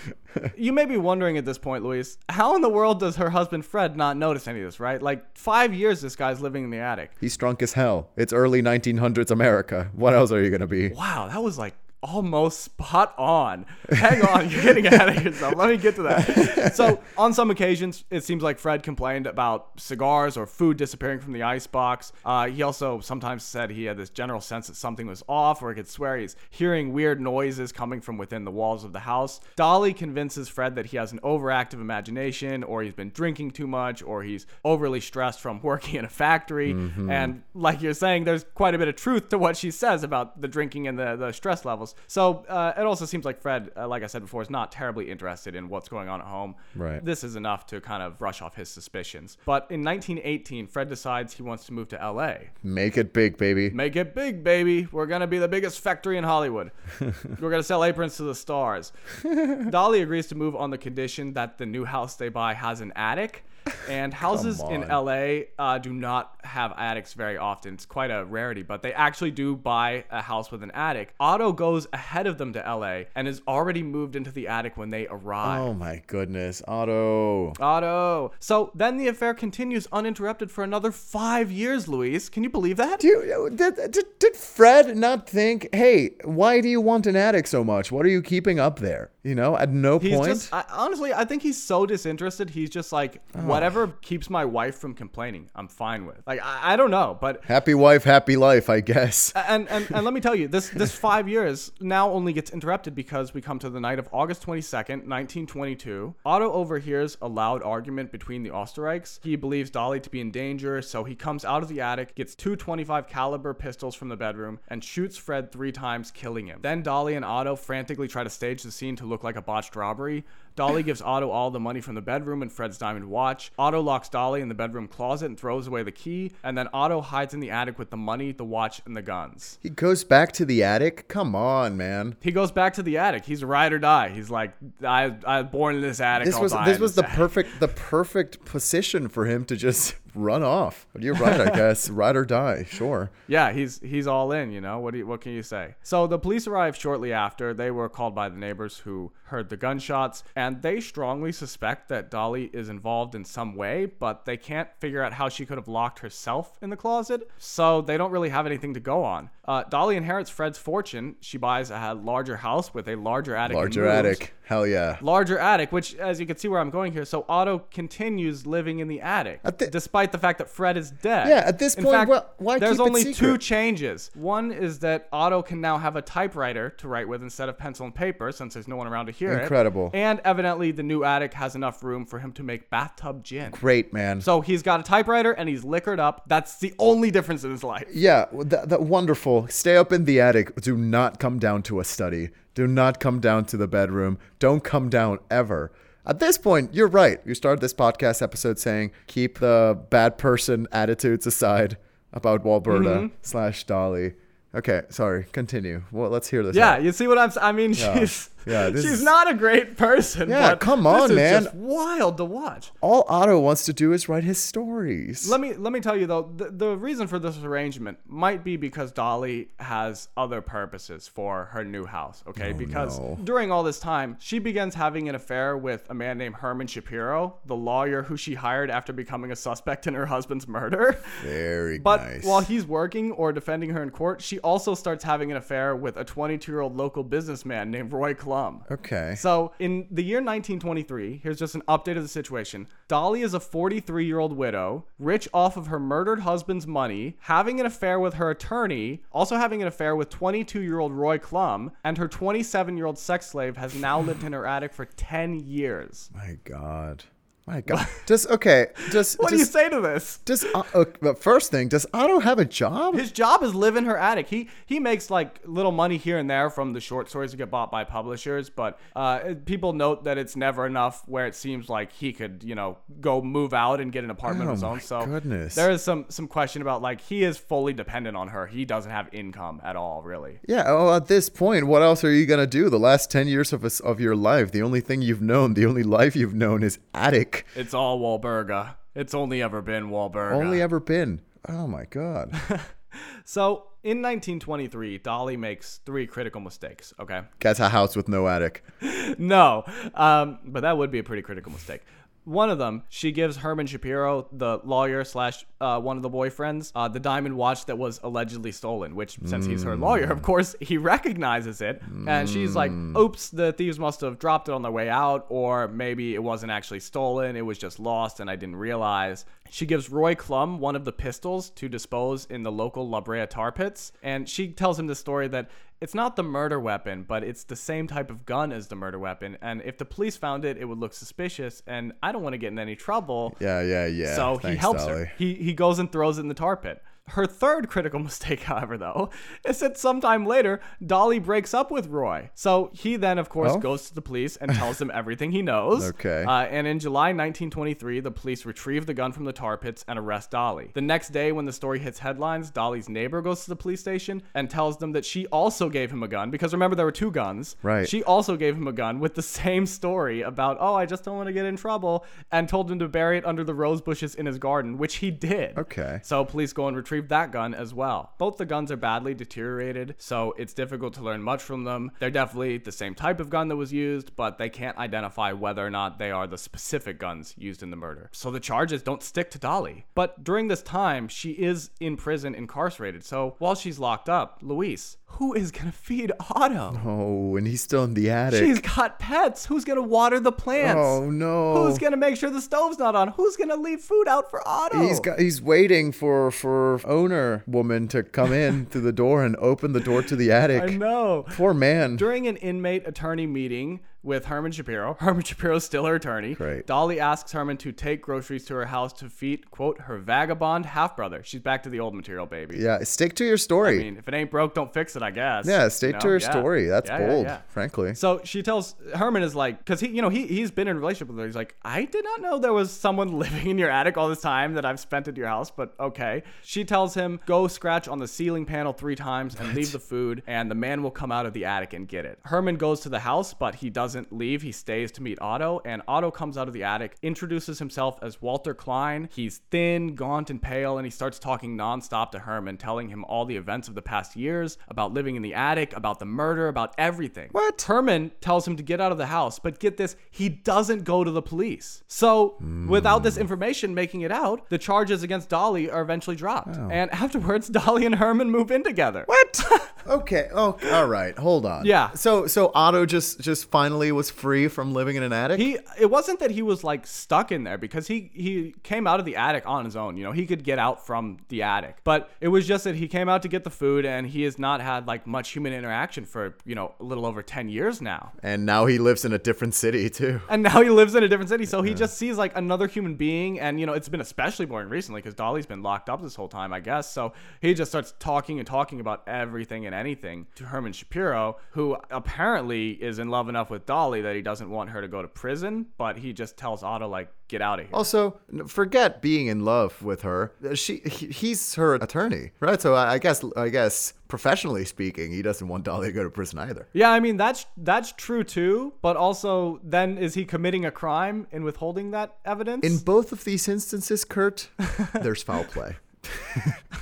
you 0.57 0.73
may 0.73 0.85
be 0.85 0.97
wondering 0.97 1.39
at 1.39 1.45
this 1.45 1.59
point, 1.59 1.85
Luis, 1.85 2.19
how 2.29 2.55
in 2.55 2.63
the 2.63 2.69
world 2.69 3.01
does 3.01 3.17
her 3.17 3.31
husband 3.31 3.65
Fred 3.65 3.97
not 3.97 4.17
notice 4.17 4.47
any 4.49 4.61
of 4.61 4.67
this, 4.67 4.81
right? 4.81 5.01
Like 5.01 5.37
five 5.37 5.73
years 5.73 6.01
this 6.01 6.17
guy's 6.17 6.41
living 6.41 6.65
in 6.65 6.71
the 6.71 6.79
attic. 6.79 7.13
He's 7.21 7.37
drunk 7.37 7.63
as 7.63 7.73
hell. 7.73 8.11
It's 8.17 8.33
early 8.33 8.63
1900s 8.63 9.31
America. 9.31 9.91
What 9.95 10.15
else 10.15 10.33
are 10.33 10.43
you 10.43 10.51
gonna 10.51 10.67
be? 10.67 10.89
Wow, 10.89 11.29
that 11.29 11.43
was 11.43 11.59
like 11.59 11.75
almost 12.03 12.61
spot 12.61 13.15
on. 13.19 13.67
Hang 13.91 14.23
on, 14.23 14.51
you're 14.51 14.63
getting 14.63 14.87
ahead 14.87 15.09
of 15.09 15.25
yourself. 15.25 15.55
Let 15.57 15.69
me 15.69 15.77
get 15.77 15.97
to 15.97 16.03
that. 16.05 16.75
So, 16.75 17.01
on 17.19 17.33
some 17.33 17.51
occasions, 17.51 18.05
it 18.11 18.25
seems 18.25 18.43
like 18.43 18.59
Fred 18.59 18.83
complained 18.83 19.27
about 19.27 19.81
cigars 19.81 20.37
or 20.37 20.47
food 20.47 20.77
disappearing 20.77 21.21
from 21.21 21.33
the 21.33 21.43
icebox. 21.43 22.13
Uh, 22.25 22.49
he 22.49 22.63
also 22.63 23.01
sometimes 23.01 23.43
said 23.43 23.71
he 23.71 23.85
had 23.85 23.97
this 23.97 24.11
general 24.11 24.41
sense 24.41 24.69
that 24.69 24.77
something 24.77 25.07
was 25.07 25.23
off, 25.29 25.63
or 25.63 25.71
he 25.71 25.75
could 25.75 25.89
swear 25.89 26.17
he's 26.17 26.37
hearing 26.51 26.93
weird 26.93 27.21
noises 27.21 27.73
coming 27.73 28.01
from 28.01 28.17
within 28.19 28.45
the 28.45 28.51
walls 28.51 28.85
of 28.85 28.93
the 28.93 29.01
house. 29.01 29.41
Dolly 29.57 29.93
convinces 29.93 30.49
Fred 30.49 30.77
that 30.77 30.87
he 30.87 30.97
has 30.97 31.13
an 31.13 31.19
overactive 31.21 31.81
imagination, 31.81 32.63
or 32.63 32.83
he's 32.83 32.95
been 32.95 33.11
drinking 33.11 33.51
too 33.53 33.67
much, 33.67 34.03
or 34.03 34.23
he's 34.23 34.47
overly 34.65 35.01
stressed 35.01 35.41
from 35.41 35.61
working 35.63 35.97
in 35.97 36.05
a 36.05 36.09
factory. 36.09 36.71
And 37.11 37.43
like 37.55 37.83
you're 37.83 37.95
saying, 37.95 38.25
there's 38.25 38.45
quite 38.55 38.75
a 38.75 38.79
bit 38.79 38.89
of 38.89 38.97
truth 38.97 39.29
to 39.31 39.39
what 39.39 39.57
she 39.57 39.71
says 39.71 40.03
about 40.05 40.41
the 40.41 40.49
drinking 40.49 40.87
and 40.87 40.99
the, 40.99 41.17
the 41.17 41.33
stress 41.33 41.65
levels. 41.65 41.88
So 42.07 42.45
uh, 42.49 42.75
it 42.77 42.83
also 42.83 43.05
seems 43.05 43.25
like 43.25 43.41
Fred, 43.41 43.71
uh, 43.77 43.87
like 43.89 44.03
I 44.03 44.07
said 44.07 44.23
before, 44.23 44.43
is 44.43 44.51
not 44.51 44.73
terribly 44.73 45.11
interested 45.11 45.55
in 45.55 45.69
what's 45.69 45.89
going 45.89 46.09
on 46.09 46.21
at 46.21 46.27
home. 46.27 46.55
Right. 46.75 47.05
This 47.05 47.25
is 47.25 47.37
enough 47.37 47.67
to 47.67 47.81
kind 47.81 48.03
of 48.03 48.19
brush 48.19 48.43
off 48.43 48.55
his 48.55 48.69
suspicions. 48.69 49.39
But 49.45 49.67
in 49.71 49.83
1918, 49.83 50.67
Fred 50.67 50.89
decides 50.89 51.35
he 51.35 51.43
wants 51.43 51.67
to 51.67 51.73
move 51.73 51.89
to 51.89 51.97
LA. 51.97 52.35
Make 52.63 52.97
it 52.97 53.13
big, 53.13 53.37
baby. 53.37 53.71
Make 53.71 53.97
it 53.97 54.15
big, 54.15 54.43
baby. 54.45 54.89
We're 54.91 55.07
going 55.07 55.21
to 55.21 55.27
be 55.27 55.39
the 55.39 55.49
biggest 55.49 55.81
factory 55.81 56.17
in 56.17 56.25
Hollywood. 56.25 56.71
We're 57.01 57.51
going 57.51 57.61
to 57.61 57.63
sell 57.63 57.85
aprons 57.85 58.17
to 58.17 58.25
the 58.25 58.35
stars. 58.35 58.93
Dolly 59.71 60.03
agrees 60.03 60.27
to 60.29 60.35
move 60.35 60.55
on 60.57 60.71
the 60.71 60.79
condition 60.79 61.33
that 61.35 61.59
the 61.59 61.67
new 61.67 61.85
house 61.85 62.17
they 62.17 62.29
buy 62.29 62.55
has 62.55 62.81
an 62.81 62.93
attic. 62.97 63.45
And 63.89 64.13
houses 64.29 64.63
in. 64.71 64.89
LA 64.89 65.41
uh, 65.59 65.79
do 65.79 65.93
not 65.93 66.39
have 66.45 66.73
attics 66.77 67.13
very 67.15 67.37
often. 67.37 67.75
It's 67.75 67.87
quite 67.87 68.11
a 68.11 68.25
rarity, 68.25 68.63
but 68.63 68.83
they 68.83 68.93
actually 68.93 69.31
do 69.31 69.55
buy 69.55 70.05
a 70.11 70.23
house 70.23 70.51
with 70.51 70.63
an 70.63 70.71
attic. 70.73 71.15
Otto 71.21 71.53
goes 71.53 71.87
ahead 71.93 72.27
of 72.27 72.39
them 72.39 72.53
to 72.55 72.61
LA 72.61 73.03
and 73.15 73.29
is 73.29 73.43
already 73.47 73.83
moved 73.83 74.17
into 74.17 74.31
the 74.31 74.49
attic 74.49 74.77
when 74.77 74.91
they 74.91 75.07
arrive. 75.09 75.61
Oh 75.61 75.75
my 75.75 76.03
goodness, 76.07 76.63
Otto. 76.67 77.53
Otto. 77.61 78.33
So 78.41 78.71
then 78.75 78.97
the 78.97 79.09
affair 79.09 79.35
continues 79.35 79.87
uninterrupted 79.93 80.51
for 80.51 80.65
another 80.65 80.91
five 80.91 81.51
years, 81.51 81.89
Luis. 81.89 82.29
Can 82.29 82.43
you 82.43 82.51
believe 82.51 82.77
that? 82.79 83.01
Do 83.01 83.09
you, 83.09 83.51
did, 83.55 83.77
did, 83.91 84.19
did 84.19 84.37
Fred 84.37 84.97
not 84.97 85.29
think, 85.29 85.69
hey, 85.73 86.17
why 86.25 86.61
do 86.61 86.69
you 86.69 86.81
want 86.81 87.07
an 87.07 87.17
attic 87.17 87.47
so 87.47 87.63
much? 87.63 87.93
What 87.93 88.07
are 88.07 88.11
you 88.11 88.23
keeping 88.23 88.59
up 88.59 88.79
there? 88.79 89.11
You 89.25 89.35
know, 89.35 89.57
at 89.59 89.69
no 89.71 89.99
He's 89.99 90.15
point. 90.15 90.29
just 90.29 90.55
I, 90.55 90.65
honestly, 90.71 91.13
I 91.13 91.25
think 91.25 91.43
he's 91.43 91.61
so 91.61 91.85
disinterested. 91.87 92.51
He's 92.51 92.71
just 92.71 92.93
like 92.93 93.21
Oh. 93.35 93.41
whatever 93.47 93.89
keeps 94.01 94.31
my 94.31 94.45
wife 94.45 94.77
from 94.79 94.95
complaining, 94.95 95.51
I'm 95.57 95.67
fine 95.69 96.07
with. 96.07 96.19
Like 96.27 96.41
I, 96.43 96.75
I 96.75 96.77
don't 96.77 96.91
know, 96.93 97.19
but 97.21 97.45
happy 97.45 97.75
wife, 97.75 98.05
happy 98.05 98.37
life, 98.37 98.71
I 98.71 98.81
guess. 98.81 99.33
and, 99.35 99.69
and 99.69 99.91
and 99.91 100.05
let 100.05 100.15
me 100.15 100.21
tell 100.21 100.35
you, 100.37 100.47
this 100.49 100.71
this 100.71 100.93
five 100.93 101.29
years 101.29 101.73
now 101.81 102.11
only 102.11 102.33
gets 102.33 102.53
interrupted 102.53 102.95
because 102.95 103.35
we 103.35 103.41
come 103.43 103.59
to 103.59 103.69
the 103.69 103.81
night 103.81 103.99
of 103.99 104.09
August 104.13 104.43
twenty 104.43 104.61
second, 104.63 105.07
nineteen 105.07 105.47
twenty 105.47 105.75
two. 105.75 106.15
Otto 106.25 106.51
overhears 106.53 107.19
a 107.21 107.29
loud 107.29 107.63
argument 107.63 108.13
between 108.13 108.45
the 108.45 108.51
Osterreichs. 108.51 109.19
He 109.23 109.35
believes 109.37 109.69
Dolly 109.69 109.99
to 110.01 110.09
be 110.11 110.21
in 110.21 110.31
danger, 110.31 110.81
so 110.81 111.03
he 111.05 111.17
comes 111.17 111.45
out 111.45 111.63
of 111.65 111.69
the 111.69 111.81
attic, 111.81 112.15
gets 112.15 112.35
two 112.37 112.55
25 112.57 113.09
caliber 113.09 113.53
pistols 113.53 113.95
from 113.97 114.09
the 114.09 114.17
bedroom, 114.17 114.61
and 114.69 114.83
shoots 114.83 115.17
Fred 115.17 115.51
three 115.51 115.73
times, 115.73 116.11
killing 116.13 116.47
him. 116.47 116.61
Then 116.63 116.83
Dolly 116.83 117.15
and 117.17 117.25
Otto 117.25 117.57
frantically 117.57 118.07
try 118.09 118.23
to 118.23 118.31
stage 118.31 118.63
the 118.63 118.71
scene 118.71 118.95
to 118.97 119.05
look 119.09 119.18
like 119.25 119.37
a 119.37 119.43
botched 119.43 119.77
robbery. 119.77 120.25
Dolly 120.59 120.83
gives 120.83 121.01
Otto 121.01 121.31
all 121.31 121.53
the 121.53 121.61
money 121.61 121.81
from 121.81 121.95
the 121.95 122.01
bedroom 122.01 122.43
and 122.43 122.51
Fred's 122.51 122.79
diamond 122.79 123.09
watch. 123.09 123.53
Otto 123.57 123.81
locks 123.81 124.09
Dolly 124.09 124.41
in 124.41 124.49
the 124.49 124.57
bedroom 124.57 124.89
closet 124.89 125.27
and 125.27 125.39
throws 125.39 125.69
away 125.69 125.85
the 125.85 125.93
key, 125.93 126.33
and 126.43 126.59
then 126.59 126.69
Otto 126.73 127.01
hides 127.01 127.33
in 127.33 127.39
the 127.39 127.53
attic 127.53 127.79
with 127.79 127.91
the 127.91 127.97
money, 127.97 128.33
the 128.33 128.45
watch, 128.45 128.83
and 128.85 128.97
the 128.97 129.03
guns. 129.03 129.61
He 129.63 129.69
goes 129.69 130.03
back 130.03 130.33
to 130.33 130.45
the 130.45 130.65
attic. 130.65 131.07
Come 131.07 131.37
on, 131.37 131.77
man. 131.77 132.17
He 132.21 132.33
goes 132.33 132.51
back 132.51 132.75
to 132.75 132.83
the 132.83 132.99
attic. 132.99 133.25
He's 133.25 133.43
a 133.43 133.47
ride 133.47 133.73
or 133.73 133.79
die. 133.79 134.09
He's 134.09 134.31
like, 134.31 134.53
I, 134.83 135.15
I 135.25 135.43
was 135.43 135.51
born 135.53 135.77
in 135.77 135.81
this 135.81 136.01
attic. 136.01 136.27
This 136.27 136.35
I'll 136.35 136.43
was 136.43 136.53
this 136.65 136.81
was 136.81 136.97
the 136.97 137.05
attic." 137.05 137.17
perfect 137.17 137.61
the 137.61 137.69
perfect 137.69 138.45
position 138.45 139.07
for 139.09 139.27
him 139.27 139.45
to 139.45 139.55
just 139.55 139.95
run 140.17 140.43
off. 140.43 140.89
You're 140.99 141.15
right, 141.15 141.41
I 141.41 141.51
guess. 141.55 141.89
Ride 141.89 142.17
or 142.17 142.25
die, 142.25 142.65
sure. 142.65 143.11
Yeah, 143.29 143.53
he's 143.53 143.81
he's 143.81 144.09
all 144.09 144.33
in. 144.33 144.51
You 144.51 144.61
know 144.61 144.81
what? 144.81 144.93
Do 144.93 144.99
you, 144.99 145.07
what 145.07 145.21
can 145.21 145.33
you 145.33 145.43
say? 145.45 145.77
So 145.83 146.09
the 146.09 146.19
police 146.19 146.49
arrived 146.49 146.81
shortly 146.81 147.13
after. 147.13 147.55
They 147.55 147.71
were 147.71 147.89
called 147.89 148.17
by 148.17 148.29
the 148.29 148.37
neighbors 148.37 148.79
who 148.79 149.13
heard 149.25 149.51
the 149.51 149.57
gunshots, 149.57 150.25
and 150.35 150.48
they 150.61 150.81
strongly 150.81 151.33
suspect 151.33 151.89
that 151.89 152.11
Dolly 152.11 152.51
is 152.53 152.69
involved 152.69 153.15
in 153.15 153.25
some 153.25 153.55
way, 153.55 153.87
but 153.87 154.25
they 154.25 154.37
can't 154.37 154.69
figure 154.79 155.03
out 155.03 155.13
how 155.13 155.29
she 155.29 155.47
could 155.47 155.59
have 155.59 155.69
locked 155.69 156.01
herself 156.01 156.59
in 156.63 156.71
the 156.71 156.77
closet. 156.77 157.29
So 157.39 157.81
they 157.83 157.97
don't 157.97 158.11
really 158.11 158.29
have 158.31 158.47
anything 158.47 158.75
to 158.75 158.81
go 158.81 159.05
on. 159.05 159.31
Uh, 159.47 159.63
Dolly 159.65 159.97
inherits 159.97 160.29
Fred's 160.31 160.59
fortune. 160.59 161.17
She 161.21 161.39
buys 161.39 161.71
a 161.71 161.95
larger 161.95 162.37
house 162.37 162.75
with 162.75 162.87
a 162.89 162.97
larger 162.97 163.35
attic. 163.35 163.55
Larger 163.57 163.87
attic. 163.87 164.35
Hell 164.45 164.67
yeah. 164.67 164.97
larger 165.03 165.39
attic, 165.39 165.73
which, 165.73 165.95
as 165.97 166.19
you 166.19 166.25
can 166.25 166.39
see 166.39 166.49
where 166.49 166.59
I'm 166.59 166.71
going 166.71 166.93
here, 166.93 167.05
so 167.05 167.27
Otto 167.29 167.59
continues 167.71 168.47
living 168.47 168.79
in 168.79 168.89
the 168.89 169.03
attic, 169.03 169.41
At 169.45 169.59
the- 169.59 169.67
despite 169.69 170.11
the 170.11 170.17
fact 170.17 170.39
that 170.39 170.49
Fred 170.49 170.79
is 170.79 170.91
dead. 170.91 171.29
Yeah, 171.29 171.43
at 171.47 171.59
this 171.59 171.75
In 171.75 171.85
point, 171.85 171.95
fact, 171.97 172.11
well, 172.11 172.31
why 172.39 172.59
there's 172.59 172.79
keep 172.79 172.81
it 172.81 172.89
only 172.89 173.13
two 173.15 173.37
changes. 173.37 174.11
One 174.15 174.51
is 174.51 174.79
that 174.79 175.07
Otto 175.13 175.43
can 175.43 175.61
now 175.61 175.77
have 175.77 175.97
a 175.97 176.03
typewriter 176.03 176.71
to 176.79 176.89
write 176.89 177.09
with 177.09 177.23
instead 177.23 177.51
of 177.51 177.59
pencil 177.59 177.85
and 177.85 177.95
paper, 177.95 178.33
since 178.33 178.55
there's 178.55 178.69
no 178.69 178.77
one 178.77 178.87
around 178.87 179.07
to 179.07 179.13
hear 179.13 179.33
it. 179.33 179.43
Incredible. 179.43 179.91
And 179.93 180.19
evidently, 180.39 180.71
the 180.71 180.83
new 180.85 181.03
attic 181.03 181.35
has 181.35 181.57
enough 181.57 181.83
room 181.83 182.07
for 182.07 182.21
him 182.21 182.31
to 182.33 182.43
make 182.45 182.71
bathtub 182.71 183.25
gin. 183.25 183.51
Great, 183.51 183.93
man. 183.93 184.21
So 184.21 184.41
he's 184.41 184.63
got 184.63 184.79
a 184.79 184.83
typewriter 184.85 185.33
and 185.33 185.49
he's 185.49 185.65
liquored 185.65 185.99
up. 185.99 186.23
That's 186.29 186.59
the 186.59 186.73
only 186.79 187.11
difference 187.11 187.43
in 187.43 187.51
his 187.51 187.65
life. 187.65 187.87
Yeah, 187.93 188.27
that, 188.33 188.69
that 188.69 188.83
wonderful. 188.83 189.49
Stay 189.49 189.77
up 189.77 189.93
in 189.93 190.05
the 190.05 190.21
attic. 190.21 190.55
Do 190.61 190.77
not 190.77 191.19
come 191.19 191.41
down 191.41 191.63
to 191.65 191.81
a 191.81 191.85
study. 191.85 192.31
Do 192.55 192.67
not 192.69 193.01
come 193.01 193.19
down 193.19 193.47
to 193.47 193.57
the 193.57 193.67
bedroom. 193.67 194.19
Don't 194.39 194.63
come 194.63 194.89
down 194.89 195.19
ever. 195.31 195.73
At 196.07 196.21
this 196.21 196.39
point, 196.39 196.73
you're 196.75 196.87
right. 196.89 197.21
You 197.27 197.35
started 197.35 197.61
this 197.61 197.75
podcast 197.75 198.23
episode 198.23 198.59
saying 198.61 198.93
keep 199.09 199.41
the 199.41 199.79
bad 199.91 200.19
person 200.19 200.69
attitudes 200.71 201.27
aside 201.27 201.77
about 202.13 202.45
Walberta 202.45 202.85
Mm-hmm. 202.85 203.15
slash 203.23 203.65
Dolly. 203.65 204.15
Okay, 204.55 204.81
sorry. 204.89 205.25
Continue. 205.33 205.83
Well, 205.93 206.09
let's 206.09 206.29
hear 206.31 206.43
this. 206.43 206.57
Yeah, 206.57 206.75
out. 206.75 206.83
you 206.83 206.91
see 206.93 207.07
what 207.07 207.19
I'm 207.19 207.31
saying? 207.31 207.45
I 207.45 207.53
mean, 207.53 207.75
she's 207.75 208.31
Yeah, 208.47 208.71
she's 208.71 208.85
is- 208.85 209.03
not 209.03 209.31
a 209.31 209.35
great 209.35 209.77
person. 209.77 210.29
Yeah, 210.31 210.51
but 210.51 210.61
come 210.61 210.87
on, 210.87 211.03
this 211.03 211.11
is 211.11 211.17
man. 211.17 211.43
Just 211.45 211.55
wild 211.55 212.17
to 212.19 212.25
watch. 212.25 212.71
All 212.81 213.05
Otto 213.09 213.39
wants 213.41 213.65
to 213.67 213.73
do 213.73 213.93
is 213.93 214.09
write 214.09 214.25
his 214.25 214.39
stories. 214.39 215.29
Let 215.29 215.41
me 215.41 215.55
let 215.55 215.73
me 215.73 215.81
tell 215.81 215.97
you 215.97 216.07
though, 216.07 216.31
the, 216.37 216.51
the 216.51 216.77
reason 216.77 217.07
for 217.07 217.19
this 217.19 217.37
arrangement 217.43 217.99
might 218.07 218.45
be 218.45 218.57
because 218.57 218.93
Dolly 218.93 219.49
has 219.59 220.09
other 220.17 220.41
purposes 220.41 221.09
for 221.09 221.47
her 221.47 221.65
new 221.65 221.85
house. 221.87 222.23
Okay, 222.29 222.53
because 222.53 222.99
Oh, 222.99 223.17
no. 223.19 223.19
during 223.25 223.51
all 223.51 223.63
this 223.63 223.79
time, 223.81 224.17
she 224.21 224.39
begins 224.39 224.75
having 224.75 225.09
an 225.09 225.15
affair 225.15 225.57
with 225.57 225.87
a 225.91 225.95
man 225.95 226.17
named 226.19 226.37
Herman 226.37 226.67
Shapiro, 226.67 227.37
the 227.47 227.57
lawyer 227.57 228.03
who 228.05 228.17
she 228.17 228.35
hired 228.35 228.71
after 228.71 228.93
becoming 228.93 229.31
a 229.33 229.37
suspect 229.37 229.87
in 229.87 229.95
her 229.95 230.07
husband's 230.07 230.47
murder. 230.49 230.99
Very 231.23 231.79
good. 231.79 231.85
But 231.89 232.03
nice. 232.05 232.25
while 232.25 232.41
he's 232.41 232.67
working 232.67 233.13
or 233.13 233.33
defending 233.33 233.71
her 233.71 233.83
in 233.83 233.91
court, 233.91 234.21
she 234.21 234.39
also 234.41 234.75
starts 234.75 235.03
having 235.05 235.31
an 235.31 235.37
affair 235.39 235.75
with 235.75 235.97
a 235.97 236.05
22 236.05 236.53
year 236.53 236.61
old 236.61 236.77
local 236.77 237.03
businessman 237.03 237.71
named 237.71 237.93
Roy 237.93 238.13
Klumb. 238.39 238.71
okay. 238.71 239.15
So, 239.17 239.53
in 239.59 239.87
the 239.91 240.03
year 240.03 240.19
1923, 240.19 241.21
here's 241.23 241.39
just 241.39 241.55
an 241.55 241.63
update 241.63 241.97
of 241.97 242.03
the 242.03 242.09
situation. 242.09 242.69
Dolly 242.87 243.23
is 243.23 243.35
a 243.35 243.41
43 243.41 244.05
year 244.05 244.19
old 244.19 244.33
widow, 244.33 244.85
rich 244.99 245.29
off 245.35 245.57
of 245.57 245.67
her 245.69 245.81
murdered 245.81 246.21
husband's 246.21 246.67
money, 246.67 247.17
having 247.21 247.61
an 247.61 247.67
affair 247.67 247.99
with 248.01 248.15
her 248.15 248.31
attorney, 248.31 249.03
also 249.13 249.37
having 249.37 249.63
an 249.63 249.69
affair 249.69 249.97
with 249.97 250.11
22 250.11 250.61
year 250.61 250.79
old 250.79 250.93
Roy 250.93 251.19
Klumb, 251.19 251.73
and 251.85 251.99
her 251.99 252.09
27 252.09 252.77
year 252.77 252.87
old 252.87 252.99
sex 252.99 253.27
slave 253.27 253.57
has 253.57 253.75
now 253.75 254.01
lived 254.01 254.25
in 254.25 254.33
her 254.33 254.47
attic 254.47 254.73
for 254.73 254.85
10 254.85 255.41
years. 255.41 256.11
My 256.15 256.39
God. 256.45 257.05
My 257.49 257.63
God. 257.63 257.87
Just 258.07 258.29
okay. 258.29 258.67
Just 258.91 259.19
What 259.19 259.31
do 259.31 259.39
you 259.39 259.47
say 259.47 259.71
to 259.71 259.81
this? 259.81 260.19
Does 260.27 260.45
uh, 260.55 260.63
uh, 260.75 260.85
the 261.01 261.15
first 261.15 261.51
thing? 261.51 261.69
Does 261.69 261.87
Otto 261.95 262.21
have 262.21 262.39
a 262.39 262.45
job? 262.45 262.95
His 262.95 263.11
job 263.11 263.43
is 263.43 263.55
live 263.55 263.75
in 263.75 263.87
her 263.87 263.97
attic. 263.97 264.29
He 264.29 264.51
he 264.67 264.79
makes 264.79 265.09
like 265.09 265.41
little 265.47 265.73
money 265.73 265.97
here 265.97 266.19
and 266.19 266.29
there 266.29 266.51
from 266.51 266.75
the 266.75 266.81
short 266.81 267.09
stories 267.09 267.31
that 267.31 267.39
get 267.39 267.51
bought 267.51 267.71
by 267.71 267.85
publishers, 267.85 268.51
but 268.51 268.79
uh, 268.95 269.35
people 269.47 269.73
note 269.73 270.05
that 270.05 270.19
it's 270.19 270.37
never 270.37 270.67
enough. 270.67 271.03
Where 271.07 271.27
it 271.27 271.35
seems 271.35 271.71
like 271.71 271.91
he 271.91 272.13
could, 272.13 272.43
you 272.45 272.55
know, 272.55 272.77
go 273.01 273.23
move 273.23 273.55
out 273.55 273.81
and 273.81 273.91
get 273.91 274.05
an 274.05 274.11
apartment 274.11 274.51
Oh 274.51 274.53
of 274.53 274.57
his 274.57 274.63
my 274.63 274.69
own. 274.69 274.81
So 274.81 275.07
goodness. 275.07 275.55
there 275.55 275.71
is 275.71 275.83
some 275.83 276.05
some 276.11 276.29
question 276.29 276.61
about 276.61 276.83
like 276.83 277.01
he 277.01 277.25
is 277.25 277.39
fully 277.39 277.73
dependent 277.73 278.15
on 278.15 278.29
her. 278.29 278.47
He 278.47 278.67
doesn't 278.67 278.93
have 278.93 279.09
income 279.11 279.63
at 279.65 279.75
all, 279.75 280.03
really. 280.03 280.41
Yeah. 280.47 280.65
Oh, 280.67 280.95
at 280.95 281.07
this 281.07 281.31
point, 281.31 281.67
what 281.67 281.81
else 281.81 282.05
are 282.05 282.13
you 282.13 282.27
gonna 282.27 282.47
do? 282.47 282.69
The 282.69 282.79
last 282.79 283.11
ten 283.11 283.27
years 283.27 283.55
of 283.55 283.65
us 283.65 283.81
of 283.81 284.01
your 284.01 284.17
life, 284.17 284.53
the 284.53 284.61
only 284.61 284.83
thing 284.83 285.01
you've 285.01 285.23
known, 285.23 285.55
the 285.55 285.65
only 285.65 285.83
life 285.83 286.15
you've 286.15 286.35
known 286.35 286.63
is 286.63 286.79
attic. 286.93 287.38
It's 287.55 287.75
all 287.75 288.01
Walburga. 288.01 288.77
It's 288.95 289.15
only 289.15 289.43
ever 289.43 289.63
been 289.63 289.91
Walburga. 289.91 290.33
Only 290.33 290.63
ever 290.63 290.81
been. 290.81 291.21
Oh 291.49 291.67
my 291.67 291.85
God. 291.85 292.33
so 293.25 293.69
in 293.83 294.03
1923, 294.03 294.99
Dolly 294.99 295.37
makes 295.37 295.79
three 295.87 296.07
critical 296.07 296.41
mistakes. 296.41 296.93
Okay. 296.99 297.23
Gets 297.39 297.61
a 297.61 297.69
house 297.69 297.97
with 297.97 298.09
no 298.09 298.27
attic. 298.29 298.65
no, 299.19 299.65
um, 299.95 300.39
but 300.45 300.61
that 300.61 300.77
would 300.77 300.91
be 300.91 300.99
a 300.99 301.05
pretty 301.05 301.23
critical 301.23 301.53
mistake. 301.53 301.83
One 302.29 302.51
of 302.51 302.59
them, 302.59 302.83
she 302.91 303.11
gives 303.11 303.39
Herman 303.39 303.67
Shapiro, 303.67 304.29
the 304.31 304.61
lawyer 304.63 305.03
slash 305.03 305.47
uh, 305.63 305.81
one 305.81 305.97
of 305.97 306.03
the 306.03 306.11
boyfriends, 306.11 306.73
uh, 306.75 306.87
the 306.87 307.01
diamond 307.01 307.37
watch 307.37 307.65
that 307.67 307.79
was 307.79 308.01
allegedly 308.03 308.53
stolen. 308.53 308.95
Which, 308.95 309.19
since 309.25 309.47
he's 309.47 309.63
her 309.63 309.77
lawyer, 309.77 310.13
of 310.13 310.21
course, 310.21 310.55
he 310.61 310.77
recognizes 310.77 311.63
it, 311.63 311.81
and 312.07 312.29
she's 312.29 312.55
like, 312.55 312.71
"Oops, 312.71 313.31
the 313.31 313.55
thieves 313.55 313.79
must 313.79 314.03
have 314.03 314.19
dropped 314.19 314.49
it 314.49 314.53
on 314.53 314.61
their 314.61 314.71
way 314.71 314.91
out, 314.91 315.25
or 315.31 315.69
maybe 315.69 316.15
it 316.15 316.23
wasn't 316.23 316.53
actually 316.53 316.81
stolen; 316.81 317.35
it 317.35 317.47
was 317.47 317.57
just 317.57 317.81
lost, 317.81 318.21
and 318.21 318.31
I 318.31 318.37
didn't 318.37 318.57
realize." 318.57 319.25
She 319.51 319.65
gives 319.65 319.89
Roy 319.89 320.15
Klumb 320.15 320.59
one 320.59 320.77
of 320.77 320.85
the 320.85 320.93
pistols 320.93 321.49
to 321.51 321.71
dispose 321.71 322.27
in 322.27 322.43
the 322.43 322.53
local 322.53 322.87
La 322.87 323.01
Brea 323.01 323.27
tar 323.27 323.51
pits, 323.51 323.93
and 324.03 324.29
she 324.29 324.49
tells 324.49 324.79
him 324.79 324.87
the 324.87 324.95
story 324.95 325.27
that 325.29 325.51
it's 325.81 325.95
not 325.95 326.17
the 326.17 326.23
murder 326.23 326.59
weapon, 326.59 327.05
but 327.07 327.23
it's 327.23 327.45
the 327.45 327.57
same 327.57 327.87
type 327.87 328.11
of 328.11 328.27
gun 328.27 328.53
as 328.53 328.69
the 328.69 328.77
murder 328.77 328.99
weapon. 328.99 329.39
And 329.41 329.63
if 329.65 329.79
the 329.79 329.85
police 329.85 330.17
found 330.17 330.45
it, 330.45 330.57
it 330.57 330.65
would 330.65 330.79
look 330.79 330.93
suspicious, 330.93 331.63
and 331.67 331.93
I 332.03 332.13
don't 332.13 332.23
want 332.23 332.35
to 332.35 332.39
get 332.39 332.49
in 332.53 332.59
any 332.59 332.77
trouble. 332.77 333.37
Yeah, 333.41 333.61
yeah, 333.61 333.87
yeah. 333.87 334.17
so 334.17 334.39
he 334.39 334.57
helps 334.57 334.85
Dolly. 334.85 335.01
her. 335.01 335.13
He 335.17 335.35
he 335.35 335.55
goes 335.55 335.79
and 335.79 335.91
throws 335.91 336.19
it 336.19 336.23
in 336.23 336.29
the 336.29 336.35
tar 336.35 336.57
pit. 336.57 336.83
Her 337.11 337.27
third 337.27 337.69
critical 337.69 338.01
mistake, 338.09 338.43
however, 338.43 338.77
though, 338.79 339.11
is 339.47 339.61
that 339.61 339.77
sometime 339.79 340.27
later, 340.27 340.61
Dolly 340.85 341.19
breaks 341.19 341.55
up 341.55 341.71
with 341.71 341.87
Roy. 341.89 342.31
So 342.35 342.71
he 342.73 342.97
then, 342.97 343.19
of 343.19 343.29
course, 343.29 343.53
Oh. 343.53 343.59
goes 343.59 343.89
to 343.89 343.95
the 343.95 344.03
police 344.03 344.37
and 344.37 344.53
tells 344.55 344.79
them 344.79 344.91
everything 344.95 345.33
he 345.33 345.43
knows. 345.43 345.89
Okay. 345.99 346.25
Uh, 346.25 346.43
and 346.43 346.67
in 346.67 346.79
July 346.79 347.09
1923, 347.13 348.01
the 348.01 348.11
police 348.11 348.45
retrieve 348.45 348.87
the 348.87 348.95
gun 348.95 349.11
from 349.13 349.25
the 349.25 349.33
tar 349.33 349.57
pits 349.57 349.85
and 349.89 349.99
arrest 349.99 350.31
Dolly. 350.31 350.71
The 350.75 350.81
next 350.81 351.09
day, 351.11 351.33
when 351.33 351.45
the 351.45 351.53
story 351.53 351.79
hits 351.79 351.99
headlines, 351.99 352.51
Dolly's 352.51 352.89
neighbor 352.89 353.21
goes 353.23 353.43
to 353.45 353.49
the 353.51 353.57
police 353.57 353.81
station 353.81 354.23
and 354.35 354.49
tells 354.51 354.77
them 354.79 354.93
that 354.93 355.05
she 355.05 355.27
also 355.29 355.69
gave 355.69 355.91
him 355.91 356.03
a 356.03 356.09
gun 356.09 356.31
because 356.31 356.53
remember 356.53 356.77
there 356.77 356.85
were 356.87 356.93
two 356.93 357.11
guns. 357.11 357.57
Right. 357.63 357.89
She 357.89 358.05
also 358.05 358.37
gave 358.37 358.57
him 358.57 358.69
a 358.69 358.73
gun 358.73 359.01
with 359.01 359.15
the 359.15 359.23
same 359.39 359.67
story 359.67 360.23
about 360.23 360.57
oh 360.61 360.75
I 360.75 360.85
just 360.87 361.05
don't 361.05 361.17
want 361.17 361.29
to 361.29 361.33
get 361.33 361.47
in 361.47 361.57
trouble 361.57 362.05
and 362.31 362.49
told 362.49 362.71
him 362.71 362.79
to 362.81 362.89
bury 362.89 363.19
it 363.19 363.25
under 363.27 363.45
the 363.45 363.55
rose 363.55 363.81
bushes 363.81 364.15
in 364.15 364.27
his 364.27 364.39
garden, 364.39 364.79
which 364.79 364.97
he 364.97 365.11
did. 365.11 365.57
Okay. 365.59 366.01
So 366.03 366.25
police 366.25 366.53
go 366.53 366.69
and 366.69 366.77
retrieve 366.77 366.98
that 367.07 367.31
gun 367.31 367.55
as 367.55 367.73
well. 367.73 368.13
Both 368.19 368.39
the 368.39 368.45
guns 368.45 368.73
are 368.73 368.77
badly 368.77 369.15
deteriorated, 369.15 369.95
so 369.99 370.35
it's 370.37 370.53
difficult 370.53 370.95
to 370.95 371.03
learn 371.03 371.23
much 371.23 371.43
from 371.43 371.63
them. 371.63 371.93
They're 372.01 372.11
definitely 372.11 372.59
the 372.59 372.73
same 372.73 372.97
type 372.97 373.21
of 373.21 373.31
gun 373.31 373.47
that 373.49 373.57
was 373.57 373.73
used, 373.73 374.17
but 374.17 374.39
they 374.39 374.49
can't 374.49 374.77
identify 374.77 375.33
whether 375.33 375.65
or 375.65 375.71
not 375.71 375.99
they 375.99 376.11
are 376.11 376.27
the 376.27 376.37
specific 376.37 376.99
guns 376.99 377.35
used 377.39 377.63
in 377.63 377.71
the 377.71 377.77
murder. 377.77 378.11
So 378.13 378.31
the 378.31 378.41
charges 378.41 378.83
don't 378.83 379.03
stick 379.03 379.31
to 379.31 379.39
Dolly. 379.39 379.87
But 379.95 380.25
during 380.25 380.49
this 380.49 380.63
time, 380.63 381.07
she 381.07 381.31
is 381.31 381.71
in 381.79 381.97
prison 381.97 382.35
incarcerated. 382.35 383.05
So 383.05 383.37
while 383.39 383.55
she's 383.55 383.79
locked 383.79 384.09
up, 384.09 384.39
Luis, 384.43 384.97
who 385.13 385.35
is 385.35 385.51
gonna 385.51 385.73
feed 385.73 386.13
Otto? 386.35 386.81
Oh, 386.85 387.37
and 387.37 387.47
he's 387.47 387.61
still 387.61 387.83
in 387.85 387.95
the 387.95 388.09
attic. 388.11 388.45
She's 388.45 388.61
got 388.61 388.99
pets. 388.99 389.47
Who's 389.47 389.65
gonna 389.65 389.83
water 389.83 390.21
the 390.21 390.31
plants? 390.33 390.79
oh 390.81 391.11
no. 391.11 391.67
Who's 391.67 391.79
gonna 391.79 391.97
make 391.97 392.17
sure 392.17 392.31
the 392.31 392.41
stove's 392.41 392.79
not 392.79 392.95
on? 392.95 393.09
Who's 393.09 393.37
gonna 393.37 393.57
leave 393.57 393.81
food 393.81 394.07
out 394.07 394.31
for 394.31 394.47
Otto? 394.47 394.81
He's 394.81 395.01
got, 395.01 395.19
he's 395.19 395.43
waiting 395.43 395.91
for 395.93 396.31
for 396.31 396.81
owner 396.87 397.43
woman 397.47 397.89
to 397.89 398.03
come 398.05 398.33
in 398.33 398.67
through 398.71 398.83
the 398.83 398.93
door 398.93 399.25
and 399.25 399.35
open 399.37 399.73
the 399.73 399.81
door 399.81 400.03
to 400.03 400.15
the 400.15 400.31
attic. 400.31 400.63
I 400.63 400.67
know. 400.77 401.25
Poor 401.31 401.53
man. 401.53 401.97
During 401.97 402.29
an 402.29 402.37
inmate 402.37 402.87
attorney 402.87 403.27
meeting 403.27 403.81
with 404.03 404.27
Herman 404.27 404.53
Shapiro, 404.53 404.95
Herman 405.01 405.25
Shapiro's 405.25 405.65
still 405.65 405.85
her 405.87 405.97
attorney. 405.97 406.37
Dolly 406.67 407.01
asks 407.01 407.33
Herman 407.33 407.57
to 407.59 407.73
take 407.73 408.01
groceries 408.03 408.45
to 408.47 408.55
her 408.55 408.67
house 408.67 408.93
to 408.95 409.11
feed, 409.11 409.51
quote, 409.51 409.81
her 409.83 409.99
vagabond 409.99 410.67
half 410.67 410.97
brother. 410.97 411.23
She's 411.25 411.41
back 411.41 411.63
to 411.65 411.69
the 411.69 411.81
old 411.81 411.95
material, 411.95 412.27
baby. 412.27 412.59
yeah, 412.59 412.79
stick 412.85 413.15
to 413.17 413.25
your 413.25 413.37
story. 413.37 413.77
I 413.77 413.79
mean, 413.83 413.97
if 413.97 414.07
it 414.09 414.15
ain't 414.15 414.31
broke, 414.31 414.55
don't 414.55 414.73
fix 414.73 414.95
it, 414.97 415.03
I 415.03 415.11
guess. 415.11 415.47
yeah, 415.47 415.65
You 415.65 415.71
stick 415.71 415.95
know? 415.95 416.01
to 416.01 416.09
her 416.09 416.19
Yeah. 416.19 416.31
story. 416.31 416.65
That's 416.67 416.89
Yeah, 416.89 416.99
bold, 417.07 417.27
yeah. 417.27 417.41
frankly. 417.49 417.95
So 417.95 418.21
she 418.25 418.43
tells 418.43 418.75
Herman 418.95 419.23
is 419.23 419.35
like, 419.35 419.59
because 419.59 419.81
he, 419.81 419.89
you 419.89 420.01
know, 420.03 420.09
he 420.09 420.27
he's 420.27 420.51
been 420.51 420.69
in 420.69 420.77
a 420.77 420.81
relationship 420.81 421.09
with 421.09 421.19
her. 421.19 421.27
He's 421.27 421.35
like, 421.37 421.57
I 421.63 421.85
did 421.85 422.05
not 422.05 422.21
know 422.23 422.39
there 422.39 422.53
was 422.53 422.71
someone 422.71 423.13
living 423.19 423.49
in 423.49 423.59
your 423.59 423.71
attic 423.71 423.97
all 423.97 424.09
this 424.09 424.21
time 424.21 424.55
that 424.55 424.65
I've 424.65 424.81
spent 424.81 425.09
at 425.09 425.17
your 425.17 425.27
house, 425.29 425.51
but 425.51 425.75
okay. 425.81 426.23
She 426.43 426.65
tells 426.65 426.95
him, 426.95 427.21
go 427.27 427.49
scratch 427.49 427.89
on 427.89 427.99
the 427.99 428.09
ceiling 428.09 428.47
panel 428.47 428.73
three 428.73 428.95
times 428.97 429.35
and 429.39 429.55
leave 429.55 429.73
the 429.73 429.79
food, 429.81 430.23
and 430.27 430.51
the 430.51 430.55
man 430.55 430.83
will 430.83 430.91
come 430.91 431.11
out 431.13 431.27
of 431.27 431.33
the 431.33 431.45
attic 431.45 431.73
and 431.73 431.89
get 431.89 432.05
it. 432.05 432.19
Herman 432.25 432.57
goes 432.57 432.81
to 432.81 432.89
the 432.89 433.01
house, 433.01 433.35
but 433.35 433.57
he 433.57 433.71
doesn't 433.89 434.13
leave. 434.13 434.43
He 434.43 434.53
stays 434.53 434.93
to 434.93 435.03
meet 435.03 435.19
Otto, 435.19 435.63
and 435.65 435.81
Otto 435.89 436.11
comes 436.11 436.37
out 436.37 436.47
of 436.47 436.53
the 436.53 436.63
attic, 436.63 436.97
introduces 437.01 437.59
himself 437.59 437.99
as 438.03 438.21
Walter 438.21 438.53
Klein. 438.53 439.09
He's 439.11 439.39
thin, 439.51 439.95
gaunt, 439.95 440.29
and 440.29 440.43
pale, 440.43 440.77
and 440.77 440.85
he 440.85 440.91
starts 440.91 441.19
talking 441.19 441.57
nonstop 441.57 442.11
to 442.11 442.19
Herman, 442.19 442.59
telling 442.59 442.91
him 442.91 443.03
all 443.07 443.25
the 443.25 443.39
events 443.39 443.67
of 443.67 443.75
the 443.75 443.81
past 443.81 444.15
years, 444.15 444.59
about 444.69 444.93
living 444.93 445.17
in 445.17 445.23
the 445.23 445.33
attic, 445.33 445.75
about 445.75 446.01
the 446.01 446.05
murder, 446.05 446.49
about 446.49 446.75
everything. 446.77 447.31
What? 447.33 447.63
Herman 447.63 448.11
tells 448.21 448.47
him 448.47 448.57
to 448.57 448.63
get 448.63 448.79
out 448.79 448.93
of 448.93 448.99
the 448.99 449.07
house, 449.07 449.39
but 449.39 449.59
get 449.59 449.79
this, 449.79 449.97
he 450.11 450.29
doesn't 450.29 450.85
go 450.85 451.03
to 451.03 451.11
the 451.11 451.23
police. 451.23 451.83
So, 451.89 452.37
without 452.69 453.03
this 453.03 453.17
information 453.17 453.75
making 453.75 454.03
it 454.03 454.13
out, 454.13 454.51
the 454.51 454.59
charges 454.59 455.03
against 455.03 455.31
Dolly 455.31 455.71
are 455.71 455.81
eventually 455.81 456.17
dropped. 456.17 456.59
Oh. 456.59 456.69
And 456.71 456.91
afterwards, 456.93 457.49
Dolly 457.59 457.87
and 457.87 457.95
Herman 457.95 458.31
move 458.31 458.51
in 458.51 458.65
together. 458.65 459.05
What? 459.07 459.73
okay. 459.87 460.29
Oh, 460.35 460.59
all 460.73 460.87
right. 460.87 461.17
Hold 461.19 461.47
on. 461.47 461.65
Yeah. 461.65 461.93
So 461.93 462.27
so 462.27 462.53
Otto 462.55 462.85
just 462.85 463.21
just 463.21 463.51
finally 463.51 463.78
was 463.93 464.11
free 464.11 464.49
from 464.49 464.73
living 464.73 464.97
in 464.97 465.03
an 465.03 465.13
attic. 465.13 465.39
He 465.39 465.59
it 465.79 465.91
wasn't 465.91 466.21
that 466.21 466.31
he 466.31 466.43
was 466.43 466.63
like 466.65 466.87
stuck 466.87 467.33
in 467.33 467.45
there 467.45 467.59
because 467.59 467.87
he 467.87 468.11
he 468.13 468.55
came 468.63 468.87
out 468.87 469.01
of 469.01 469.07
the 469.07 469.17
attic 469.17 469.45
on 469.47 469.65
his 469.65 469.77
own, 469.77 469.97
you 469.97 470.05
know. 470.05 470.13
He 470.13 470.27
could 470.27 470.45
get 470.45 470.59
out 470.59 470.87
from 470.87 471.19
the 471.29 471.43
attic. 471.43 471.79
But 471.85 472.11
it 472.21 472.29
was 472.29 472.47
just 472.47 472.65
that 472.65 472.75
he 472.75 472.89
came 472.89 473.09
out 473.09 473.23
to 473.23 473.29
get 473.29 473.45
the 473.45 473.51
food 473.51 473.85
and 473.87 474.07
he 474.07 474.23
has 474.23 474.39
not 474.39 474.61
had 474.61 474.87
like 474.87 475.07
much 475.07 475.31
human 475.31 475.53
interaction 475.53 476.05
for, 476.05 476.35
you 476.45 476.55
know, 476.55 476.75
a 476.81 476.85
little 476.85 477.07
over 477.07 477.23
10 477.23 477.49
years 477.49 477.81
now. 477.81 478.13
and 478.23 478.45
now 478.45 478.67
he 478.67 478.79
lives 478.79 479.05
in 479.05 479.13
a 479.13 479.19
different 479.19 479.55
city 479.55 479.89
too. 479.91 480.21
and 480.29 480.43
now 480.43 480.61
he 480.63 480.71
lives 480.71 480.95
in 480.95 481.03
a 481.03 481.09
different 481.09 481.29
city 481.29 481.47
so 481.47 481.63
he 481.63 481.75
just 481.75 481.97
sees 481.97 482.17
like 482.17 482.37
another 482.37 482.67
human 482.67 482.95
being 482.95 483.39
and 483.41 483.61
you 483.61 483.67
know 483.67 483.73
it's 483.73 483.89
been 483.89 484.01
especially 484.01 484.47
boring 484.47 484.69
recently 484.69 485.01
because 485.01 485.15
dolly's 485.15 485.47
been 485.47 485.63
locked 485.63 485.89
up 485.89 486.03
this 486.03 486.15
whole 486.15 486.29
time 486.29 486.53
i 486.53 486.61
guess 486.61 486.91
so 486.91 487.13
he 487.41 487.55
just 487.55 487.71
starts 487.71 487.95
talking 487.99 488.39
and 488.39 488.47
talking 488.47 488.81
about 488.81 489.03
everything 489.07 489.67
and 489.67 489.75
anything 489.75 490.27
to 490.35 490.45
herman 490.45 490.73
shapiro 490.73 491.37
who 491.53 491.77
apparently 491.91 492.71
is 492.71 492.99
in 492.99 493.09
love 493.09 493.29
enough 493.29 493.51
with 493.51 493.67
dolly 493.69 494.01
that 494.03 494.17
he 494.17 494.23
doesn't 494.23 494.51
want 494.57 494.71
her 494.71 494.81
to 494.81 494.89
go 494.89 495.01
to 495.03 495.09
prison 495.09 495.67
but 495.77 495.97
he 495.99 496.13
just 496.13 496.37
tells 496.43 496.63
otto 496.63 496.89
like 496.89 497.09
get 497.29 497.43
out 497.43 497.59
of 497.61 497.67
here 497.67 497.75
Also, 497.75 498.19
forget 498.47 499.03
being 499.03 499.27
in 499.27 499.45
love 499.45 499.83
with 499.83 500.01
her. 500.01 500.33
Uh, 500.43 500.55
she 500.55 500.75
he, 500.97 501.09
he's 501.09 501.55
her 501.57 501.75
attorney, 501.75 502.31
right? 502.41 502.59
So 502.61 502.75
I, 502.75 502.95
I 502.95 502.99
guess 502.99 503.23
I 503.37 503.51
guess 503.51 503.93
professionally 504.09 504.65
speaking, 504.65 505.13
he 505.13 505.21
doesn't 505.21 505.47
want 505.47 505.65
Dolly 505.65 505.89
to 505.89 505.93
go 505.93 506.03
to 506.03 506.09
prison 506.11 506.39
either. 506.39 506.65
yeah 506.73 506.91
i 506.91 507.01
mean 507.01 507.17
that's 507.25 507.45
that's 507.71 507.93
true 507.93 508.25
too 508.25 508.73
but 508.81 508.97
also 508.97 509.61
then 509.63 509.99
is 509.99 510.15
he 510.15 510.25
committing 510.25 510.65
a 510.65 510.71
crime 510.71 511.27
in 511.31 511.45
withholding 511.45 511.91
that 511.91 512.17
evidence 512.25 512.65
In 512.65 512.79
both 512.79 513.13
of 513.13 513.21
these 513.25 513.45
instances, 513.57 514.05
Kurt, 514.15 514.49
there's 515.05 515.23
foul 515.23 515.45
play. 515.45 515.77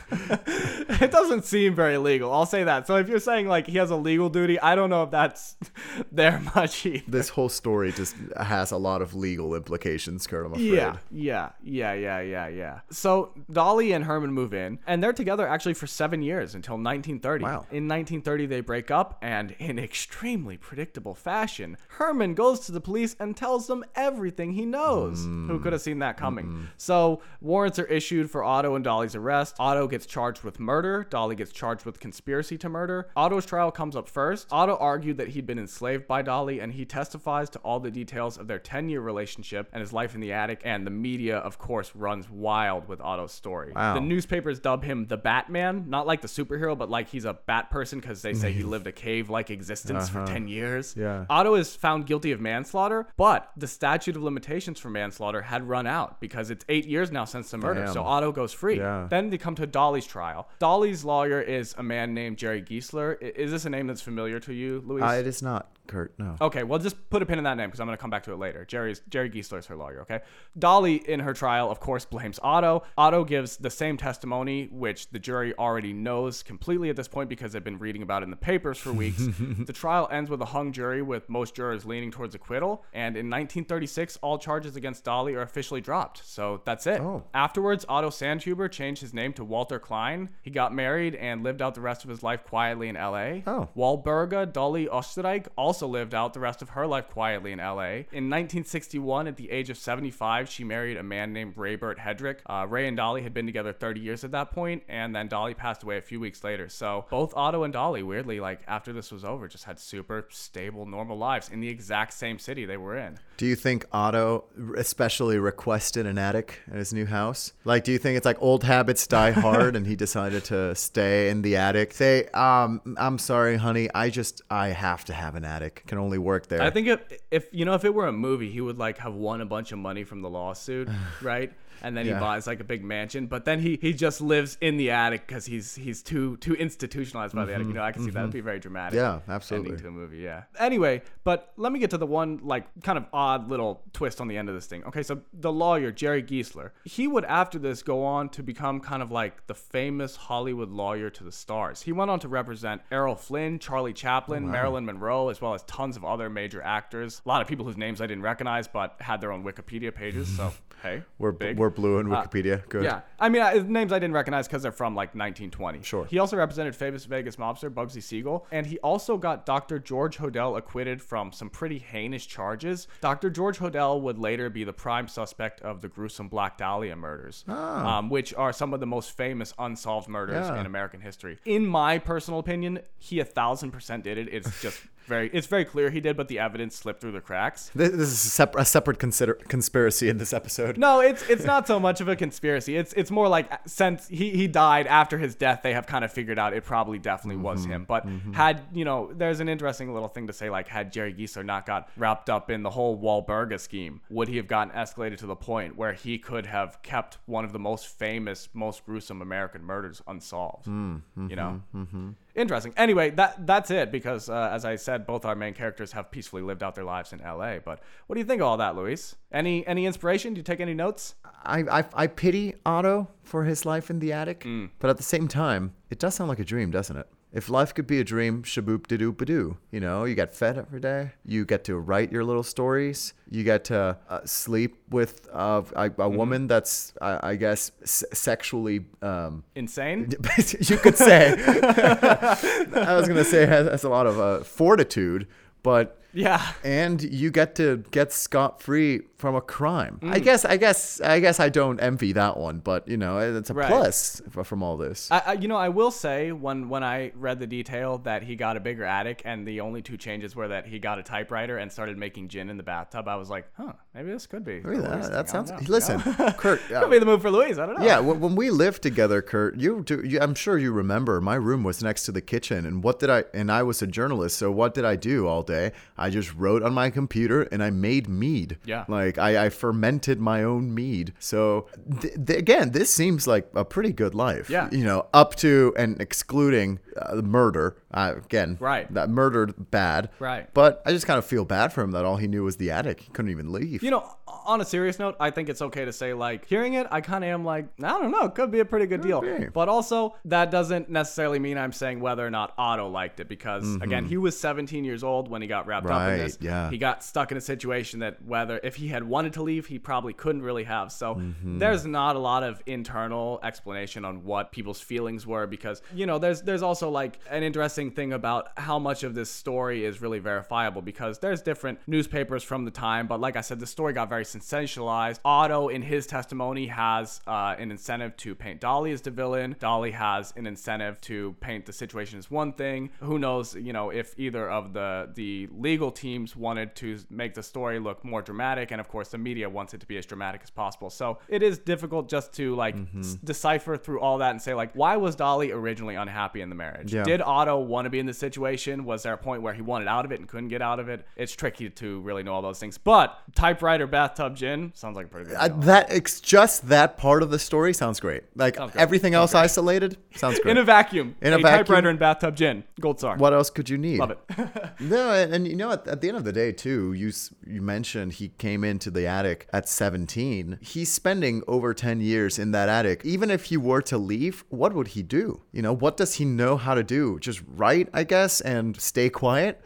it 0.11 1.11
doesn't 1.11 1.45
seem 1.45 1.75
very 1.75 1.99
legal. 1.99 2.33
I'll 2.33 2.47
say 2.47 2.65
that. 2.65 2.87
So 2.87 2.97
if 2.97 3.09
you're 3.09 3.19
saying 3.19 3.49
like 3.49 3.67
he 3.67 3.79
has 3.79 3.91
a 3.91 3.97
legal 3.97 4.29
duty, 4.29 4.59
I 4.61 4.75
don't 4.75 4.91
know 4.91 5.03
if 5.03 5.11
that's 5.11 5.57
there 6.13 6.41
much 6.55 6.87
either. 6.87 7.05
This 7.09 7.29
whole 7.31 7.49
story 7.49 7.93
just 7.93 8.15
has 8.37 8.71
a 8.71 8.77
lot 8.77 9.03
of 9.03 9.15
legal 9.15 9.55
implications, 9.55 10.27
Kurt. 10.27 10.47
I'm 10.47 10.53
afraid. 10.53 10.67
Yeah, 10.67 10.97
yeah, 11.11 11.51
yeah, 11.63 11.93
yeah, 11.95 12.21
yeah, 12.21 12.49
yeah. 12.49 12.81
So 12.91 13.33
Dolly 13.51 13.93
and 13.93 14.05
Herman 14.05 14.33
move 14.33 14.55
in, 14.55 14.79
and 14.87 15.03
they're 15.03 15.13
together 15.13 15.47
actually 15.47 15.75
for 15.75 15.87
seven 15.87 16.23
years 16.23 16.55
until 16.55 16.75
1930. 16.75 17.45
Wow. 17.45 17.51
In 17.71 17.89
1930, 17.89 18.47
they 18.47 18.61
break 18.61 18.91
up, 18.91 19.19
and 19.23 19.57
in 19.59 19.79
extremely 19.79 20.57
predictable 20.57 21.15
fashion, 21.15 21.77
Herman 21.89 22.35
goes 22.35 22.61
to 22.61 22.73
the 22.73 22.81
police 22.81 23.17
and 23.19 23.37
tells 23.37 23.67
them 23.67 23.85
everything 23.95 24.53
he 24.53 24.65
knows. 24.65 25.21
Mm. 25.21 25.49
Who 25.49 25.59
could 25.59 25.73
have 25.73 25.83
seen 25.83 25.99
that 26.01 26.17
coming? 26.17 26.69
So 26.77 27.23
warrants 27.41 27.79
are 27.79 27.87
issued 27.87 28.31
for 28.31 28.45
Otto 28.45 28.75
and 28.75 28.85
Dolly's 28.85 29.16
arrest. 29.17 29.57
Otto 29.59 29.87
gets 29.89 30.07
charged 30.07 30.43
with 30.43 30.61
murder. 30.61 31.07
Dolly 31.11 31.37
gets 31.37 31.53
charged 31.53 31.85
with 31.85 32.01
conspiracy 32.01 32.57
to 32.59 32.69
murder. 32.69 33.09
Otto's 33.17 33.47
trial 33.47 33.71
comes 33.71 33.97
up 33.97 34.09
first. 34.09 34.47
Otto 34.51 34.77
argued 34.77 35.19
that 35.19 35.29
he'd 35.29 35.47
been 35.47 35.59
enslaved 35.59 36.07
by 36.07 36.23
Dolly, 36.23 36.61
and 36.61 36.73
he 36.73 36.85
testifies 36.85 37.51
to 37.51 37.59
all 37.61 37.81
the 37.81 37.91
details 37.91 38.39
of 38.39 38.47
their 38.47 38.59
10 38.59 38.89
year 38.89 39.01
relationship 39.01 39.69
and 39.73 39.81
his 39.81 39.93
life 39.93 40.15
in 40.15 40.21
the 40.21 40.33
attic. 40.33 40.61
And 40.65 40.87
the 40.87 40.91
media, 40.91 41.39
of 41.39 41.59
course, 41.59 41.93
runs 41.95 42.31
wild 42.31 42.89
with 42.89 43.01
Otto's 43.01 43.33
story. 43.33 43.73
Wow. 43.75 43.95
The 43.95 44.01
newspapers 44.01 44.61
dub 44.61 44.85
him 44.85 45.07
the 45.07 45.17
Batman, 45.17 45.87
not 45.89 46.07
like 46.07 46.21
the 46.21 46.29
superhero, 46.29 46.77
but 46.77 46.91
like 46.91 47.09
he's 47.09 47.25
a 47.25 47.35
bat 47.35 47.71
person 47.71 48.01
because 48.01 48.23
they 48.23 48.35
say 48.35 48.53
he 48.53 48.61
mm-hmm. 48.61 48.71
lived 48.71 48.87
a 48.87 48.93
cave 48.93 49.31
like 49.31 49.51
existence 49.51 50.09
for 50.09 50.21
uh-huh. 50.21 50.33
10 50.33 50.49
years. 50.49 50.95
Yeah. 50.97 51.27
Otto 51.31 51.55
is 51.55 51.75
found 51.75 52.07
guilty 52.07 52.33
of 52.33 52.41
manslaughter, 52.41 53.07
but 53.17 53.51
the 53.57 53.67
statute 53.67 54.17
of 54.17 54.23
limitations 54.23 54.79
for 54.79 54.91
manslaughter 54.91 55.43
had 55.43 55.69
run 55.69 55.87
out 55.87 56.21
because 56.21 56.51
it's 56.51 56.65
eight 56.69 56.87
years 56.87 57.11
now 57.11 57.25
since 57.25 57.51
the 57.51 57.59
murder. 57.59 57.85
Damn. 57.85 57.93
So 57.93 58.03
Otto 58.03 58.33
goes 58.33 58.53
free. 58.53 58.79
Yeah. 58.79 59.06
Then 59.09 59.31
they 59.31 59.39
come 59.39 59.55
to 59.57 59.67
Dolly's 59.67 60.07
trial. 60.07 60.49
Dolly's 60.59 61.05
lawyer 61.05 61.41
is 61.41 61.75
a 61.79 61.83
man 61.83 62.15
named 62.15 62.39
Jerry 62.39 62.63
Giesler. 62.63 63.17
I- 63.23 63.27
Is 63.37 63.51
this 63.51 63.65
a 63.65 63.71
name 63.71 63.87
that's 63.87 64.03
familiar 64.03 64.41
to 64.41 64.53
you, 64.53 64.83
Luis? 64.87 65.03
Uh, 65.03 65.17
it 65.21 65.27
is 65.27 65.43
not, 65.43 65.69
Kurt. 65.87 66.15
No. 66.19 66.37
Okay, 66.41 66.63
well, 66.63 66.79
just 66.79 67.09
put 67.11 67.23
a 67.23 67.27
pin 67.27 67.39
in 67.39 67.45
that 67.45 67.57
name 67.57 67.69
because 67.69 67.81
I'm 67.81 67.87
going 67.87 67.97
to 67.97 68.01
come 68.01 68.11
back 68.11 68.25
to 68.25 68.33
it 68.33 68.39
later. 68.39 68.65
Jerry's 68.65 69.03
Jerry 69.09 69.31
Giesler 69.31 69.59
is 69.59 69.67
her 69.67 69.77
lawyer. 69.77 70.03
Okay, 70.03 70.21
Dolly 70.59 70.97
in 70.97 71.21
her 71.21 71.33
trial, 71.33 71.71
of 71.71 71.81
course, 71.81 72.05
blames 72.05 72.39
Otto. 72.43 72.83
Otto 72.97 73.25
gives 73.25 73.57
the 73.57 73.71
same 73.71 73.97
testimony, 73.97 74.69
which 74.71 75.11
the 75.11 75.19
jury 75.19 75.55
already 75.59 75.93
knows 75.93 76.43
completely 76.43 76.91
at 76.91 76.97
this 76.97 77.09
point 77.09 77.29
because 77.29 77.53
they've 77.53 77.65
been 77.65 77.79
reading 77.79 78.03
about 78.03 78.23
it 78.23 78.25
in 78.25 78.31
the 78.31 78.37
papers 78.37 78.79
for 78.79 78.93
weeks. 78.93 79.27
the 79.39 79.73
trial 79.73 80.09
ends 80.11 80.31
with 80.31 80.41
a 80.41 80.47
hung 80.47 80.73
jury, 80.73 81.03
with 81.03 81.29
most 81.29 81.55
jurors 81.55 81.85
leaning 81.85 82.11
towards 82.11 82.35
acquittal. 82.35 82.85
And 82.93 83.17
in 83.17 83.27
1936, 83.27 84.19
all 84.23 84.39
charges 84.39 84.77
against 84.77 85.05
Dolly 85.05 85.35
are 85.35 85.43
officially 85.43 85.81
dropped. 85.81 86.27
So 86.27 86.63
that's 86.65 86.87
it. 86.87 87.01
Oh. 87.01 87.25
Afterwards, 87.35 87.85
Otto 87.89 88.11
Sanhuber 88.11 88.71
changed 88.71 89.01
his 89.01 89.13
name 89.13 89.33
to 89.35 89.45
Walter 89.45 89.79
Klein. 89.79 90.31
He 90.43 90.51
got 90.51 90.75
married 90.75 91.15
and 91.15 91.43
lived 91.43 91.61
out 91.61 91.75
the 91.75 91.81
rest 91.81 92.05
of 92.05 92.11
his 92.11 92.23
life 92.23 92.45
quietly 92.45 92.89
in 92.89 92.97
L.A. 92.97 93.43
Oh. 93.47 93.69
Walburga 93.77 94.51
Dolly 94.53 94.87
Osterreich 94.87 95.47
also 95.57 95.76
lived 95.85 96.15
out 96.15 96.33
the 96.33 96.41
rest 96.41 96.63
of 96.63 96.71
her 96.71 96.87
life 96.87 97.11
quietly 97.11 97.53
in 97.53 97.59
LA. 97.59 98.05
In 98.13 98.31
1961, 98.31 99.27
at 99.27 99.37
the 99.37 99.51
age 99.51 99.69
of 99.69 99.77
75, 99.77 100.49
she 100.49 100.65
married 100.65 100.97
a 100.97 101.03
man 101.03 101.33
named 101.33 101.57
Raybert 101.57 101.99
Hedrick. 101.99 102.39
Uh, 102.47 102.67
Ray 102.69 102.87
and 102.87 102.97
Dolly 102.97 103.23
had 103.23 103.35
been 103.35 103.47
together 103.47 103.73
30 103.73 104.01
years 104.01 104.25
at 104.25 104.31
that 104.31 104.53
point, 104.53 104.85
and 104.89 105.15
then 105.15 105.29
Dolly 105.29 105.55
passed 105.55 105.83
away 105.83 105.99
a 105.99 106.03
few 106.03 106.21
weeks 106.21 106.45
later. 106.45 106.69
So 106.69 107.05
both 107.11 107.35
Otto 107.35 107.65
and 107.65 107.73
Dolly, 107.73 108.03
weirdly, 108.03 108.39
like 108.39 108.61
after 108.69 108.93
this 108.93 109.11
was 109.11 109.25
over, 109.25 109.49
just 109.49 109.65
had 109.65 109.81
super 109.81 110.27
stable, 110.31 110.87
normal 110.87 111.19
lives 111.19 111.51
in 111.51 111.61
the 111.61 111.69
exact 111.69 112.13
same 112.15 112.39
city 112.39 112.65
they 112.65 112.77
were 112.77 112.97
in. 112.97 113.19
Do 113.37 113.45
you 113.45 113.55
think 113.55 113.85
Otto 113.93 114.45
especially 114.77 115.39
requested 115.39 116.07
an 116.07 116.17
attic 116.17 116.61
at 116.71 116.79
his 116.79 116.95
new 116.95 117.05
house? 117.05 117.53
Like, 117.65 117.85
do 117.85 117.93
you 117.93 117.99
think 117.99 118.17
it's 118.17 118.25
like 118.25 118.41
old 118.41 118.65
habits 118.65 119.07
die 119.07 119.31
hard 119.47 119.77
and 119.77 119.87
he 119.87 119.95
decided 119.95 120.45
to 120.45 120.75
stay 120.75 121.29
in 121.29 121.43
the 121.43 121.57
attic? 121.57 121.93
Say, 121.93 122.27
um, 122.29 122.97
I'm 122.99 123.19
sorry, 123.19 123.57
honey, 123.57 123.89
I 123.95 124.09
just, 124.09 124.43
I 124.51 124.69
have 124.69 125.05
to 125.07 125.13
have 125.13 125.35
an 125.35 125.45
attic. 125.45 125.85
Can 125.87 125.99
only 125.99 126.19
work 126.19 126.47
there. 126.47 126.63
I 126.63 126.71
think 126.71 126.89
if, 126.89 127.01
if 127.31 127.47
you 127.53 127.65
know 127.65 127.75
if 127.75 127.85
it 127.85 127.93
were 127.93 128.07
a 128.07 128.13
movie, 128.13 128.51
he 128.51 128.61
would 128.61 128.79
like 128.79 128.99
have 128.99 129.15
won 129.15 129.41
a 129.41 129.47
bunch 129.47 129.73
of 129.73 129.79
money 129.79 130.05
from 130.05 130.23
the 130.23 130.31
lawsuit, 130.31 130.89
right? 131.23 131.53
And 131.83 131.97
then 131.97 132.07
Yeah. 132.07 132.15
he 132.15 132.21
buys 132.21 132.47
like 132.47 132.61
a 132.61 132.65
big 132.65 132.85
mansion, 132.85 133.27
but 133.27 133.45
then 133.45 133.61
he, 133.61 133.79
he 133.81 133.93
just 133.93 134.21
lives 134.21 134.57
in 134.61 134.77
the 134.77 134.91
attic 134.91 135.27
because 135.27 135.47
he's 135.47 135.75
he's 135.75 136.03
too 136.03 136.37
too 136.39 136.55
institutionalized 136.55 137.35
by 137.35 137.45
the 137.45 137.55
attic. 137.55 137.67
You 137.69 137.73
know, 137.75 137.83
I 137.83 137.93
can 137.93 138.03
see 138.03 138.11
that 138.11 138.23
would 138.23 138.31
be 138.33 138.41
very 138.41 138.59
dramatic. 138.59 138.99
Mm-hmm. 138.99 139.29
Yeah, 139.29 139.35
absolutely. 139.35 139.71
Ending 139.71 139.83
to 139.83 139.89
a 139.89 139.93
movie, 139.93 140.19
yeah. 140.19 140.45
Anyway, 140.59 141.03
but 141.25 141.53
let 141.57 141.73
me 141.73 141.79
get 141.79 141.91
to 141.91 141.99
the 141.99 142.07
one 142.07 142.41
like 142.43 142.67
kind 142.83 142.99
of 142.99 143.05
odd 143.13 143.49
little 143.49 143.83
twist 143.93 144.21
on 144.21 144.29
the 144.29 144.37
end 144.37 144.49
of 144.49 144.55
this 144.55 144.67
thing. 144.67 144.85
Okay, 144.85 145.03
so 145.03 145.21
the 145.33 145.53
lawyer 145.53 145.91
Jerry 145.91 146.23
Giesler, 146.23 146.71
he 146.85 147.07
would 147.07 147.25
after 147.25 147.59
this 147.59 147.83
go 147.83 148.05
on 148.05 148.29
to 148.31 148.43
become 148.43 148.81
kind 148.81 149.03
of 149.03 149.11
like 149.11 149.47
the 149.47 149.55
famous 149.55 150.17
Hollywood 150.17 150.71
lawyer 150.71 151.11
to 151.11 151.25
the 151.25 151.33
stars. 151.33 151.83
He 151.83 151.93
went 151.93 152.11
on 152.11 152.21
to 152.21 152.29
represent 152.29 152.83
Errol 152.91 153.17
Flynn, 153.17 153.59
Charlie 153.59 153.93
Chaplin, 153.93 154.51
Marilyn 154.51 154.85
Monroe, 154.87 155.29
as 155.29 155.41
well 155.41 155.55
as 155.55 155.63
tons 155.65 155.97
of 155.97 156.05
other 156.05 156.29
major 156.31 156.63
actors. 156.63 157.23
A 157.25 157.29
lot 157.29 157.43
of 157.43 157.49
people 157.49 157.65
whose 157.65 157.77
names 157.77 158.01
I 158.01 158.07
didn't 158.07 158.23
recognize, 158.23 158.69
but 158.69 158.97
had 159.01 159.21
their 159.21 159.33
own 159.33 159.45
Wikipedia 159.45 159.95
pages. 159.95 160.35
So 160.37 160.53
hey, 160.83 161.03
we're, 161.19 161.33
big. 161.33 161.59
we're 161.59 161.66
blue 161.71 161.99
in 161.99 162.07
Wikipedia. 162.07 162.67
Good. 162.69 162.85
Yeah, 162.85 163.01
I 163.19 163.29
mean, 163.29 163.43
uh, 163.43 163.65
names 163.67 163.93
I 163.93 163.99
didn't 163.99 164.15
recognize 164.15 164.47
because 164.47 164.63
they're 164.63 164.73
from 164.73 164.95
like 164.95 165.11
1920. 165.15 165.83
Sure. 165.83 166.05
He 166.07 166.19
also 166.19 166.37
represented 166.37 166.75
famous 166.77 167.05
Vegas 167.05 167.37
mobster 167.37 167.71
Bugsy 167.71 168.03
Siegel, 168.03 168.47
and 168.51 168.67
he 168.67 168.79
also 168.81 169.17
got 169.17 169.47
Dr. 169.47 169.79
George 169.79 170.19
Hodel 170.19 170.57
acquitted 170.59 171.01
from 171.03 171.33
some 171.33 171.51
pretty 171.51 171.79
heinous 171.79 172.27
charges. 172.27 172.89
Dr. 173.01 173.31
George 173.31 173.59
Hodel 173.59 174.01
would 174.03 174.19
later 174.19 174.51
be 174.51 174.65
the 174.65 174.73
prime 174.73 175.09
suspect 175.09 175.61
of 175.63 175.81
the 175.81 175.89
gruesome 175.89 176.29
Black 176.29 176.59
Dahlia 176.59 176.97
murders, 176.97 177.45
um, 177.49 178.09
which 178.11 178.35
are 178.35 178.53
some 178.53 178.73
of 178.75 178.81
the 178.81 178.87
most 178.87 179.13
famous 179.13 179.53
unsolved 179.59 180.09
murders 180.09 180.47
Yeah. 180.49 180.61
in 180.61 180.67
American 180.67 181.01
history. 181.01 181.39
In 181.45 181.67
my 181.67 181.99
personal 181.99 182.41
opinion, 182.41 182.81
he 182.99 183.21
a 183.21 183.25
thousand 183.25 183.71
percent 183.71 184.05
did 184.05 184.19
it. 184.19 184.29
It's 184.33 184.61
just 184.63 184.81
very, 185.07 185.31
it's 185.33 185.47
very 185.47 185.65
clear 185.65 185.91
he 185.91 186.01
did, 186.01 186.17
but 186.17 186.29
the 186.29 186.39
evidence 186.39 186.77
slipped 186.77 187.01
through 187.01 187.13
the 187.13 187.21
cracks. 187.21 187.71
This, 187.75 187.91
this 187.91 188.27
is 188.27 188.41
a, 188.41 188.51
a 188.57 188.65
separate 188.65 188.99
consider- 188.99 189.35
conspiracy 189.35 190.09
in 190.09 190.19
this 190.19 190.33
episode. 190.33 190.79
No, 190.79 191.01
it's 191.01 191.23
it's 191.29 191.45
not 191.45 191.67
so 191.67 191.81
much 191.81 192.01
of 192.01 192.09
a 192.09 192.17
conspiracy. 192.17 192.77
It's 192.77 192.93
it's 192.95 193.11
more 193.11 193.29
like 193.29 193.51
uh, 193.51 193.59
since 193.67 194.09
he, 194.09 194.31
he 194.31 194.47
died 194.47 194.87
after 194.87 195.19
his 195.19 195.35
death, 195.35 195.61
they 195.63 195.73
have 195.73 195.87
kind 195.87 196.05
of 196.05 196.13
figured 196.13 196.39
out 196.39 196.53
it 196.53 196.65
probably 196.65 196.99
definitely 196.99 197.43
was 197.43 197.63
mm-hmm, 197.63 197.73
him. 197.73 197.85
But 197.85 198.07
mm-hmm. 198.07 198.33
had 198.33 198.63
you 198.73 198.85
know, 198.85 199.11
there's 199.13 199.41
an 199.41 199.49
interesting 199.49 199.93
little 199.93 200.09
thing 200.09 200.27
to 200.27 200.33
say 200.33 200.51
like 200.51 200.69
had 200.69 200.93
Jerry 200.93 201.15
Giesler 201.15 201.45
not 201.45 201.67
got 201.67 201.89
wrapped 201.97 202.31
up 202.31 202.51
in 202.51 202.63
the 202.63 202.71
whole 202.71 202.99
Walburga 202.99 203.59
scheme, 203.59 204.01
would 204.11 204.29
he 204.29 204.37
have 204.37 204.47
gotten 204.47 204.75
escalated 204.75 205.19
to 205.19 205.27
the 205.27 205.37
point 205.37 205.77
where 205.77 205.93
he 205.93 206.19
could 206.19 206.47
have 206.47 206.83
kept 206.83 207.19
one 207.27 207.45
of 207.45 207.53
the 207.53 207.59
most 207.59 207.87
famous, 207.87 208.49
most 208.53 208.85
gruesome 208.85 209.23
American 209.23 209.63
murders 209.63 210.03
unsolved? 210.07 210.67
Mm, 210.67 211.03
you 211.29 211.37
know. 211.37 211.63
Mm-hmm, 211.75 212.11
Interesting. 212.37 212.75
Anyway, 212.77 213.11
that 213.11 213.47
that's 213.47 213.71
it 213.71 213.91
because 213.91 214.29
uh, 214.29 214.51
as 214.53 214.67
I 214.67 214.77
said, 214.77 215.07
both 215.07 215.25
our 215.25 215.35
main 215.35 215.55
characters 215.55 215.93
have 215.93 216.11
peacefully 216.11 216.43
lived 216.43 216.63
out 216.63 216.75
their 216.75 216.85
lives 216.85 217.15
in 217.15 217.21
L.A. 217.23 217.61
But 217.65 217.81
what 218.07 218.15
do 218.15 218.21
you 218.21 218.27
think 218.27 218.43
of 218.43 218.47
all 218.47 218.59
that, 218.59 218.77
Luis? 218.77 219.17
Any 219.33 219.67
any 219.67 219.87
inspiration? 219.87 220.35
Do 220.35 220.39
you 220.39 220.45
take 220.45 220.61
any 220.61 220.75
notes? 220.75 221.15
I, 221.45 221.61
I, 221.81 221.85
I 221.95 222.07
pity 222.09 222.55
Otto 222.67 223.09
for 223.23 223.45
his 223.45 223.65
life 223.65 223.89
in 223.89 224.01
the 224.01 224.13
attic, 224.13 224.45
but 224.81 224.91
at 224.91 224.97
the 224.99 225.03
same 225.03 225.29
time, 225.29 225.73
it 225.91 225.99
does 225.99 226.15
sound 226.15 226.29
like 226.29 226.41
a 226.41 226.45
dream, 226.45 226.71
doesn't 226.71 226.97
it? 226.97 227.09
If 227.37 227.51
life 227.51 227.75
could 227.75 227.87
be 227.87 228.01
a 228.01 228.05
dream, 228.05 228.45
shaboop 228.45 228.87
de 228.87 228.97
doop 228.97 229.23
doo. 229.27 229.59
You 229.71 229.79
know, 229.79 230.05
you 230.05 230.15
get 230.15 230.33
fed 230.33 230.57
every 230.57 230.81
day. 230.81 231.11
You 231.23 231.45
get 231.45 231.65
to 231.65 231.77
write 231.77 232.11
your 232.11 232.25
little 232.25 232.43
stories. 232.43 233.13
You 233.31 233.45
get 233.45 233.65
to 233.65 233.99
uh, 234.09 234.21
sleep 234.25 234.79
with 234.89 235.29
uh, 235.31 235.61
a, 235.75 235.91
a 235.99 236.09
woman 236.09 236.47
that's, 236.47 236.95
I, 236.99 237.33
I 237.33 237.37
guess, 237.37 237.73
s- 237.83 238.05
sexually. 238.15 238.87
Um, 239.03 239.45
Insane. 239.55 240.15
you 240.61 240.79
could 240.79 240.97
say. 240.97 241.35
I 241.37 242.95
was 242.97 243.07
gonna 243.07 243.23
say 243.23 243.45
has, 243.45 243.69
has 243.69 243.85
a 243.85 243.91
lot 243.91 244.07
of 244.07 244.19
uh, 244.19 244.43
fortitude, 244.43 245.27
but 245.63 246.01
Yeah. 246.17 246.43
and 246.65 247.01
you 247.03 247.31
get 247.31 247.55
to 247.57 247.85
get 247.91 248.13
scot 248.13 248.61
free 248.63 249.03
from 249.19 249.35
a 249.35 249.41
crime. 249.41 249.99
Mm. 250.03 250.13
I 250.13 250.19
guess, 250.19 250.45
I 250.45 250.57
guess, 250.59 251.01
I 251.01 251.21
guess 251.21 251.41
I 251.41 251.49
don't 251.49 251.81
envy 251.81 252.13
that 252.13 252.37
one, 252.37 252.59
but 252.59 252.87
you 252.89 252.97
know, 252.97 253.19
it's 253.19 253.49
a 253.51 253.55
Right. 253.55 253.69
plus 253.69 254.21
from 254.45 254.63
all 254.63 254.77
this. 254.77 255.11
I, 255.11 255.23
I, 255.27 255.33
you 255.35 255.49
know, 255.49 255.57
I 255.57 255.69
will 255.71 255.91
say 255.91 256.33
when 256.33 256.69
when 256.69 256.83
I 256.85 257.13
read 257.15 257.39
the 257.39 257.47
detail 257.47 257.99
that 257.99 258.23
he 258.25 258.37
got 258.37 258.57
a 258.57 258.61
bigger 258.61 258.85
attic 258.85 259.23
and 259.25 259.47
the 259.47 259.61
only 259.61 259.81
two 259.83 259.97
changes 259.97 260.35
were 260.37 260.49
that 260.49 260.67
he 260.67 260.79
got 260.79 260.99
a 260.99 261.03
typewriter 261.03 261.57
and 261.59 261.71
started 261.73 261.97
making 261.97 262.29
gin 262.29 262.51
in 262.51 262.57
the 262.57 262.63
bathtub. 262.63 263.09
I 263.09 263.17
was 263.17 263.31
like, 263.31 263.47
huh, 263.57 263.73
maybe 263.95 264.11
this 264.11 264.27
could 264.27 264.45
be. 264.45 264.61
Really, 264.61 264.83
that, 264.83 265.11
that 265.13 265.29
sounds. 265.31 265.51
Listen, 265.69 266.01
Kurt. 266.37 266.61
uh, 266.73 266.81
Could 266.83 266.91
be 266.91 266.99
the 266.99 267.07
move 267.07 267.23
for 267.23 267.31
Luis, 267.31 267.59
I 267.59 267.67
don't 267.67 267.79
know. 267.79 267.87
yeah, 267.87 267.99
when, 268.01 268.21
when 268.21 268.35
we 268.37 268.51
lived 268.51 268.83
together, 268.83 269.23
Kurt, 269.23 269.57
you, 269.57 269.83
do, 269.83 270.03
you, 270.05 270.19
I'm 270.21 270.35
sure 270.35 270.59
you 270.59 270.73
remember. 270.73 271.21
My 271.21 271.37
room 271.37 271.63
was 271.63 271.83
next 271.83 272.05
to 272.05 272.13
the 272.13 272.21
kitchen, 272.23 272.67
and 272.67 272.83
what 272.83 272.99
did 273.01 273.11
I? 273.11 273.25
And 273.35 273.51
I 273.51 273.63
was 273.63 273.81
a 273.83 273.87
journalist, 273.87 274.37
so 274.39 274.51
what 274.51 274.75
did 274.75 274.85
I 274.85 274.97
do 274.97 275.27
all 275.27 275.43
day? 275.43 275.73
I 275.99 276.06
just 276.11 276.35
wrote 276.35 276.63
on 276.63 276.73
my 276.75 276.91
computer 276.91 277.43
and 277.43 277.63
I 277.63 277.71
made 277.71 278.09
mead. 278.09 278.59
Yeah. 278.65 278.85
like 278.89 279.19
I, 279.19 279.47
I 279.47 279.49
fermented 279.51 280.21
my 280.21 280.43
own 280.43 280.75
mead. 280.75 281.13
So 281.19 281.67
th- 282.01 282.15
th- 282.27 282.39
again, 282.39 282.71
this 282.73 282.91
seems 282.93 283.27
like 283.27 283.49
a 283.55 283.65
pretty 283.65 283.93
good 283.93 284.15
life. 284.15 284.49
Yeah. 284.51 284.69
you 284.71 284.85
know, 284.85 285.07
up 285.13 285.35
to 285.37 285.75
and 285.77 286.01
excluding 286.01 286.81
uh, 286.97 287.17
murder. 287.17 287.77
Uh, 287.93 288.15
again, 288.25 288.57
Right. 288.61 288.93
That 288.93 289.09
murdered 289.11 289.71
bad. 289.71 290.11
Right. 290.19 290.53
But 290.53 290.83
I 290.85 290.93
just 290.93 291.07
kind 291.07 291.19
of 291.19 291.25
feel 291.25 291.45
bad 291.45 291.73
for 291.73 291.83
him 291.83 291.93
that 291.93 292.05
all 292.05 292.17
he 292.17 292.27
knew 292.29 292.43
was 292.45 292.57
the 292.57 292.71
attic. 292.71 293.01
He 293.01 293.11
couldn't 293.11 293.31
even 293.31 293.53
leave. 293.53 293.83
You 293.83 293.91
know, 293.91 294.17
on 294.47 294.61
a 294.61 294.65
serious 294.65 294.99
note, 294.99 295.17
I 295.21 295.31
think 295.31 295.49
it's 295.49 295.61
okay 295.63 295.85
to 295.85 295.93
say 295.93 296.15
like 296.15 296.47
hearing 296.47 296.75
it, 296.75 296.87
I 296.91 297.01
kind 297.01 297.25
of 297.25 297.31
am 297.31 297.45
like, 297.45 297.67
I 297.83 297.89
don't 297.99 298.11
know, 298.11 298.25
it 298.25 298.35
could 298.35 298.51
be 298.51 298.61
a 298.61 298.65
pretty 298.65 298.87
good 298.87 299.01
deal. 299.03 299.21
be. 299.21 299.47
But 299.53 299.69
also, 299.69 300.15
that 300.27 300.51
doesn't 300.51 300.89
necessarily 300.89 301.39
mean 301.39 301.59
I'm 301.59 301.73
saying 301.73 302.01
whether 302.01 302.27
or 302.27 302.31
not 302.31 302.55
Otto 302.57 302.89
liked 302.89 303.21
it 303.21 303.29
because 303.29 303.77
again, 303.77 304.07
he 304.07 304.17
was 304.17 304.39
17 304.39 304.85
years 304.85 305.03
old 305.05 305.29
when 305.29 305.43
he 305.43 305.49
got 305.49 305.67
wrapped 305.67 305.87
up 305.87 306.09
in 306.09 306.17
Mm-hmm. 306.17 306.23
This. 306.25 306.39
yeah. 306.41 306.71
He 306.71 306.79
got 306.79 307.03
stuck 307.05 307.31
in 307.33 307.37
a 307.39 307.41
situation 307.41 308.01
that 308.01 308.23
whether 308.25 308.61
if 308.63 308.77
he 308.77 308.89
had 308.89 309.03
wanted 309.05 309.33
to 309.35 309.43
leave, 309.43 309.67
he 309.67 309.79
probably 309.79 310.13
couldn't 310.13 310.43
really 310.43 310.65
have. 310.65 310.93
So 310.93 311.17
Mm-hmm. 311.17 311.59
there's 311.59 311.85
not 311.87 312.17
a 312.17 312.19
lot 312.19 312.43
of 312.43 312.63
internal 312.67 313.41
explanation 313.43 314.05
on 314.05 314.25
what 314.25 314.53
people's 314.53 314.81
feelings 314.81 315.27
were 315.27 315.47
because 315.47 315.83
you 315.95 316.07
know, 316.07 316.19
there's 316.19 316.43
there's 316.43 316.63
also 316.63 316.91
like 316.91 317.19
an 317.31 317.43
interesting 317.43 317.91
thing 317.91 318.13
about 318.13 318.49
how 318.59 318.79
much 318.79 319.03
of 319.03 319.15
this 319.15 319.31
story 319.31 319.85
is 319.85 320.01
really 320.01 320.19
verifiable 320.19 320.83
because 320.83 321.19
there's 321.19 321.43
different 321.43 321.79
newspapers 321.87 322.43
from 322.43 322.65
the 322.65 322.71
time, 322.71 323.07
but 323.07 323.21
like 323.21 323.37
I 323.37 323.41
said, 323.41 323.59
the 323.61 323.67
story 323.67 323.93
got 323.93 324.09
very 324.09 324.25
sensationalized. 324.41 325.21
Otto, 325.25 325.69
in 325.69 325.83
his 325.83 326.07
testimony, 326.07 326.67
has 326.67 327.21
uh, 327.27 327.55
an 327.59 327.71
incentive 327.71 328.17
to 328.19 328.35
paint 328.35 328.61
Dolly 328.61 328.93
as 328.93 329.01
the 329.03 329.11
villain. 329.11 329.57
Dolly 329.59 329.91
has 329.93 330.33
an 330.37 330.47
incentive 330.47 331.01
to 331.03 331.35
paint 331.41 331.67
the 331.67 331.73
situation 331.73 332.19
as 332.19 332.31
one 332.31 332.53
thing. 332.53 332.91
Who 333.01 333.19
knows, 333.19 333.55
you 333.55 333.73
know, 333.73 333.91
if 333.91 334.15
either 334.19 334.49
of 334.51 334.73
the 334.73 335.11
the 335.15 335.49
legal 335.53 335.91
teams 335.91 336.37
wanted 336.37 336.75
to 336.77 336.99
make 337.11 337.35
the 337.35 337.43
story 337.43 337.79
look 337.79 338.05
more 338.05 338.23
dramatic, 338.23 338.71
and 338.71 338.81
of 338.81 338.89
course, 338.89 339.09
the 339.09 339.19
media 339.19 339.49
wants 339.49 339.75
it 339.75 339.81
to 339.81 339.87
be 339.87 339.97
as 339.99 340.07
dramatic 340.07 340.41
as 340.43 340.51
possible. 340.51 340.91
So 340.91 341.19
it 341.29 341.43
is 341.43 341.59
difficult 341.59 342.09
just 342.09 342.33
to 342.35 342.55
like 342.55 342.77
s- 342.99 343.15
decipher 343.15 343.77
through 343.77 344.01
all 344.01 344.19
that 344.19 344.31
and 344.31 344.41
say 344.43 344.55
like, 344.55 344.73
why 344.75 344.97
was 344.97 345.17
Dolly 345.17 345.53
originally 345.53 345.95
unhappy 345.95 346.41
in 346.41 346.49
the 346.49 346.55
marriage? 346.55 346.93
Yeah. 346.93 347.05
Did 347.05 347.21
Otto 347.23 347.59
want 347.61 347.87
to 347.87 347.91
be 347.91 347.99
in 347.99 348.07
this 348.07 348.19
situation? 348.19 348.85
Was 348.85 349.03
there 349.03 349.13
a 349.13 349.19
point 349.19 349.43
where 349.43 349.55
he 349.55 349.63
wanted 349.63 349.89
out 349.89 350.05
of 350.05 350.13
it 350.13 350.21
and 350.21 350.29
couldn't 350.29 350.49
get 350.49 350.63
out 350.63 350.81
of 350.81 350.89
it? 350.89 351.07
It's 351.17 351.33
tricky 351.35 351.71
to 351.71 352.01
really 352.01 352.23
know 352.23 352.35
all 352.35 352.43
those 352.43 352.59
things. 352.59 352.79
But 352.79 353.17
typewriter 353.35 353.87
bathtub 353.87 354.26
gin 354.35 354.73
sounds 354.75 354.97
like 354.97 355.07
a 355.07 355.09
pretty 355.09 355.29
good. 355.31 355.37
Uh, 355.37 355.49
deal. 355.49 355.57
that 355.59 355.91
ex- 355.93 356.21
just 356.21 356.69
that 356.69 356.97
part 356.97 357.23
of 357.23 357.31
the 357.31 357.39
story 357.39 357.73
sounds 357.73 358.01
great. 358.01 358.25
Like 358.35 358.57
Sounds 358.57 358.73
great. 358.73 358.83
everything 358.83 359.15
else 359.15 359.35
isolated 359.35 359.97
sounds 360.15 360.39
great. 360.41 360.53
in 360.53 360.59
a 360.59 360.65
vacuum, 360.65 361.15
In 361.21 361.33
a 361.33 361.37
a, 361.37 361.39
vacuum. 361.43 361.59
typewriter 361.59 361.89
and 361.91 361.99
bathtub 361.99 362.37
gin, 362.37 362.65
gold 362.81 362.99
star. 362.99 363.17
what 363.17 363.33
else 363.33 363.51
could 363.51 363.69
you 363.69 363.79
need? 363.79 363.99
Love 363.99 364.11
it. 364.13 364.19
No, 364.81 365.11
and, 365.11 365.35
and 365.35 365.49
you 365.49 365.57
know, 365.57 365.71
at, 365.73 365.87
at 365.89 366.01
the 366.03 366.09
end 366.09 366.17
of 366.19 366.25
the 366.25 366.33
day, 366.33 366.53
too, 366.53 366.93
you 366.93 367.11
you 367.47 367.63
mentioned 367.63 368.15
he 368.15 368.29
came 368.31 368.63
into 368.65 368.91
the 368.91 369.07
attic 369.07 369.49
at 369.53 369.69
17. 369.69 370.59
He's 370.61 370.91
spending 370.93 371.43
over 371.49 371.73
10 371.73 372.01
years 372.01 372.39
in 372.39 372.51
that 372.53 372.69
attic. 372.69 373.01
Even 373.05 373.31
if 373.31 373.45
he 373.45 373.57
were 373.57 373.81
to 373.83 373.97
leave, 373.99 374.45
what 374.51 374.75
would 374.75 374.89
he 374.89 375.03
do? 375.03 375.41
You 375.53 375.63
know, 375.63 375.73
what 375.73 375.97
does 375.97 376.15
he 376.15 376.25
know 376.25 376.57
how 376.57 376.75
to 376.75 376.83
do? 376.83 377.19
Just 377.21 377.43
write, 377.47 377.89
I 377.95 378.05
guess, 378.05 378.41
and 378.43 378.79
stay 378.81 379.09
quiet. 379.09 379.61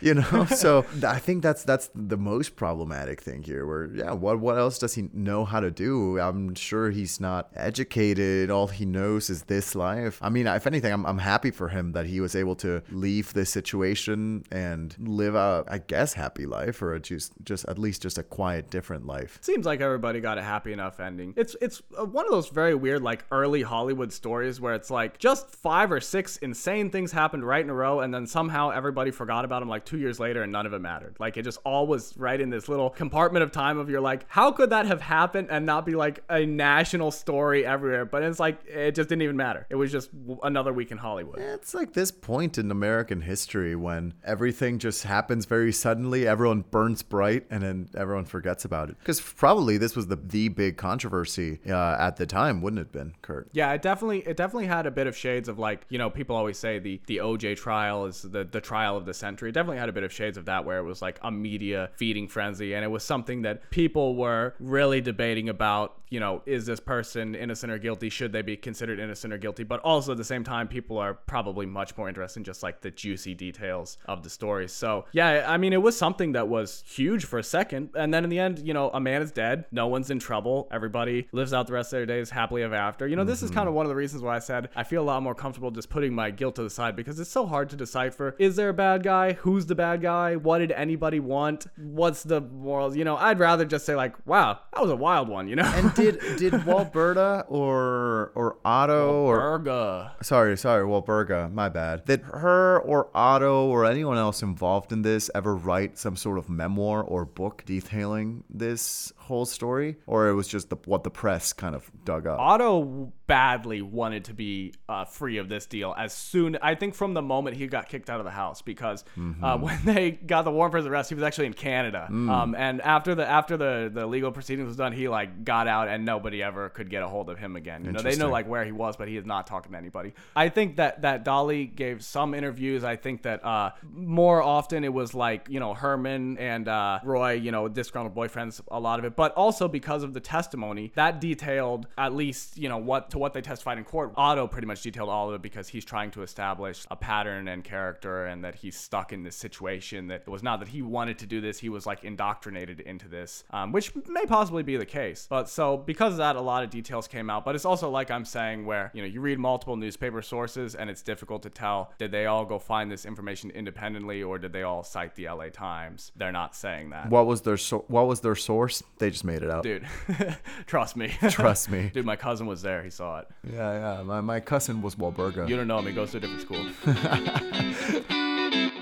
you 0.00 0.14
know, 0.14 0.44
so 0.46 0.84
I 1.06 1.18
think 1.18 1.42
that's 1.42 1.64
that's 1.64 1.90
the 1.94 2.16
most 2.18 2.56
problematic 2.56 3.20
thing 3.20 3.42
here. 3.42 3.66
Where 3.66 3.88
yeah, 3.94 4.12
what 4.12 4.40
what 4.40 4.58
else 4.58 4.78
does 4.78 4.94
he 4.94 5.08
know 5.12 5.44
how 5.44 5.60
to 5.60 5.70
do? 5.70 6.18
I'm 6.18 6.54
sure 6.54 6.90
he's 6.90 7.20
not 7.20 7.50
educated. 7.54 8.50
All 8.50 8.68
he 8.68 8.84
knows 8.84 9.30
is 9.30 9.44
this 9.44 9.74
life. 9.74 10.18
I 10.22 10.28
mean, 10.28 10.46
if 10.46 10.66
anything, 10.66 10.92
I'm 10.92 11.04
I'm 11.04 11.18
happy 11.18 11.50
for 11.50 11.68
him 11.68 11.92
that 11.92 12.06
he 12.06 12.20
was 12.20 12.34
able 12.34 12.56
to 12.56 12.82
leave 12.90 13.32
this 13.34 13.50
situation 13.50 14.44
and 14.50 14.94
live 14.98 15.34
a, 15.34 15.64
I 15.68 15.78
guess, 15.78 16.14
happy 16.14 16.46
life 16.46 16.82
or 16.82 16.98
just 16.98 17.32
just 17.44 17.66
at 17.68 17.78
least 17.78 18.02
just 18.02 18.18
a 18.18 18.22
quiet, 18.22 18.70
different 18.70 19.06
life. 19.06 19.38
Seems 19.42 19.66
like 19.66 19.80
everybody 19.80 20.20
got 20.20 20.38
a 20.38 20.42
happy 20.42 20.72
enough 20.72 21.00
ending. 21.00 21.34
It's 21.36 21.54
it's 21.60 21.82
one 21.96 22.24
of 22.24 22.30
those 22.30 22.48
very 22.48 22.74
weird 22.74 23.02
like 23.02 23.24
early 23.30 23.62
Hollywood 23.62 24.12
stories 24.12 24.60
where 24.60 24.74
it's 24.74 24.90
like 24.90 25.18
just 25.18 25.50
five 25.50 25.92
or 25.92 26.00
six 26.00 26.36
insane 26.38 26.90
things 26.90 27.12
happened 27.12 27.44
right 27.44 27.62
in 27.62 27.70
a 27.70 27.74
row, 27.74 28.00
and 28.00 28.12
then 28.12 28.26
somehow 28.26 28.70
everybody 28.70 29.10
forgot 29.10 29.44
about 29.44 29.60
them 29.60 29.68
like 29.68 29.84
two 29.84 29.98
years 29.98 30.18
later, 30.18 30.42
and 30.42 30.52
none 30.52 30.66
of 30.66 30.72
it 30.72 30.80
mattered. 30.80 31.16
Like 31.18 31.36
it 31.36 31.42
just 31.42 31.58
all 31.64 31.86
was 31.86 32.16
right 32.16 32.40
in 32.40 32.50
this 32.50 32.68
little 32.68 32.90
compartment 32.90 33.42
of 33.42 33.52
time 33.52 33.78
of 33.82 33.90
you're 33.90 34.00
like, 34.00 34.24
how 34.28 34.52
could 34.52 34.70
that 34.70 34.86
have 34.86 35.00
happened 35.00 35.48
and 35.50 35.66
not 35.66 35.84
be 35.84 35.92
like 35.92 36.24
a 36.28 36.46
national 36.46 37.10
story 37.10 37.66
everywhere? 37.66 38.04
But 38.04 38.22
it's 38.22 38.40
like 38.40 38.64
it 38.66 38.94
just 38.94 39.08
didn't 39.08 39.22
even 39.22 39.36
matter. 39.36 39.66
It 39.68 39.76
was 39.76 39.92
just 39.92 40.10
another 40.42 40.72
week 40.72 40.90
in 40.90 40.98
Hollywood. 40.98 41.38
It's 41.38 41.74
like 41.74 41.92
this 41.92 42.10
point 42.10 42.58
in 42.58 42.70
American 42.70 43.20
history 43.20 43.76
when 43.76 44.14
everything 44.24 44.78
just 44.78 45.04
happens 45.04 45.44
very 45.44 45.72
suddenly, 45.72 46.26
everyone 46.26 46.62
burns 46.70 47.02
bright, 47.02 47.46
and 47.50 47.62
then 47.62 47.88
everyone 47.96 48.24
forgets 48.24 48.64
about 48.64 48.88
it. 48.88 48.98
Because 48.98 49.20
probably 49.20 49.76
this 49.76 49.94
was 49.96 50.06
the 50.06 50.16
the 50.16 50.48
big 50.48 50.76
controversy 50.76 51.60
uh, 51.68 51.96
at 51.98 52.16
the 52.16 52.26
time, 52.26 52.62
wouldn't 52.62 52.80
it 52.80 52.84
have 52.84 52.92
been, 52.92 53.14
Kurt? 53.22 53.48
Yeah, 53.52 53.72
it 53.72 53.82
definitely 53.82 54.20
it 54.20 54.36
definitely 54.36 54.66
had 54.66 54.86
a 54.86 54.90
bit 54.90 55.06
of 55.06 55.16
shades 55.16 55.48
of 55.48 55.58
like 55.58 55.84
you 55.88 55.98
know 55.98 56.10
people 56.10 56.36
always 56.36 56.58
say 56.58 56.78
the 56.78 57.00
the 57.06 57.18
OJ 57.18 57.56
trial 57.56 58.06
is 58.06 58.22
the 58.22 58.44
the 58.44 58.60
trial 58.60 58.96
of 58.96 59.04
the 59.04 59.14
century. 59.14 59.50
It 59.50 59.52
definitely 59.52 59.78
had 59.78 59.88
a 59.88 59.92
bit 59.92 60.04
of 60.04 60.12
shades 60.12 60.36
of 60.36 60.46
that 60.46 60.64
where 60.64 60.78
it 60.78 60.84
was 60.84 61.02
like 61.02 61.18
a 61.22 61.30
media 61.30 61.90
feeding 61.96 62.28
frenzy, 62.28 62.74
and 62.74 62.84
it 62.84 62.88
was 62.88 63.04
something 63.04 63.42
that 63.42 63.70
people 63.72 64.14
were 64.14 64.54
really 64.60 65.00
debating 65.00 65.48
about, 65.48 65.96
you 66.10 66.20
know, 66.20 66.42
is 66.46 66.66
this 66.66 66.78
person 66.78 67.34
innocent 67.34 67.72
or 67.72 67.78
guilty? 67.78 68.10
Should 68.10 68.32
they 68.32 68.42
be 68.42 68.56
considered 68.56 69.00
innocent 69.00 69.32
or 69.32 69.38
guilty? 69.38 69.64
But 69.64 69.80
also 69.80 70.12
at 70.12 70.18
the 70.18 70.24
same 70.24 70.44
time, 70.44 70.68
people 70.68 70.98
are 70.98 71.14
probably 71.14 71.66
much 71.66 71.96
more 71.96 72.08
interested 72.08 72.40
in 72.40 72.44
just 72.44 72.62
like 72.62 72.82
the 72.82 72.90
juicy 72.90 73.34
details 73.34 73.96
of 74.06 74.22
the 74.22 74.30
story. 74.30 74.68
So 74.68 75.06
yeah, 75.12 75.46
I 75.48 75.56
mean, 75.56 75.72
it 75.72 75.80
was 75.82 75.96
something 75.96 76.32
that 76.32 76.48
was 76.48 76.84
huge 76.86 77.24
for 77.24 77.38
a 77.38 77.42
second, 77.42 77.90
and 77.96 78.12
then 78.12 78.24
in 78.24 78.30
the 78.30 78.38
end, 78.38 78.60
you 78.60 78.74
know, 78.74 78.90
a 78.90 79.00
man 79.00 79.22
is 79.22 79.32
dead, 79.32 79.64
no 79.72 79.86
one's 79.86 80.10
in 80.10 80.18
trouble, 80.18 80.68
everybody 80.70 81.28
lives 81.32 81.54
out 81.54 81.66
the 81.66 81.72
rest 81.72 81.92
of 81.94 81.98
their 81.98 82.06
days 82.06 82.28
happily 82.28 82.62
ever 82.62 82.74
after. 82.74 83.08
You 83.08 83.16
know, 83.16 83.24
this 83.24 83.42
is 83.42 83.48
mm-hmm. 83.48 83.60
kind 83.60 83.68
of 83.68 83.74
one 83.74 83.86
of 83.86 83.90
the 83.90 83.96
reasons 83.96 84.22
why 84.22 84.36
I 84.36 84.40
said 84.40 84.68
I 84.76 84.84
feel 84.84 85.02
a 85.02 85.04
lot 85.04 85.22
more 85.22 85.34
comfortable 85.34 85.70
just 85.70 85.88
putting 85.88 86.14
my 86.14 86.30
guilt 86.30 86.56
to 86.56 86.62
the 86.62 86.70
side 86.70 86.94
because 86.94 87.18
it's 87.18 87.30
so 87.30 87.46
hard 87.46 87.70
to 87.70 87.76
decipher: 87.76 88.36
is 88.38 88.56
there 88.56 88.68
a 88.68 88.74
bad 88.74 89.02
guy? 89.02 89.32
Who's 89.32 89.64
the 89.64 89.74
bad 89.74 90.02
guy? 90.02 90.36
What 90.36 90.58
did 90.58 90.72
anybody 90.72 91.20
want? 91.20 91.66
What's 91.76 92.22
the 92.22 92.42
moral? 92.42 92.94
You 92.94 93.04
know, 93.04 93.16
I'd 93.16 93.38
rather 93.38 93.51
just 93.68 93.86
say 93.86 93.94
like, 93.94 94.14
wow, 94.26 94.58
that 94.72 94.82
was 94.82 94.90
a 94.90 94.96
wild 94.96 95.28
one. 95.28 95.48
You 95.48 95.56
know. 95.56 95.64
And 95.64 95.94
did 96.02 96.20
did 96.36 96.52
Walberta 96.52 97.44
or 97.48 98.32
or 98.34 98.56
Otto 98.64 99.24
or 99.24 99.58
Burga. 99.58 100.12
sorry 100.22 100.56
sorry 100.56 100.84
Walberga 100.84 101.52
my 101.52 101.68
bad 101.68 102.04
did 102.04 102.22
her 102.22 102.78
or 102.80 103.08
Otto 103.14 103.66
or 103.66 103.84
anyone 103.84 104.18
else 104.18 104.42
involved 104.42 104.92
in 104.92 105.02
this 105.02 105.30
ever 105.34 105.54
write 105.54 105.98
some 105.98 106.16
sort 106.16 106.38
of 106.38 106.48
memoir 106.48 107.02
or 107.02 107.24
book 107.24 107.62
detailing 107.66 108.44
this 108.50 109.12
whole 109.16 109.44
story 109.46 109.96
or 110.06 110.28
it 110.28 110.34
was 110.34 110.48
just 110.48 110.68
the, 110.70 110.76
what 110.84 111.04
the 111.04 111.10
press 111.10 111.52
kind 111.52 111.74
of 111.74 111.90
dug 112.04 112.26
up? 112.26 112.38
Otto 112.38 113.12
badly 113.26 113.80
wanted 113.80 114.24
to 114.26 114.34
be 114.34 114.74
uh, 114.88 115.04
free 115.04 115.38
of 115.38 115.48
this 115.48 115.64
deal 115.66 115.94
as 115.96 116.12
soon, 116.12 116.58
I 116.60 116.74
think, 116.74 116.94
from 116.94 117.14
the 117.14 117.22
moment 117.22 117.56
he 117.56 117.66
got 117.66 117.88
kicked 117.88 118.10
out 118.10 118.18
of 118.20 118.24
the 118.24 118.30
house 118.30 118.60
because 118.62 119.04
uh, 119.42 119.56
when 119.58 119.78
they 119.84 120.10
got 120.10 120.42
the 120.42 120.50
warrant 120.50 120.72
for 120.72 120.78
his 120.78 120.86
arrest, 120.86 121.08
he 121.08 121.14
was 121.14 121.24
actually 121.24 121.46
in 121.46 121.54
Canada. 121.54 122.06
Um, 122.10 122.54
and 122.56 122.80
after 122.82 123.14
the 123.14 123.26
after 123.26 123.41
the, 123.48 123.90
the 123.92 124.06
legal 124.06 124.32
proceedings 124.32 124.66
was 124.66 124.76
done, 124.76 124.92
he 124.92 125.08
like 125.08 125.44
got 125.44 125.68
out 125.68 125.88
and 125.88 126.04
nobody 126.04 126.42
ever 126.42 126.68
could 126.68 126.90
get 126.90 127.02
a 127.02 127.08
hold 127.08 127.30
of 127.30 127.38
him 127.38 127.56
again. 127.56 127.84
You 127.84 127.92
know, 127.92 128.02
they 128.02 128.16
know 128.16 128.30
like 128.30 128.48
where 128.48 128.64
he 128.64 128.72
was, 128.72 128.96
but 128.96 129.08
he 129.08 129.16
is 129.16 129.26
not 129.26 129.46
talking 129.46 129.72
to 129.72 129.78
anybody. 129.78 130.14
I 130.34 130.48
think 130.48 130.76
that 130.76 131.02
that 131.02 131.24
Dolly 131.24 131.66
gave 131.66 132.04
some 132.04 132.34
interviews. 132.34 132.84
I 132.84 132.96
think 132.96 133.22
that 133.22 133.44
uh, 133.44 133.72
more 133.92 134.42
often 134.42 134.84
it 134.84 134.92
was 134.92 135.14
like 135.14 135.46
you 135.48 135.60
know 135.60 135.74
Herman 135.74 136.38
and 136.38 136.68
uh, 136.68 137.00
Roy, 137.04 137.32
you 137.32 137.50
know, 137.50 137.68
disgruntled 137.68 138.14
boyfriends, 138.14 138.60
a 138.68 138.80
lot 138.80 138.98
of 138.98 139.04
it, 139.04 139.16
but 139.16 139.32
also 139.34 139.68
because 139.68 140.02
of 140.02 140.14
the 140.14 140.20
testimony 140.20 140.92
that 140.94 141.20
detailed 141.20 141.86
at 141.96 142.14
least 142.14 142.58
you 142.58 142.68
know 142.68 142.78
what 142.78 143.10
to 143.10 143.18
what 143.18 143.32
they 143.32 143.40
testified 143.40 143.78
in 143.78 143.84
court. 143.84 144.12
Otto 144.16 144.46
pretty 144.46 144.66
much 144.66 144.82
detailed 144.82 145.08
all 145.08 145.28
of 145.28 145.34
it 145.34 145.42
because 145.42 145.68
he's 145.68 145.84
trying 145.84 146.10
to 146.12 146.22
establish 146.22 146.84
a 146.90 146.96
pattern 146.96 147.48
and 147.48 147.64
character, 147.64 148.26
and 148.26 148.44
that 148.44 148.56
he's 148.56 148.76
stuck 148.76 149.12
in 149.12 149.22
this 149.22 149.36
situation. 149.36 150.08
That 150.08 150.22
it 150.26 150.30
was 150.30 150.42
not 150.42 150.60
that 150.60 150.68
he 150.68 150.82
wanted 150.82 151.18
to 151.18 151.26
do 151.26 151.40
this; 151.40 151.58
he 151.58 151.68
was 151.68 151.86
like 151.86 152.04
indoctrinated 152.04 152.80
into 152.80 153.08
this, 153.08 153.31
um, 153.50 153.72
which 153.72 153.94
may 154.06 154.26
possibly 154.26 154.62
be 154.62 154.76
the 154.76 154.86
case. 154.86 155.26
But 155.28 155.48
so 155.48 155.76
because 155.76 156.14
of 156.14 156.18
that, 156.18 156.36
a 156.36 156.40
lot 156.40 156.64
of 156.64 156.70
details 156.70 157.08
came 157.08 157.30
out. 157.30 157.44
But 157.44 157.54
it's 157.54 157.64
also 157.64 157.90
like 157.90 158.10
I'm 158.10 158.24
saying, 158.24 158.66
where 158.66 158.90
you 158.94 159.02
know 159.02 159.08
you 159.08 159.20
read 159.20 159.38
multiple 159.38 159.76
newspaper 159.76 160.22
sources, 160.22 160.74
and 160.74 160.90
it's 160.90 161.02
difficult 161.02 161.42
to 161.42 161.50
tell 161.50 161.92
did 161.98 162.10
they 162.12 162.26
all 162.26 162.44
go 162.44 162.58
find 162.58 162.90
this 162.90 163.06
information 163.06 163.50
independently 163.50 164.22
or 164.22 164.38
did 164.38 164.52
they 164.52 164.62
all 164.62 164.82
cite 164.82 165.14
the 165.14 165.28
LA 165.28 165.48
Times? 165.48 166.12
They're 166.16 166.32
not 166.32 166.54
saying 166.54 166.90
that. 166.90 167.10
What 167.10 167.26
was 167.26 167.42
their 167.42 167.56
so- 167.56 167.84
what 167.88 168.06
was 168.06 168.20
their 168.20 168.36
source? 168.36 168.82
They 168.98 169.10
just 169.10 169.24
made 169.24 169.42
it 169.42 169.50
up. 169.50 169.62
Dude, 169.62 169.86
trust 170.66 170.96
me. 170.96 171.08
Trust 171.30 171.70
me. 171.70 171.90
Dude, 171.92 172.06
my 172.06 172.16
cousin 172.16 172.46
was 172.46 172.62
there. 172.62 172.82
He 172.82 172.90
saw 172.90 173.20
it. 173.20 173.28
Yeah, 173.50 173.98
yeah. 173.98 174.02
My, 174.02 174.20
my 174.20 174.40
cousin 174.40 174.82
was 174.82 174.94
Walberga. 174.96 175.48
You 175.48 175.56
don't 175.56 175.68
know 175.68 175.78
him. 175.78 175.86
He 175.86 175.92
goes 175.92 176.12
to 176.12 176.18
a 176.18 176.20
different 176.20 176.42
school. 176.42 178.72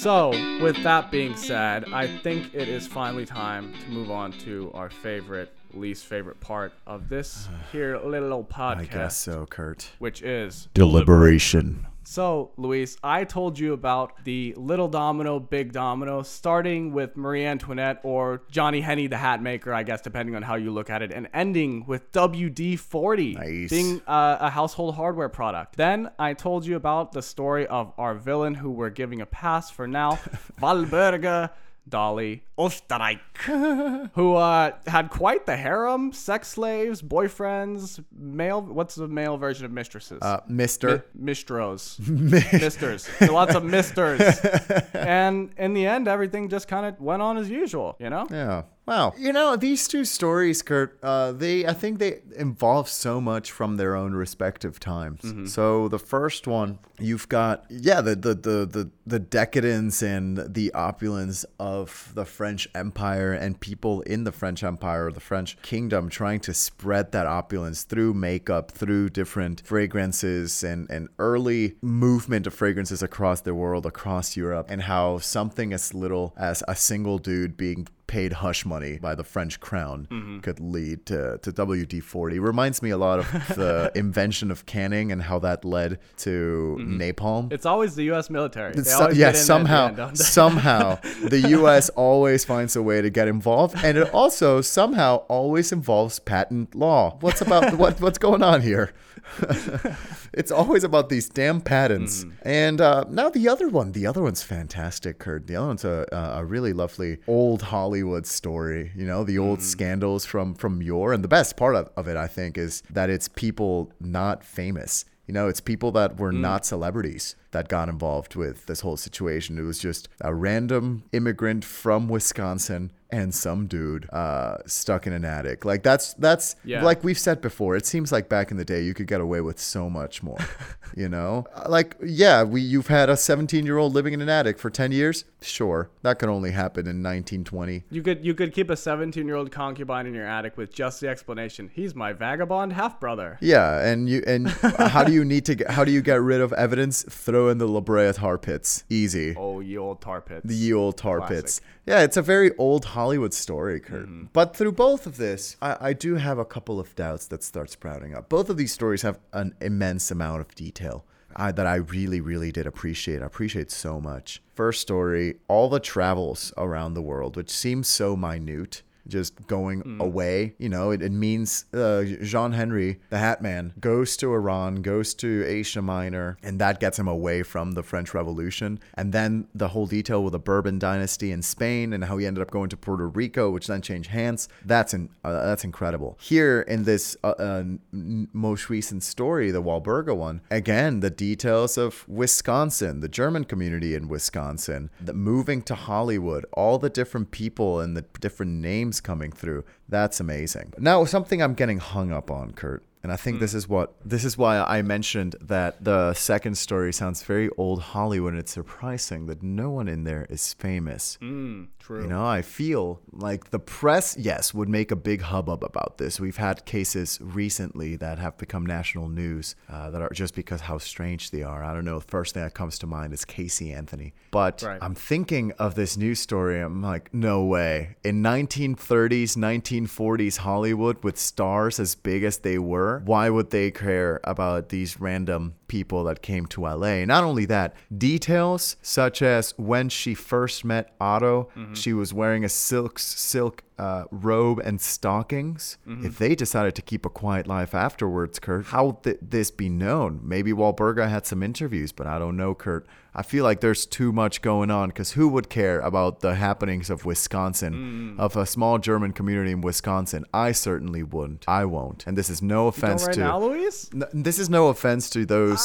so, 0.00 0.30
with 0.62 0.82
that 0.82 1.10
being 1.10 1.36
said, 1.36 1.84
I 1.92 2.06
think 2.06 2.54
it 2.54 2.68
is 2.68 2.86
finally 2.86 3.26
time 3.26 3.74
to 3.84 3.90
move 3.90 4.10
on 4.10 4.32
to 4.44 4.70
our 4.72 4.88
favorite, 4.88 5.54
least 5.76 6.06
favorite 6.06 6.40
part 6.40 6.72
of 6.86 7.08
this 7.08 7.48
here 7.72 7.98
little 7.98 8.44
podcast, 8.44 8.76
I 8.78 8.84
guess 8.84 9.16
so, 9.16 9.46
Kurt. 9.46 9.90
which 9.98 10.22
is 10.22 10.68
Deliberation. 10.74 11.86
So, 12.02 12.50
Luis, 12.56 12.96
I 13.04 13.22
told 13.22 13.56
you 13.56 13.72
about 13.72 14.24
the 14.24 14.52
little 14.56 14.88
domino, 14.88 15.38
big 15.38 15.72
domino, 15.72 16.22
starting 16.22 16.92
with 16.92 17.16
Marie 17.16 17.44
Antoinette 17.44 18.00
or 18.02 18.42
Johnny 18.50 18.80
Henny 18.80 19.06
the 19.06 19.16
Hat 19.18 19.40
Maker, 19.40 19.72
I 19.72 19.84
guess, 19.84 20.00
depending 20.00 20.34
on 20.34 20.42
how 20.42 20.56
you 20.56 20.72
look 20.72 20.90
at 20.90 21.02
it, 21.02 21.12
and 21.12 21.28
ending 21.32 21.84
with 21.86 22.10
WD 22.10 22.80
40 22.80 23.34
Nice. 23.34 23.70
being 23.70 24.00
uh, 24.08 24.38
a 24.40 24.50
household 24.50 24.96
hardware 24.96 25.28
product. 25.28 25.76
Then 25.76 26.10
I 26.18 26.34
told 26.34 26.66
you 26.66 26.74
about 26.74 27.12
the 27.12 27.22
story 27.22 27.66
of 27.68 27.92
our 27.96 28.14
villain 28.14 28.54
who 28.54 28.70
we're 28.70 28.90
giving 28.90 29.20
a 29.20 29.26
pass 29.26 29.70
for 29.70 29.86
now, 29.86 30.18
Valberga. 30.60 31.50
Dolly 31.90 32.44
Osterreich, 32.58 33.20
who 34.14 34.34
uh, 34.36 34.72
had 34.86 35.10
quite 35.10 35.46
the 35.46 35.56
harem, 35.56 36.12
sex 36.12 36.48
slaves, 36.48 37.02
boyfriends, 37.02 38.02
male. 38.16 38.62
What's 38.62 38.94
the 38.94 39.08
male 39.08 39.36
version 39.36 39.64
of 39.66 39.72
mistresses? 39.72 40.18
Uh, 40.22 40.40
Mister. 40.48 41.04
Mistros, 41.20 41.98
misters, 42.62 43.08
lots 43.20 43.54
of 43.54 43.64
misters, 43.64 44.20
and 44.94 45.50
in 45.56 45.74
the 45.74 45.86
end, 45.86 46.08
everything 46.08 46.48
just 46.48 46.68
kind 46.68 46.86
of 46.86 47.00
went 47.00 47.20
on 47.22 47.36
as 47.36 47.50
usual. 47.50 47.96
You 47.98 48.10
know, 48.10 48.26
Yeah. 48.30 48.62
Wow. 48.90 49.14
You 49.16 49.32
know, 49.32 49.54
these 49.54 49.86
two 49.86 50.04
stories, 50.04 50.62
Kurt, 50.62 50.98
uh, 51.00 51.30
they 51.30 51.64
I 51.64 51.74
think 51.74 52.00
they 52.00 52.22
involve 52.34 52.88
so 52.88 53.20
much 53.20 53.52
from 53.52 53.76
their 53.76 53.94
own 53.94 54.14
respective 54.14 54.80
times. 54.80 55.20
So 55.52 55.86
the 55.86 56.00
first 56.00 56.48
one, 56.48 56.80
you've 56.98 57.28
got 57.28 57.66
yeah, 57.70 58.00
the 58.00 58.16
the, 58.16 58.34
the 58.34 58.66
the 58.66 58.90
the 59.06 59.20
decadence 59.20 60.02
and 60.02 60.38
the 60.52 60.72
opulence 60.72 61.44
of 61.60 62.10
the 62.16 62.24
French 62.24 62.66
Empire 62.74 63.32
and 63.32 63.60
people 63.60 64.00
in 64.02 64.24
the 64.24 64.32
French 64.32 64.64
Empire, 64.64 65.12
the 65.12 65.20
French 65.20 65.56
kingdom 65.62 66.08
trying 66.08 66.40
to 66.40 66.52
spread 66.52 67.12
that 67.12 67.28
opulence 67.28 67.84
through 67.84 68.14
makeup, 68.14 68.72
through 68.72 69.10
different 69.10 69.62
fragrances 69.64 70.64
and 70.64 70.90
and 70.90 71.08
early 71.20 71.76
movement 71.80 72.44
of 72.48 72.54
fragrances 72.54 73.04
across 73.04 73.42
the 73.42 73.54
world, 73.54 73.86
across 73.86 74.36
Europe, 74.36 74.66
and 74.68 74.82
how 74.82 75.18
something 75.18 75.72
as 75.72 75.94
little 75.94 76.34
as 76.36 76.64
a 76.66 76.74
single 76.74 77.18
dude 77.18 77.56
being 77.56 77.86
paid 78.10 78.32
hush 78.32 78.66
money 78.66 78.98
by 78.98 79.14
the 79.14 79.22
French 79.22 79.60
crown 79.60 80.08
mm-hmm. 80.10 80.40
could 80.40 80.58
lead 80.58 81.06
to, 81.06 81.38
to 81.42 81.52
WD 81.52 82.02
40. 82.02 82.40
Reminds 82.40 82.82
me 82.82 82.90
a 82.90 82.98
lot 82.98 83.20
of 83.20 83.30
the 83.56 83.92
invention 83.94 84.50
of 84.50 84.66
canning 84.66 85.12
and 85.12 85.22
how 85.22 85.38
that 85.38 85.64
led 85.64 86.00
to 86.16 86.76
mm-hmm. 86.80 87.00
napalm. 87.00 87.52
it's 87.52 87.64
always 87.64 87.94
the 87.94 88.02
U.S. 88.04 88.28
military. 88.28 88.72
They 88.74 88.82
So- 88.82 89.10
yeah, 89.10 89.30
somehow, 89.30 89.94
end, 89.94 90.18
somehow, 90.18 90.96
the 91.22 91.46
U.S. 91.50 91.88
always 91.90 92.44
finds 92.44 92.74
a 92.74 92.82
way 92.82 93.00
to 93.00 93.10
get 93.10 93.28
involved, 93.28 93.76
and 93.84 93.96
it 93.96 94.12
also 94.12 94.60
somehow 94.60 95.18
always 95.28 95.70
involves 95.70 96.18
patent 96.18 96.74
law. 96.74 97.16
What's 97.20 97.40
about 97.40 97.74
what? 97.78 98.00
What's 98.00 98.18
going 98.18 98.42
on 98.42 98.62
here? 98.62 98.92
it's 100.32 100.50
always 100.50 100.84
about 100.84 101.08
these 101.08 101.28
damn 101.28 101.60
patents. 101.60 102.24
Mm-hmm. 102.24 102.48
And 102.48 102.80
uh, 102.80 103.04
now 103.08 103.30
the 103.30 103.48
other 103.48 103.68
one, 103.68 103.92
the 103.92 104.06
other 104.06 104.22
one's 104.22 104.42
fantastic, 104.42 105.18
Kurt. 105.18 105.46
The 105.46 105.56
other 105.56 105.66
one's 105.68 105.84
a, 105.84 106.06
a 106.12 106.44
really 106.44 106.72
lovely 106.72 107.18
old 107.26 107.62
Hollywood 107.62 108.26
story. 108.26 108.92
You 108.96 109.06
know, 109.06 109.24
the 109.24 109.38
old 109.38 109.58
Mm-hmm. 109.58 109.66
scandals 109.66 110.24
from 110.24 110.54
from 110.54 110.82
yore. 110.82 111.12
And 111.12 111.24
the 111.24 111.28
best 111.28 111.56
part 111.56 111.74
of, 111.74 111.90
of 111.96 112.06
it, 112.08 112.16
I 112.16 112.26
think, 112.26 112.56
is 112.58 112.82
that 112.90 113.10
it's 113.10 113.28
people 113.28 113.92
not 114.00 114.44
famous. 114.44 115.04
You 115.26 115.34
know, 115.34 115.46
it's 115.48 115.60
people 115.60 115.92
that 115.92 116.18
were 116.18 116.32
Mm. 116.32 116.40
not 116.40 116.66
celebrities 116.66 117.36
that 117.52 117.68
got 117.68 117.88
involved 117.88 118.34
with 118.36 118.66
this 118.66 118.80
whole 118.80 118.96
situation. 118.96 119.58
It 119.58 119.62
was 119.62 119.78
just 119.78 120.08
a 120.20 120.34
random 120.34 121.04
immigrant 121.12 121.64
from 121.64 122.08
Wisconsin 122.08 122.90
and 123.12 123.34
some 123.34 123.66
dude 123.66 124.08
uh, 124.10 124.58
stuck 124.66 125.06
in 125.06 125.12
an 125.12 125.24
attic. 125.24 125.64
Like 125.64 125.82
that's 125.82 126.14
that's 126.14 126.56
Yeah. 126.64 126.82
like 126.84 127.02
we've 127.04 127.18
said 127.18 127.40
before. 127.40 127.76
It 127.76 127.86
seems 127.86 128.12
like 128.12 128.28
back 128.28 128.50
in 128.50 128.56
the 128.56 128.64
day 128.64 128.82
you 128.82 128.94
could 128.94 129.06
get 129.06 129.20
away 129.20 129.40
with 129.40 129.58
so 129.58 129.90
much 129.90 130.22
more. 130.22 130.38
you 130.96 131.08
know, 131.08 131.44
Uh, 131.54 131.66
like 131.68 131.96
yeah, 132.04 132.42
we 132.42 132.60
you've 132.60 132.88
had 132.88 133.08
a 133.10 133.16
17 133.16 133.64
year 133.66 133.78
old 133.78 133.94
living 133.94 134.12
in 134.14 134.20
an 134.20 134.28
attic 134.28 134.58
for 134.58 134.70
10 134.70 134.92
years. 134.92 135.24
Sure, 135.42 135.90
that 136.02 136.18
could 136.18 136.28
only 136.28 136.50
happen 136.50 136.82
in 136.86 137.02
1920. 137.02 137.84
You 137.90 138.02
could 138.02 138.24
you 138.24 138.34
could 138.34 138.52
keep 138.52 138.70
a 138.70 138.76
17 138.76 139.26
year 139.26 139.36
old 139.36 139.50
concubine 139.50 140.06
in 140.06 140.14
your 140.14 140.26
attic 140.26 140.56
with 140.56 140.72
just 140.72 141.00
the 141.00 141.08
explanation. 141.08 141.70
He's 141.72 141.94
my 141.94 142.12
vagabond 142.12 142.72
half 142.74 143.00
brother. 143.00 143.38
Yeah, 143.40 143.80
and 143.86 144.08
you 144.08 144.22
and 144.26 144.48
how 144.94 145.04
do 145.04 145.12
you 145.12 145.24
need 145.24 145.44
to 145.46 145.54
get 145.54 145.70
how 145.70 145.84
do 145.84 145.90
you 145.92 146.02
get 146.02 146.20
rid 146.20 146.40
of 146.40 146.52
evidence? 146.52 147.02
Throw 147.08 147.48
in 147.48 147.58
the 147.58 147.66
La 147.66 147.80
Brea 147.80 148.12
tar 148.12 148.38
pits. 148.38 148.84
Easy. 148.90 149.34
Oh, 149.36 149.60
ye 149.60 149.76
old 149.78 150.00
tar 150.00 150.20
pits. 150.20 150.42
The 150.46 150.54
ye 150.54 150.72
old 150.72 150.96
tar 150.98 151.18
Classic. 151.18 151.36
pits. 151.36 151.60
Yeah, 151.86 152.02
it's 152.02 152.16
a 152.16 152.22
very 152.22 152.50
old 152.56 152.84
Hollywood 153.00 153.32
story, 153.32 153.80
Kurt. 153.80 154.02
Mm-hmm. 154.02 154.24
But 154.34 154.54
through 154.54 154.72
both 154.72 155.06
of 155.06 155.16
this, 155.16 155.56
I, 155.62 155.88
I 155.88 155.92
do 155.94 156.16
have 156.16 156.38
a 156.38 156.44
couple 156.44 156.78
of 156.78 156.94
doubts 156.96 157.28
that 157.28 157.42
start 157.42 157.70
sprouting 157.70 158.14
up. 158.14 158.28
Both 158.28 158.50
of 158.50 158.58
these 158.58 158.74
stories 158.74 159.00
have 159.00 159.18
an 159.32 159.54
immense 159.58 160.10
amount 160.10 160.42
of 160.42 160.54
detail. 160.54 161.06
I, 161.34 161.50
that 161.52 161.66
I 161.66 161.76
really, 161.76 162.20
really 162.20 162.52
did 162.52 162.66
appreciate. 162.66 163.22
I 163.22 163.26
appreciate 163.26 163.70
so 163.70 164.02
much. 164.02 164.42
First 164.54 164.82
story, 164.82 165.36
all 165.48 165.70
the 165.70 165.80
travels 165.80 166.52
around 166.58 166.92
the 166.92 167.00
world, 167.00 167.36
which 167.36 167.48
seems 167.48 167.88
so 167.88 168.16
minute, 168.16 168.82
just 169.08 169.46
going 169.46 169.98
away. 170.00 170.54
You 170.58 170.68
know, 170.68 170.90
it, 170.90 171.02
it 171.02 171.12
means 171.12 171.64
uh, 171.72 172.04
Jean 172.22 172.52
Henry, 172.52 173.00
the 173.10 173.18
Hat 173.18 173.42
Man, 173.42 173.72
goes 173.80 174.16
to 174.18 174.32
Iran, 174.32 174.82
goes 174.82 175.14
to 175.14 175.44
Asia 175.46 175.82
Minor, 175.82 176.38
and 176.42 176.60
that 176.60 176.80
gets 176.80 176.98
him 176.98 177.08
away 177.08 177.42
from 177.42 177.72
the 177.72 177.82
French 177.82 178.14
Revolution. 178.14 178.80
And 178.94 179.12
then 179.12 179.48
the 179.54 179.68
whole 179.68 179.86
detail 179.86 180.22
with 180.22 180.32
the 180.32 180.38
Bourbon 180.38 180.78
dynasty 180.78 181.32
in 181.32 181.42
Spain 181.42 181.92
and 181.92 182.04
how 182.04 182.18
he 182.18 182.26
ended 182.26 182.42
up 182.42 182.50
going 182.50 182.68
to 182.70 182.76
Puerto 182.76 183.08
Rico, 183.08 183.50
which 183.50 183.66
then 183.66 183.82
changed 183.82 184.10
hands. 184.10 184.48
That's 184.64 184.94
in, 184.94 185.08
uh, 185.24 185.32
that's 185.46 185.64
incredible. 185.64 186.18
Here 186.20 186.62
in 186.62 186.84
this 186.84 187.16
uh, 187.24 187.34
uh, 187.38 187.64
n- 187.92 188.28
most 188.32 188.70
recent 188.70 189.02
story, 189.02 189.50
the 189.50 189.62
Walburga 189.62 190.16
one, 190.16 190.40
again 190.50 191.00
the 191.00 191.10
details 191.10 191.76
of 191.76 192.08
Wisconsin, 192.08 193.00
the 193.00 193.08
German 193.08 193.44
community 193.44 193.94
in 193.94 194.08
Wisconsin, 194.08 194.90
the 195.00 195.14
moving 195.14 195.62
to 195.62 195.74
Hollywood, 195.74 196.46
all 196.52 196.78
the 196.78 196.90
different 196.90 197.30
people 197.30 197.80
and 197.80 197.96
the 197.96 198.04
different 198.20 198.52
names 198.52 198.99
coming 199.00 199.32
through. 199.32 199.64
That's 199.88 200.20
amazing. 200.20 200.74
Now, 200.78 201.04
something 201.04 201.42
I'm 201.42 201.54
getting 201.54 201.78
hung 201.78 202.12
up 202.12 202.30
on, 202.30 202.52
Kurt. 202.52 202.84
And 203.02 203.10
I 203.10 203.16
think 203.16 203.40
this 203.40 203.54
is 203.54 203.66
what 203.66 203.94
this 204.04 204.24
is 204.24 204.36
why 204.36 204.58
I 204.58 204.82
mentioned 204.82 205.34
that 205.40 205.82
the 205.82 206.12
second 206.14 206.56
story 206.58 206.92
sounds 206.92 207.22
very 207.22 207.48
old 207.56 207.80
Hollywood. 207.80 208.34
And 208.34 208.40
it's 208.40 208.52
surprising 208.52 209.26
that 209.26 209.42
no 209.42 209.70
one 209.70 209.88
in 209.88 210.04
there 210.04 210.26
is 210.28 210.52
famous. 210.54 211.16
Mm, 211.22 211.68
true. 211.78 212.02
You 212.02 212.08
know, 212.08 212.26
I 212.26 212.42
feel 212.42 213.00
like 213.12 213.50
the 213.50 213.58
press, 213.58 214.16
yes, 214.18 214.52
would 214.52 214.68
make 214.68 214.90
a 214.90 214.96
big 214.96 215.22
hubbub 215.22 215.64
about 215.64 215.96
this. 215.98 216.20
We've 216.20 216.36
had 216.36 216.66
cases 216.66 217.18
recently 217.22 217.96
that 217.96 218.18
have 218.18 218.36
become 218.36 218.66
national 218.66 219.08
news 219.08 219.56
uh, 219.68 219.88
that 219.90 220.02
are 220.02 220.10
just 220.10 220.34
because 220.34 220.60
how 220.62 220.78
strange 220.78 221.30
they 221.30 221.42
are. 221.42 221.64
I 221.64 221.72
don't 221.74 221.86
know. 221.86 221.98
The 221.98 222.06
first 222.06 222.34
thing 222.34 222.42
that 222.42 222.54
comes 222.54 222.78
to 222.80 222.86
mind 222.86 223.14
is 223.14 223.24
Casey 223.24 223.72
Anthony. 223.72 224.12
But 224.30 224.62
Right. 224.62 224.78
I'm 224.82 224.94
thinking 224.94 225.52
of 225.52 225.74
this 225.74 225.96
news 225.96 226.20
story. 226.20 226.60
I'm 226.60 226.82
like, 226.82 227.12
no 227.14 227.44
way. 227.44 227.96
In 228.04 228.22
1930s, 228.22 229.36
1940s 229.36 230.38
Hollywood 230.38 231.02
with 231.02 231.18
stars 231.18 231.80
as 231.80 231.94
big 231.94 232.22
as 232.24 232.38
they 232.38 232.58
were, 232.58 232.89
why 232.98 233.30
would 233.30 233.50
they 233.50 233.70
care 233.70 234.20
about 234.24 234.68
these 234.68 235.00
random 235.00 235.54
people 235.68 236.04
that 236.04 236.22
came 236.22 236.46
to 236.46 236.62
LA? 236.62 237.04
Not 237.04 237.24
only 237.24 237.46
that, 237.46 237.74
details 237.96 238.76
such 238.82 239.22
as 239.22 239.54
when 239.56 239.88
she 239.88 240.14
first 240.14 240.64
met 240.64 240.94
Otto, 241.00 241.48
mm-hmm. 241.56 241.74
she 241.74 241.92
was 241.92 242.12
wearing 242.12 242.44
a 242.44 242.48
silk 242.48 242.98
silk 242.98 243.62
uh, 243.80 244.04
robe 244.10 244.58
and 244.68 244.78
stockings. 244.80 245.78
If 246.08 246.18
they 246.18 246.34
decided 246.34 246.74
to 246.74 246.82
keep 246.82 247.06
a 247.06 247.08
quiet 247.22 247.46
life 247.46 247.74
afterwards, 247.74 248.38
Kurt, 248.38 248.66
how 248.66 248.82
would 248.86 249.02
th- 249.02 249.18
this 249.22 249.50
be 249.50 249.68
known? 249.70 250.20
Maybe 250.22 250.52
Walburga 250.52 251.08
had 251.08 251.24
some 251.26 251.42
interviews, 251.42 251.90
but 251.90 252.06
I 252.06 252.18
don't 252.18 252.36
know, 252.36 252.54
Kurt. 252.54 252.86
I 253.14 253.22
feel 253.22 253.42
like 253.42 253.60
there's 253.60 253.86
too 253.86 254.12
much 254.12 254.42
going 254.42 254.70
on 254.70 254.90
because 254.90 255.12
who 255.12 255.26
would 255.28 255.48
care 255.48 255.80
about 255.80 256.20
the 256.20 256.34
happenings 256.34 256.90
of 256.90 257.04
Wisconsin, 257.06 258.16
of 258.18 258.36
a 258.36 258.44
small 258.46 258.78
German 258.78 259.12
community 259.12 259.50
in 259.52 259.62
Wisconsin? 259.62 260.24
I 260.34 260.52
certainly 260.52 261.02
wouldn't. 261.02 261.44
I 261.48 261.64
won't. 261.64 262.06
And 262.06 262.18
this 262.18 262.28
is 262.30 262.40
no 262.42 262.66
offense 262.68 263.06
to. 263.08 263.18
now, 263.20 263.38
Luis? 263.40 263.88
N- 263.94 264.04
this 264.12 264.38
is 264.38 264.48
no 264.50 264.68
offense 264.68 265.08
to 265.10 265.24
those 265.24 265.62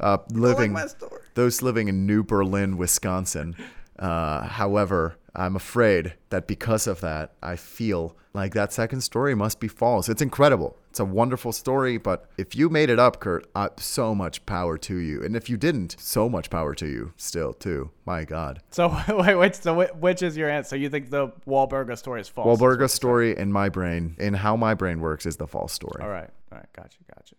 uh, 0.00 0.18
living 0.30 0.76
story. 0.88 1.20
those 1.34 1.62
living 1.62 1.86
in 1.88 2.06
New 2.06 2.22
Berlin, 2.24 2.76
Wisconsin. 2.76 3.54
Uh, 3.98 4.42
however, 4.48 5.16
I'm 5.34 5.56
afraid 5.56 6.14
that 6.28 6.46
because 6.46 6.86
of 6.86 7.00
that, 7.00 7.32
I 7.42 7.56
feel 7.56 8.16
like 8.34 8.52
that 8.54 8.72
second 8.72 9.00
story 9.00 9.34
must 9.34 9.60
be 9.60 9.68
false. 9.68 10.08
It's 10.08 10.20
incredible. 10.22 10.76
It's 10.90 11.00
a 11.00 11.04
wonderful 11.06 11.52
story, 11.52 11.96
but 11.96 12.28
if 12.36 12.54
you 12.54 12.68
made 12.68 12.90
it 12.90 12.98
up, 12.98 13.18
Kurt, 13.18 13.46
uh, 13.54 13.70
so 13.78 14.14
much 14.14 14.44
power 14.44 14.76
to 14.78 14.96
you. 14.96 15.22
And 15.22 15.34
if 15.34 15.48
you 15.48 15.56
didn't, 15.56 15.96
so 15.98 16.28
much 16.28 16.50
power 16.50 16.74
to 16.74 16.86
you 16.86 17.14
still, 17.16 17.54
too. 17.54 17.90
My 18.04 18.24
God. 18.24 18.60
So 18.70 18.88
wait, 19.08 19.36
wait. 19.36 19.54
So 19.56 19.86
which 19.86 20.22
is 20.22 20.36
your 20.36 20.50
answer? 20.50 20.76
You 20.76 20.90
think 20.90 21.08
the 21.10 21.28
Walburga 21.46 21.96
story 21.96 22.20
is 22.20 22.28
false? 22.28 22.58
Walburga's 22.60 22.92
story 22.92 23.36
in 23.36 23.50
my 23.50 23.70
brain, 23.70 24.16
in 24.18 24.34
how 24.34 24.54
my 24.56 24.74
brain 24.74 25.00
works, 25.00 25.24
is 25.24 25.36
the 25.36 25.46
false 25.46 25.72
story. 25.72 26.02
All 26.02 26.10
right. 26.10 26.28
All 26.50 26.58
right. 26.58 26.68
Gotcha. 26.74 26.98
Gotcha. 27.14 27.36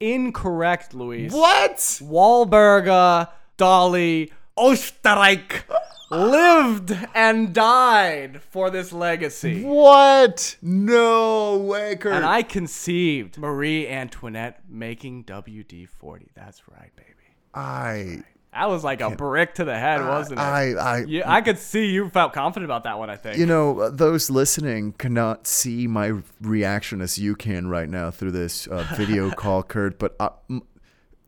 Incorrect, 0.00 0.94
Luis. 0.94 1.32
What? 1.32 1.76
Wahlberga, 1.76 3.28
Dolly, 3.56 4.32
Österreich 4.56 5.62
lived 6.10 6.96
and 7.14 7.54
died 7.54 8.40
for 8.50 8.70
this 8.70 8.92
legacy. 8.92 9.62
What? 9.62 10.56
No 10.60 11.56
way, 11.58 11.96
Kurt. 11.96 12.12
And 12.12 12.24
I 12.24 12.42
conceived 12.42 13.38
Marie 13.38 13.88
Antoinette 13.88 14.60
making 14.68 15.24
WD 15.24 15.88
40. 15.88 16.28
That's 16.34 16.68
right, 16.68 16.94
baby. 16.96 17.08
I, 17.54 18.22
That 18.52 18.68
was 18.68 18.84
like 18.84 19.00
a 19.00 19.10
brick 19.10 19.54
to 19.54 19.64
the 19.64 19.78
head, 19.78 20.06
wasn't 20.06 20.38
it? 20.38 20.42
I, 20.42 20.72
I, 20.72 21.04
yeah, 21.04 21.30
I 21.30 21.40
could 21.40 21.58
see 21.58 21.86
you 21.86 22.10
felt 22.10 22.34
confident 22.34 22.66
about 22.66 22.84
that 22.84 22.98
one, 22.98 23.08
I 23.08 23.16
think. 23.16 23.38
You 23.38 23.46
know, 23.46 23.80
uh, 23.80 23.90
those 23.90 24.28
listening 24.28 24.92
cannot 24.92 25.46
see 25.46 25.86
my 25.86 26.12
reaction 26.42 27.00
as 27.00 27.16
you 27.18 27.34
can 27.34 27.68
right 27.68 27.88
now 27.88 28.10
through 28.10 28.32
this 28.32 28.66
uh, 28.66 28.86
video 28.96 29.30
call, 29.34 29.62
Kurt, 29.62 29.98
but 29.98 30.14
uh, 30.20 30.30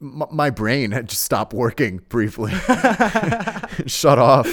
m- 0.00 0.24
my 0.30 0.50
brain 0.50 0.90
had 0.92 1.08
just 1.08 1.22
stopped 1.22 1.52
working 1.52 2.00
briefly. 2.08 2.52
Shut 3.86 4.18
off. 4.18 4.46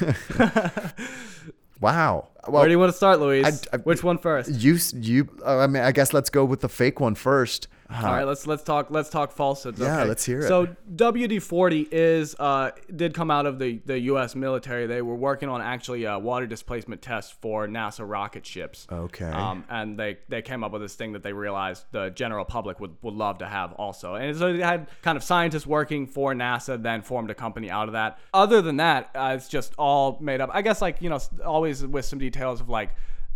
wow. 1.80 2.28
Well, 2.48 2.60
Where 2.60 2.64
do 2.66 2.70
you 2.72 2.78
want 2.78 2.90
to 2.90 2.96
start, 2.96 3.20
Luis? 3.20 3.46
I- 3.72 3.76
I- 3.76 3.80
Which 3.80 4.02
one 4.02 4.18
first? 4.18 4.50
you, 4.50 4.78
you, 4.94 5.28
uh, 5.44 5.58
I 5.58 5.66
mean, 5.66 5.82
I 5.82 5.92
guess 5.92 6.12
let's 6.12 6.30
go 6.30 6.44
with 6.44 6.60
the 6.60 6.68
fake 6.68 7.00
one 7.00 7.14
first. 7.14 7.68
Uh, 7.90 8.06
All 8.06 8.12
right, 8.12 8.24
let's 8.24 8.46
let's 8.46 8.62
talk 8.62 8.86
let's 8.90 9.08
talk 9.08 9.32
falsehoods. 9.32 9.80
Yeah, 9.80 10.00
okay? 10.00 10.08
let's 10.08 10.24
hear 10.24 10.40
it. 10.40 10.48
So 10.48 10.68
WD 10.94 11.42
forty 11.42 11.88
is 11.90 12.36
uh 12.38 12.70
did 12.94 13.14
come 13.14 13.30
out 13.32 13.46
of 13.46 13.58
the 13.58 13.80
the 13.84 13.98
U.S. 14.00 14.36
military. 14.36 14.86
They 14.86 15.02
were 15.02 15.16
working 15.16 15.48
on 15.48 15.60
actually 15.60 16.06
uh, 16.06 16.18
water 16.18 16.46
displacement 16.46 17.02
tests 17.02 17.34
for 17.40 17.66
NASA 17.66 18.08
rocket 18.08 18.46
ships. 18.46 18.86
Okay. 18.90 19.24
Um, 19.24 19.64
and 19.68 19.98
they 19.98 20.18
they 20.28 20.40
came 20.40 20.62
up 20.62 20.70
with 20.70 20.82
this 20.82 20.94
thing 20.94 21.12
that 21.12 21.24
they 21.24 21.32
realized 21.32 21.84
the 21.90 22.10
general 22.10 22.44
public 22.44 22.78
would 22.78 22.94
would 23.02 23.14
love 23.14 23.38
to 23.38 23.46
have 23.46 23.72
also. 23.72 24.14
And 24.14 24.36
so 24.36 24.52
they 24.52 24.62
had 24.62 24.88
kind 25.02 25.16
of 25.16 25.24
scientists 25.24 25.66
working 25.66 26.06
for 26.06 26.32
NASA, 26.32 26.80
then 26.80 27.02
formed 27.02 27.30
a 27.30 27.34
company 27.34 27.70
out 27.70 27.88
of 27.88 27.94
that. 27.94 28.18
Other 28.32 28.62
than 28.62 28.76
that, 28.76 29.10
uh, 29.16 29.34
it's 29.36 29.48
just 29.48 29.74
all 29.76 30.16
made 30.20 30.40
up. 30.40 30.50
I 30.52 30.62
guess 30.62 30.80
like 30.80 31.02
you 31.02 31.10
know 31.10 31.18
always 31.44 31.84
with 31.84 32.04
some 32.04 32.20
details 32.20 32.60
of 32.60 32.68
like. 32.68 32.90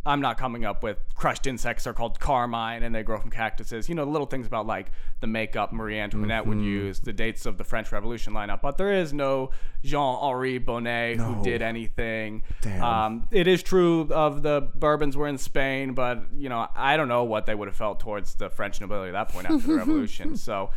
I'm 0.06 0.20
not 0.20 0.36
coming 0.36 0.64
up 0.64 0.82
with 0.82 0.98
crushed 1.14 1.46
insects 1.46 1.86
are 1.86 1.94
called 1.94 2.20
carmine 2.20 2.82
and 2.82 2.94
they 2.94 3.02
grow 3.02 3.18
from 3.18 3.30
cactuses. 3.30 3.88
You 3.88 3.94
know, 3.94 4.04
little 4.04 4.26
things 4.26 4.46
about 4.46 4.66
like 4.66 4.90
the 5.20 5.26
makeup 5.26 5.72
Marie 5.72 5.98
Antoinette 5.98 6.46
would 6.46 6.60
use, 6.60 7.00
the 7.00 7.12
dates 7.12 7.46
of 7.46 7.56
the 7.56 7.64
French 7.64 7.90
Revolution 7.90 8.34
lineup. 8.34 8.60
But 8.60 8.76
there 8.76 8.92
is 8.92 9.14
no 9.14 9.50
Jean 9.82 10.18
Henri 10.20 10.58
Bonnet 10.58 11.16
who 11.18 11.42
did 11.42 11.62
anything. 11.62 12.42
Damn. 12.60 12.84
Um, 12.84 13.28
it 13.30 13.46
is 13.46 13.62
true 13.62 14.08
of 14.12 14.42
the 14.42 14.68
Bourbons 14.74 15.16
were 15.16 15.28
in 15.28 15.38
Spain, 15.38 15.94
but 15.94 16.22
you 16.36 16.48
know, 16.48 16.68
I 16.74 16.96
don't 16.96 17.08
know 17.08 17.24
what 17.24 17.46
they 17.46 17.54
would 17.54 17.68
have 17.68 17.76
felt 17.76 18.00
towards 18.00 18.34
the 18.34 18.50
French 18.50 18.80
nobility 18.80 19.08
at 19.08 19.12
that 19.12 19.28
point 19.32 19.50
after 19.50 19.66
the 19.66 19.74
revolution. 19.76 20.36
So 20.36 20.70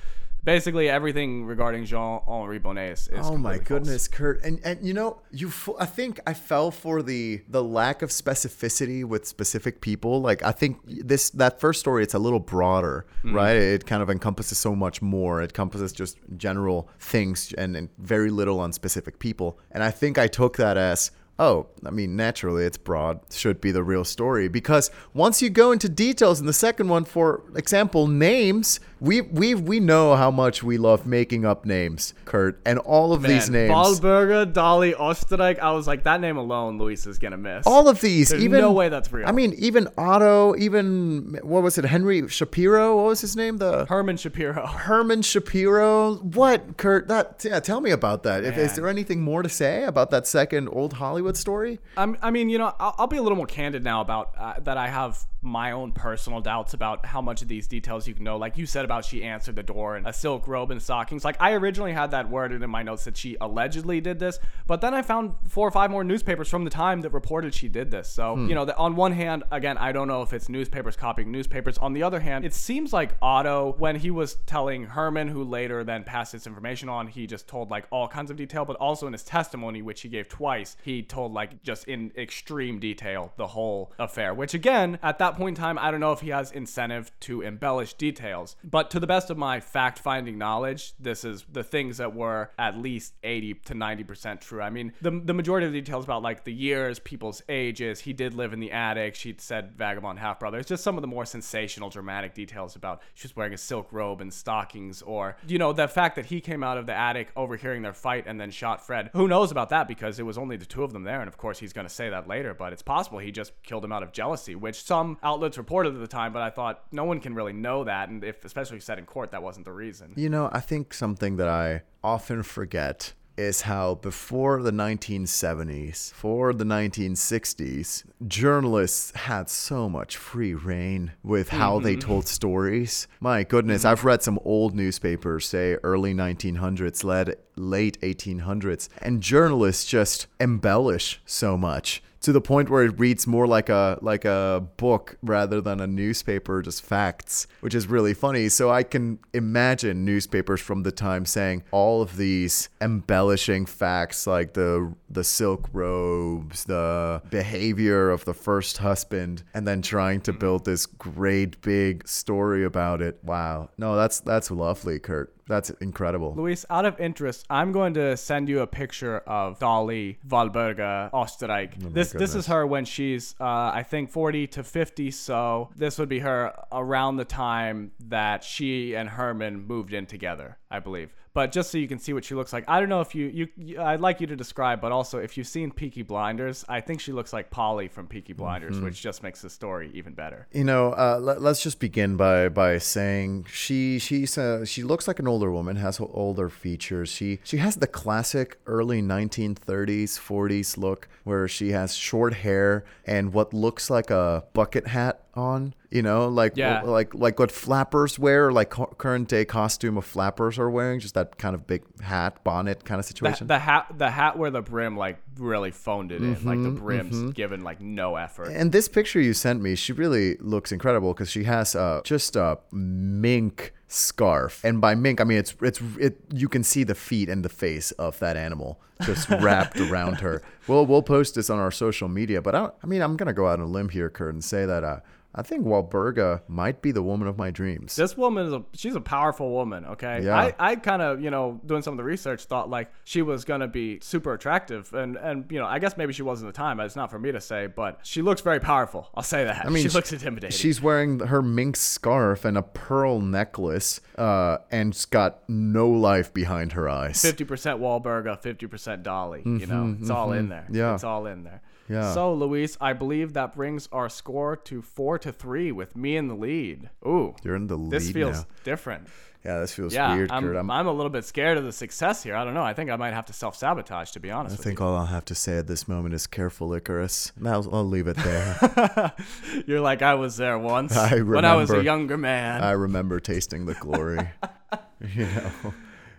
basically 0.48 0.90
everything 0.90 1.44
regarding 1.46 1.84
Jean 1.86 2.22
Henri 2.26 2.58
Bonnet 2.58 2.94
is, 2.94 3.10
Oh 3.12 3.38
my 3.38 3.58
completely 3.58 3.58
false. 3.58 3.68
goodness, 3.68 4.08
Kurt! 4.08 4.44
And 4.44 4.60
and 4.64 4.82
you 4.88 4.94
know, 4.94 5.22
you 5.32 5.50
f- 5.50 5.70
I 5.78 5.86
think 5.86 6.20
I 6.26 6.34
fell 6.34 6.72
for 6.72 7.04
the 7.04 7.42
the 7.50 7.62
lack 7.64 8.02
of 8.02 8.10
specificity 8.10 9.04
with 9.04 9.28
specific 9.28 9.82
people. 9.82 10.22
Like 10.22 10.42
I 10.44 10.52
think 10.54 10.80
this 10.86 11.30
that 11.32 11.60
first 11.60 11.80
story, 11.82 12.02
it's 12.04 12.14
a 12.16 12.20
little 12.20 12.40
broader, 12.40 13.06
Mm-hmm. 13.24 13.36
right? 13.36 13.58
It 13.58 13.86
kind 13.86 14.02
of 14.02 14.10
encompasses 14.10 14.58
so 14.58 14.74
much 14.76 15.02
more. 15.02 15.42
It 15.42 15.52
encompasses 15.52 15.92
just 15.92 16.18
general 16.38 16.88
things 17.00 17.52
and, 17.58 17.76
and 17.76 17.90
very 18.00 18.30
little 18.30 18.60
on 18.62 18.72
specific 18.72 19.20
people. 19.20 19.60
And 19.72 19.84
I 19.84 19.92
think 19.92 20.18
I 20.18 20.28
took 20.28 20.58
that 20.58 20.78
as. 20.78 21.12
Oh, 21.40 21.68
I 21.86 21.92
mean, 21.92 22.16
naturally, 22.16 22.64
it's 22.66 22.80
broad. 22.80 23.20
Should 23.32 23.62
be 23.62 23.70
the 23.70 23.84
real 23.84 24.04
story 24.04 24.48
because 24.48 24.90
once 25.14 25.40
you 25.40 25.52
go 25.52 25.72
into 25.72 25.88
details 25.88 26.40
in 26.40 26.48
the 26.48 26.52
second 26.68 26.88
one, 26.90 27.06
for 27.06 27.44
example, 27.56 28.08
names, 28.08 28.80
we 29.00 29.22
we 29.22 29.56
we 29.56 29.80
know 29.80 30.16
how 30.16 30.32
much 30.32 30.64
we 30.64 30.78
love 30.78 31.06
making 31.06 31.46
up 31.46 31.66
names, 31.66 32.14
Kurt, 32.26 32.60
and 32.66 32.80
all 32.80 33.14
of 33.14 33.24
these 33.24 33.50
names. 33.50 33.72
Wahlberger, 33.72 34.52
Dolly, 34.52 34.94
Osterreich. 34.94 35.60
I 35.60 35.72
was 35.72 35.88
like, 35.88 36.04
that 36.04 36.22
name 36.22 36.38
alone, 36.38 36.78
Luis 36.78 37.06
is 37.06 37.20
gonna 37.20 37.38
miss. 37.38 37.66
all 37.68 37.88
of 37.88 38.02
these, 38.02 38.30
There's 38.30 38.44
even 38.44 38.62
no 38.62 38.72
way 38.72 38.90
that's 38.90 39.12
real. 39.12 39.28
I 39.28 39.32
mean, 39.32 39.54
even 39.58 39.88
Otto, 39.98 40.56
even 40.56 41.40
what 41.44 41.64
was 41.64 41.78
it, 41.78 41.86
Henry 41.86 42.28
Shapiro? 42.28 42.96
What 42.96 43.06
was 43.06 43.22
his 43.22 43.36
name? 43.36 43.58
The 43.58 43.86
Herman 43.86 44.18
Shapiro. 44.18 44.66
Herman 44.66 45.22
Shapiro. 45.22 46.16
What, 46.16 46.78
Kurt? 46.78 47.08
That 47.08 47.44
yeah, 47.44 47.60
tell 47.60 47.82
me 47.82 47.92
about 47.92 48.24
that. 48.24 48.44
If, 48.44 48.58
is 48.58 48.76
there 48.76 48.88
anything 48.88 49.22
more 49.22 49.44
to 49.44 49.50
say 49.50 49.84
about 49.84 50.12
that 50.12 50.28
second 50.28 50.70
old 50.70 50.94
Hollywood 50.94 51.38
story? 51.38 51.80
I'm, 51.98 52.18
I 52.22 52.32
mean, 52.32 52.50
you 52.50 52.58
know, 52.58 52.74
I'll, 52.80 52.96
I'll 52.98 53.08
be 53.08 53.18
a 53.18 53.22
little 53.22 53.36
more 53.36 53.48
candid 53.48 53.84
now 53.84 54.02
about 54.02 54.34
uh, 54.38 54.60
that. 54.62 54.78
I 54.78 54.88
have 54.88 55.26
my 55.42 55.72
own 55.72 55.92
personal 55.92 56.42
doubts 56.42 56.74
about 56.74 57.06
how 57.06 57.22
much 57.22 57.42
of 57.42 57.48
these 57.48 57.68
details 57.68 58.08
you 58.08 58.14
can 58.14 58.24
know. 58.24 58.38
Like 58.38 58.58
you 58.58 58.66
said 58.66 58.86
about 58.88 59.04
she 59.04 59.24
answered 59.24 59.56
the 59.58 59.64
door 59.64 59.98
in 59.98 60.06
a 60.06 60.14
silk 60.14 60.48
robe 60.48 60.72
and 60.72 60.82
stockings. 60.82 61.26
Like 61.26 61.36
I 61.40 61.52
originally 61.52 61.92
had 61.92 62.12
that 62.12 62.30
worded 62.30 62.64
in 62.64 62.70
my 62.70 62.84
notes 62.84 63.04
that 63.04 63.18
she 63.18 63.36
allegedly 63.42 64.00
did 64.00 64.18
this, 64.18 64.40
but 64.66 64.80
then 64.80 64.94
I 64.94 65.02
found 65.02 65.36
four 65.48 65.68
or 65.68 65.72
five 65.72 65.92
more 65.92 66.04
newspapers 66.04 66.50
from 66.50 66.64
the 66.64 66.70
time 66.70 67.02
that 67.02 67.12
reported 67.12 67.54
she 67.54 67.68
did 67.68 67.92
this. 67.92 68.10
So 68.10 68.36
hmm. 68.36 68.48
you 68.48 68.56
know, 68.56 68.66
that 68.66 68.78
on 68.78 68.96
one 68.96 69.12
hand, 69.12 69.44
again, 69.52 69.78
I 69.78 69.92
don't 69.92 70.08
know 70.08 70.22
if 70.22 70.32
it's 70.32 70.48
newspapers 70.48 70.96
copying 70.96 71.32
newspapers. 71.32 71.78
On 71.78 71.94
the 71.94 72.04
other 72.04 72.20
hand, 72.20 72.46
it 72.46 72.54
seems 72.54 72.94
like 72.94 73.18
Otto, 73.22 73.76
when 73.78 73.98
he 73.98 74.12
was 74.12 74.36
telling 74.46 74.86
Herman, 74.86 75.28
who 75.28 75.44
later 75.44 75.84
then 75.84 76.04
passed 76.04 76.32
this 76.32 76.48
information 76.48 76.90
on, 76.90 77.08
he 77.08 77.28
just 77.28 77.48
told 77.48 77.70
like 77.70 77.86
all 77.92 78.08
kinds 78.08 78.32
of 78.32 78.38
detail, 78.38 78.64
but 78.66 78.78
also 78.78 79.08
in 79.08 79.14
his 79.14 79.24
testimony, 79.24 79.82
which 79.82 80.02
he 80.02 80.10
gave 80.10 80.30
twice, 80.30 80.78
he 80.84 81.04
told 81.04 81.34
like 81.34 81.62
just 81.64 81.88
in 81.88 82.12
extreme 82.18 82.80
detail 82.80 83.34
the 83.38 83.48
whole 83.48 83.92
affair. 84.00 84.34
Which 84.34 84.54
again, 84.54 85.00
at 85.04 85.20
that 85.20 85.36
point 85.36 85.58
in 85.58 85.64
time, 85.64 85.78
I 85.80 85.92
don't 85.92 86.00
know 86.00 86.12
if 86.12 86.22
he 86.22 86.30
has 86.30 86.52
incentive 86.52 87.12
to 87.22 87.42
embellish 87.42 87.94
details. 87.94 88.56
But 88.64 88.77
to 88.84 89.00
the 89.00 89.08
best 89.08 89.30
of 89.30 89.38
my 89.38 89.60
fact 89.60 90.00
finding 90.00 90.38
knowledge, 90.38 90.94
this 91.00 91.24
is 91.24 91.46
the 91.52 91.64
things 91.64 91.98
that 91.98 92.16
were 92.16 92.52
at 92.58 92.78
least 92.78 93.14
80 93.24 93.56
to 93.66 93.74
90% 93.74 94.42
true. 94.42 94.62
I 94.62 94.70
mean, 94.70 94.94
the, 95.02 95.12
the 95.12 95.34
majority 95.34 95.68
of 95.68 95.74
the 95.74 95.82
details 95.82 96.06
about 96.06 96.22
like 96.22 96.44
the 96.44 96.54
years, 96.54 97.00
people's 97.00 97.42
ages, 97.50 98.00
he 98.00 98.14
did 98.14 98.34
live 98.34 98.54
in 98.54 98.60
the 98.60 98.72
attic, 98.72 99.16
she'd 99.16 99.42
said 99.42 99.74
vagabond 99.76 100.20
half 100.20 100.40
brother. 100.40 100.58
It's 100.58 100.70
just 100.70 100.84
some 100.84 100.98
of 100.98 101.02
the 101.02 101.08
more 101.08 101.26
sensational, 101.26 101.90
dramatic 101.90 102.34
details 102.34 102.76
about 102.76 103.02
she 103.14 103.28
was 103.28 103.36
wearing 103.36 103.54
a 103.54 103.58
silk 103.58 103.88
robe 103.92 104.22
and 104.22 104.34
stockings, 104.34 105.02
or, 105.02 105.38
you 105.48 105.58
know, 105.58 105.74
the 105.74 105.88
fact 105.88 106.16
that 106.16 106.26
he 106.26 106.42
came 106.42 106.64
out 106.64 106.78
of 106.78 106.86
the 106.86 106.94
attic 106.94 107.30
overhearing 107.36 107.82
their 107.82 107.94
fight 107.94 108.26
and 108.28 108.40
then 108.40 108.52
shot 108.52 108.86
Fred. 108.86 109.10
Who 109.14 109.28
knows 109.28 109.52
about 109.52 109.70
that 109.70 109.88
because 109.88 110.20
it 110.20 110.24
was 110.24 110.38
only 110.38 110.58
the 110.58 110.66
two 110.66 110.84
of 110.84 110.94
them 110.94 111.04
there. 111.04 111.20
And 111.20 111.28
of 111.28 111.38
course, 111.38 111.60
he's 111.60 111.74
going 111.74 111.88
to 111.88 111.94
say 111.94 112.10
that 112.10 112.28
later, 112.28 112.54
but 112.54 112.74
it's 112.74 112.82
possible 112.82 113.20
he 113.20 113.32
just 113.32 113.52
killed 113.64 113.84
him 113.84 113.92
out 113.92 114.04
of 114.04 114.12
jealousy, 114.12 114.56
which 114.56 114.84
some 114.84 115.18
outlets 115.24 115.58
reported 115.58 115.94
at 115.94 116.00
the 116.00 116.08
time, 116.08 116.34
but 116.34 116.42
I 116.42 116.50
thought 116.50 116.84
no 116.92 117.06
one 117.06 117.20
can 117.20 117.34
really 117.34 117.54
know 117.54 117.84
that. 117.84 118.10
And 118.10 118.24
if, 118.24 118.44
especially 118.44 118.67
if 118.76 118.84
said 118.84 119.00
in 119.00 119.06
court, 119.06 119.32
that 119.32 119.42
wasn't 119.42 119.66
the 119.66 119.72
reason. 119.72 120.14
You 120.16 120.30
know, 120.30 120.50
I 120.52 120.60
think 120.60 120.94
something 120.94 121.38
that 121.38 121.48
I 121.48 121.84
often 122.04 122.44
forget 122.44 123.14
is 123.38 123.62
how 123.62 123.96
before 123.96 124.62
the 124.64 124.72
1970s, 124.72 126.12
for 126.14 126.54
the 126.54 126.64
1960s, 126.64 128.04
journalists 128.28 129.12
had 129.16 129.50
so 129.50 129.88
much 129.88 130.18
free 130.18 130.56
reign 130.56 131.12
with 131.24 131.50
how 131.50 131.80
they 131.80 131.96
mm-hmm. 131.96 132.08
told 132.08 132.28
stories. 132.28 133.08
My 133.20 133.44
goodness, 133.44 133.82
mm-hmm. 133.82 133.92
I've 133.92 134.04
read 134.04 134.24
some 134.24 134.40
old 134.44 134.76
newspapers, 134.76 135.46
say 135.48 135.78
early 135.84 136.14
1900s, 136.14 137.04
led 137.04 137.36
late 137.56 138.02
1800s, 138.02 138.90
and 139.02 139.22
journalists 139.22 139.86
just 139.86 140.26
embellish 140.40 141.22
so 141.26 141.58
much 141.58 142.02
to 142.22 142.32
the 142.32 142.42
point 142.42 142.70
where 142.70 142.84
it 142.84 143.00
reads 143.00 143.28
more 143.28 143.48
like 143.48 143.70
a 143.70 143.98
like 144.02 144.26
a 144.26 144.66
book 144.78 145.18
rather 145.22 145.62
than 145.62 145.80
a 145.80 145.88
newspaper 145.88 146.62
just 146.62 146.84
facts 146.84 147.48
which 147.62 147.76
is 147.76 147.88
really 147.88 148.14
funny. 148.14 148.50
So 148.50 148.70
i 148.70 148.84
can 148.84 149.20
imagine 149.34 150.06
newspapers 150.06 150.62
from 150.62 150.84
the 150.84 150.92
time 150.92 151.26
saying 151.26 151.64
all 151.72 152.02
of 152.02 152.18
these 152.18 152.70
embellishing 152.82 153.66
facts 153.66 154.28
like 154.28 154.54
the 154.54 154.94
the 155.10 155.24
silk 155.24 155.70
robes 155.74 156.66
the 156.66 157.22
behavior 157.30 158.10
of 158.10 158.26
the 158.26 158.34
first 158.34 158.78
husband 158.78 159.44
and 159.54 159.68
then 159.68 159.82
trying 159.82 160.22
to 160.22 160.32
mm-hmm. 160.32 160.40
build 160.40 160.66
this 160.66 160.86
great 160.86 161.62
big 161.62 162.08
story 162.08 162.64
about 162.64 163.02
it. 163.02 163.20
Wow. 163.24 163.70
No 163.78 163.96
that's 163.96 164.20
that's 164.20 164.52
lovely 164.52 165.00
kurt 165.00 165.37
that's 165.48 165.70
incredible 165.82 166.34
Luis, 166.36 166.66
out 166.70 166.86
of 166.86 167.00
interest, 167.00 167.46
I'm 167.50 167.72
going 167.72 167.94
to 167.96 168.18
send 168.18 168.50
you 168.50 168.62
a 168.62 168.68
picture 168.68 169.20
of 169.20 169.60
Dolly 169.60 170.20
Valberga 170.28 171.12
Osterreich. 171.12 171.94
this 171.94 172.12
this 172.12 172.36
is 172.36 172.48
her 172.48 172.66
when 172.66 172.86
she's 172.86 173.36
uh, 173.40 173.72
I 173.74 173.84
think 173.84 174.10
40 174.10 174.48
to 174.48 174.64
50. 174.64 175.12
So 175.12 175.70
this 175.76 175.98
would 175.98 176.10
be 176.10 176.20
her 176.20 176.54
around 176.72 177.18
the 177.18 177.26
time 177.26 177.92
that 178.08 178.44
she 178.44 178.96
and 178.96 179.10
Herman 179.10 179.68
moved 179.68 179.94
in 179.94 180.06
together, 180.06 180.58
I 180.70 180.80
believe. 180.80 181.14
But 181.38 181.52
just 181.52 181.70
so 181.70 181.78
you 181.78 181.88
can 181.88 182.00
see 182.00 182.14
what 182.14 182.26
she 182.26 182.34
looks 182.34 182.52
like, 182.52 182.64
I 182.68 182.80
don't 182.80 182.90
know 182.90 183.02
if 183.02 183.14
you, 183.14 183.28
you, 183.28 183.48
you 183.58 183.80
I'd 183.80 184.02
like 184.02 184.20
you 184.20 184.26
to 184.26 184.36
describe, 184.36 184.82
but 184.82 184.92
also 184.92 185.20
if 185.20 185.38
you've 185.38 185.48
seen 185.48 185.70
Peaky 185.70 186.02
Blinders, 186.02 186.66
I 186.68 186.82
think 186.82 187.00
she 187.00 187.12
looks 187.12 187.32
like 187.32 187.52
Polly 187.52 187.90
from 187.90 188.08
Peaky 188.08 188.34
Blinders, 188.34 188.80
which 188.82 189.00
just 189.00 189.22
makes 189.22 189.44
the 189.44 189.50
story 189.52 189.92
even 189.94 190.16
better. 190.16 190.48
You 190.52 190.64
know, 190.64 190.94
uh, 190.94 191.20
let, 191.22 191.38
us 191.44 191.62
just 191.62 191.80
begin 191.80 192.18
by 192.18 192.50
by 192.50 192.80
saying 192.80 193.46
she 193.52 194.00
she's 194.00 194.36
uh, 194.36 194.66
she 194.66 194.82
looks 194.82 195.08
like 195.08 195.20
an 195.20 195.28
older 195.28 195.52
woman, 195.52 195.76
has 195.76 196.00
older 196.00 196.50
features. 196.50 197.10
She 197.10 197.38
she 197.44 197.58
has 197.58 197.76
the 197.76 197.86
classic 197.86 198.58
early 198.66 199.04
1930s 199.04 200.18
40s 200.18 200.76
look 200.76 201.08
where 201.24 201.48
she 201.48 201.70
has 201.70 201.94
short 201.94 202.34
hair 202.34 202.84
and 203.06 203.32
what 203.32 203.54
looks 203.54 203.92
like 203.92 204.10
a 204.10 204.44
bucket 204.54 204.88
hat 204.88 205.27
on. 205.40 205.74
You 205.90 206.02
know, 206.02 206.28
like 206.28 206.54
Yeah. 206.56 206.82
like 206.82 207.14
like 207.16 207.40
what 207.40 207.52
flappers 207.52 208.20
wear, 208.20 208.52
like 208.52 208.70
current 208.70 209.30
day 209.30 209.46
costume 209.46 209.98
of 209.98 210.06
flappers 210.06 210.60
are 210.60 210.70
wearing, 210.70 211.00
just 211.00 211.14
that 211.14 211.38
kind 211.38 211.56
of 211.56 211.66
big 211.66 211.84
hat, 212.02 212.44
bonnet 212.44 212.84
kind 212.84 213.00
of 213.00 213.06
situation. 213.06 213.48
the 213.48 213.60
hat, 213.60 213.88
the 213.98 214.10
hat 214.12 214.38
where 214.38 214.52
the 214.52 214.62
brim 214.62 214.98
like 214.98 215.18
really 215.38 215.72
phoned 215.72 216.12
it 216.12 216.22
in, 216.22 216.44
like 216.44 216.62
the 216.62 216.72
brim's 216.72 217.32
given 217.34 217.64
like 217.64 217.80
no 217.80 218.16
effort. 218.18 218.50
And 218.50 218.72
this 218.72 218.88
picture 218.90 219.22
you 219.22 219.34
sent 219.34 219.62
me, 219.62 219.76
she 219.76 219.94
really 219.94 220.36
looks 220.38 220.72
incredible 220.74 221.14
because 221.14 221.30
she 221.32 221.46
has 221.46 221.76
uh, 221.76 222.02
just 222.04 222.36
a 222.36 222.60
mink 222.72 223.74
scarf, 223.88 224.62
and 224.66 224.82
by 224.82 224.96
mink 224.96 225.22
I 225.22 225.24
mean 225.24 225.38
it's 225.38 225.56
it's 225.62 225.80
it. 226.00 226.18
You 226.34 226.50
can 226.50 226.64
see 226.64 226.84
the 226.84 226.96
feet 226.96 227.30
and 227.30 227.46
the 227.46 227.50
face 227.50 227.92
of 227.94 228.20
that 228.20 228.36
animal 228.36 228.82
just 229.04 229.30
wrapped 229.42 229.80
around 229.80 230.16
her. 230.22 230.42
We'll 230.68 230.86
we'll 230.86 231.04
post 231.04 231.36
this 231.36 231.50
on 231.50 231.60
our 231.60 231.72
social 231.72 232.10
media, 232.10 232.42
but 232.42 232.56
I, 232.56 232.70
I 232.84 232.88
mean 232.88 233.02
I'm 233.02 233.16
gonna 233.16 233.32
go 233.34 233.48
out 233.48 233.60
on 233.60 233.66
a 233.66 233.70
limb 233.70 233.90
here, 233.90 234.10
Kurt, 234.10 234.34
and 234.34 234.44
say 234.44 234.66
that 234.66 234.84
uh, 234.84 235.00
I 235.38 235.44
think 235.44 235.66
Walburga 235.66 236.42
might 236.48 236.82
be 236.82 236.92
the 236.92 237.04
woman 237.04 237.28
of 237.28 237.38
my 237.38 237.52
dreams. 237.52 237.96
This 237.96 238.18
woman 238.18 238.48
is 238.48 238.54
a 238.54 238.64
she's 238.74 238.96
a 238.96 239.02
powerful 239.02 239.52
woman, 239.52 239.86
okay? 239.86 240.22
Yeah. 240.24 240.36
I, 240.36 240.56
I 240.60 240.76
kind 240.76 241.02
of, 241.02 241.22
you 241.22 241.30
know, 241.30 241.62
doing 241.66 241.84
some 241.84 241.94
of 241.94 241.98
the 241.98 242.04
research 242.04 242.46
thought 242.46 242.70
like 242.70 242.92
she 243.04 243.22
was 243.22 243.46
going 243.46 243.62
to 243.62 243.68
be 243.68 244.00
super 244.02 244.34
attractive 244.34 244.92
and 244.94 245.16
and 245.16 245.46
you 245.52 245.60
know, 245.60 245.66
I 245.66 245.80
guess 245.80 245.96
maybe 245.96 246.12
she 246.12 246.24
was 246.24 246.42
in 246.42 246.48
the 246.48 246.54
time. 246.54 246.80
It's 246.80 246.96
not 246.96 247.12
for 247.12 247.20
me 247.20 247.32
to 247.32 247.40
say, 247.40 247.68
but 247.68 248.00
she 248.04 248.22
looks 248.22 248.42
very 248.42 248.60
powerful. 248.60 249.10
I'll 249.16 249.24
say 249.24 249.44
that. 249.44 249.66
I 249.66 249.70
mean, 249.70 249.84
she 249.84 249.90
sh- 249.90 249.94
looks 249.94 250.12
intimidating. 250.12 250.58
She's 250.58 250.82
wearing 250.82 251.20
her 251.20 251.42
mink 251.42 251.76
scarf 251.78 252.44
and 252.44 252.58
a 252.58 252.64
pearl 252.64 253.22
necklace, 253.22 254.02
uh, 254.18 254.58
and's 254.72 255.06
got 255.06 255.48
no 255.48 255.88
life 255.90 256.34
behind 256.34 256.74
her 256.74 256.90
eyes. 256.90 257.22
50% 257.22 257.46
Walburga, 257.80 258.42
50% 258.42 259.04
Dolly, 259.04 259.44
you 259.46 259.66
know. 259.68 259.96
It's 260.00 260.10
all 260.10 260.32
in 260.32 260.50
there. 260.50 260.62
Mm-hmm, 260.64 260.76
Yeah. 260.76 260.94
It's 260.96 261.04
all 261.04 261.26
in 261.28 261.44
there. 261.44 261.62
Yeah. 261.90 262.14
So, 262.14 262.34
Luis, 262.34 262.78
I 262.82 262.94
believe 262.94 263.34
that 263.34 263.56
brings 263.56 263.88
our 263.92 264.10
score 264.10 264.56
to 264.56 264.82
4 264.82 265.20
to 265.20 265.32
3 265.32 265.72
with 265.72 265.96
me 265.96 266.18
in 266.18 266.28
the 266.28 266.36
lead. 266.36 266.90
Ooh. 267.06 267.36
You're 267.44 267.56
in 267.56 267.68
the 267.68 267.78
lead. 267.78 267.92
This 267.92 268.12
feels 268.12 268.38
now. 268.38 268.46
different. 268.64 269.08
Yeah, 269.46 269.60
this 269.60 269.74
feels 269.74 269.94
Yeah, 269.94 270.14
weird, 270.14 270.32
I'm, 270.32 270.44
Kurt. 270.44 270.58
I'm, 270.58 270.70
I'm 270.70 270.88
a 270.88 270.92
little 270.92 271.10
bit 271.10 271.24
scared 271.24 271.58
of 271.58 271.64
the 271.64 271.72
success 271.72 272.22
here. 272.24 272.36
I 272.36 272.44
don't 272.44 272.54
know. 272.54 272.64
I 272.64 272.74
think 272.74 272.90
I 272.90 272.98
might 272.98 273.14
have 273.14 273.28
to 273.28 273.34
self 273.34 273.56
sabotage, 273.56 274.12
to 274.12 274.20
be 274.20 274.30
honest 274.30 274.60
I 274.60 274.62
think 274.62 274.82
all 274.82 274.96
I'll 274.96 275.06
have 275.06 275.24
to 275.26 275.36
say 275.36 275.58
at 275.58 275.68
this 275.68 275.88
moment 275.88 276.14
is 276.16 276.28
careful, 276.28 276.74
Icarus. 276.74 277.32
I'll, 277.46 277.74
I'll 277.74 277.88
leave 277.88 278.08
it 278.08 278.18
there. 278.18 279.14
you. 279.16 279.64
You're 279.68 279.82
like, 279.82 280.02
I 280.02 280.16
was 280.16 280.36
there 280.36 280.60
once 280.60 280.98
I 280.98 281.22
when 281.22 281.46
I 281.46 281.56
was 281.56 281.72
a 281.72 281.82
younger 281.82 282.18
man. 282.18 282.62
I 282.62 282.72
remember 282.72 283.22
tasting 283.22 283.66
the 283.66 283.76
glory. 283.76 284.28
you 285.16 285.26
know, 285.28 285.74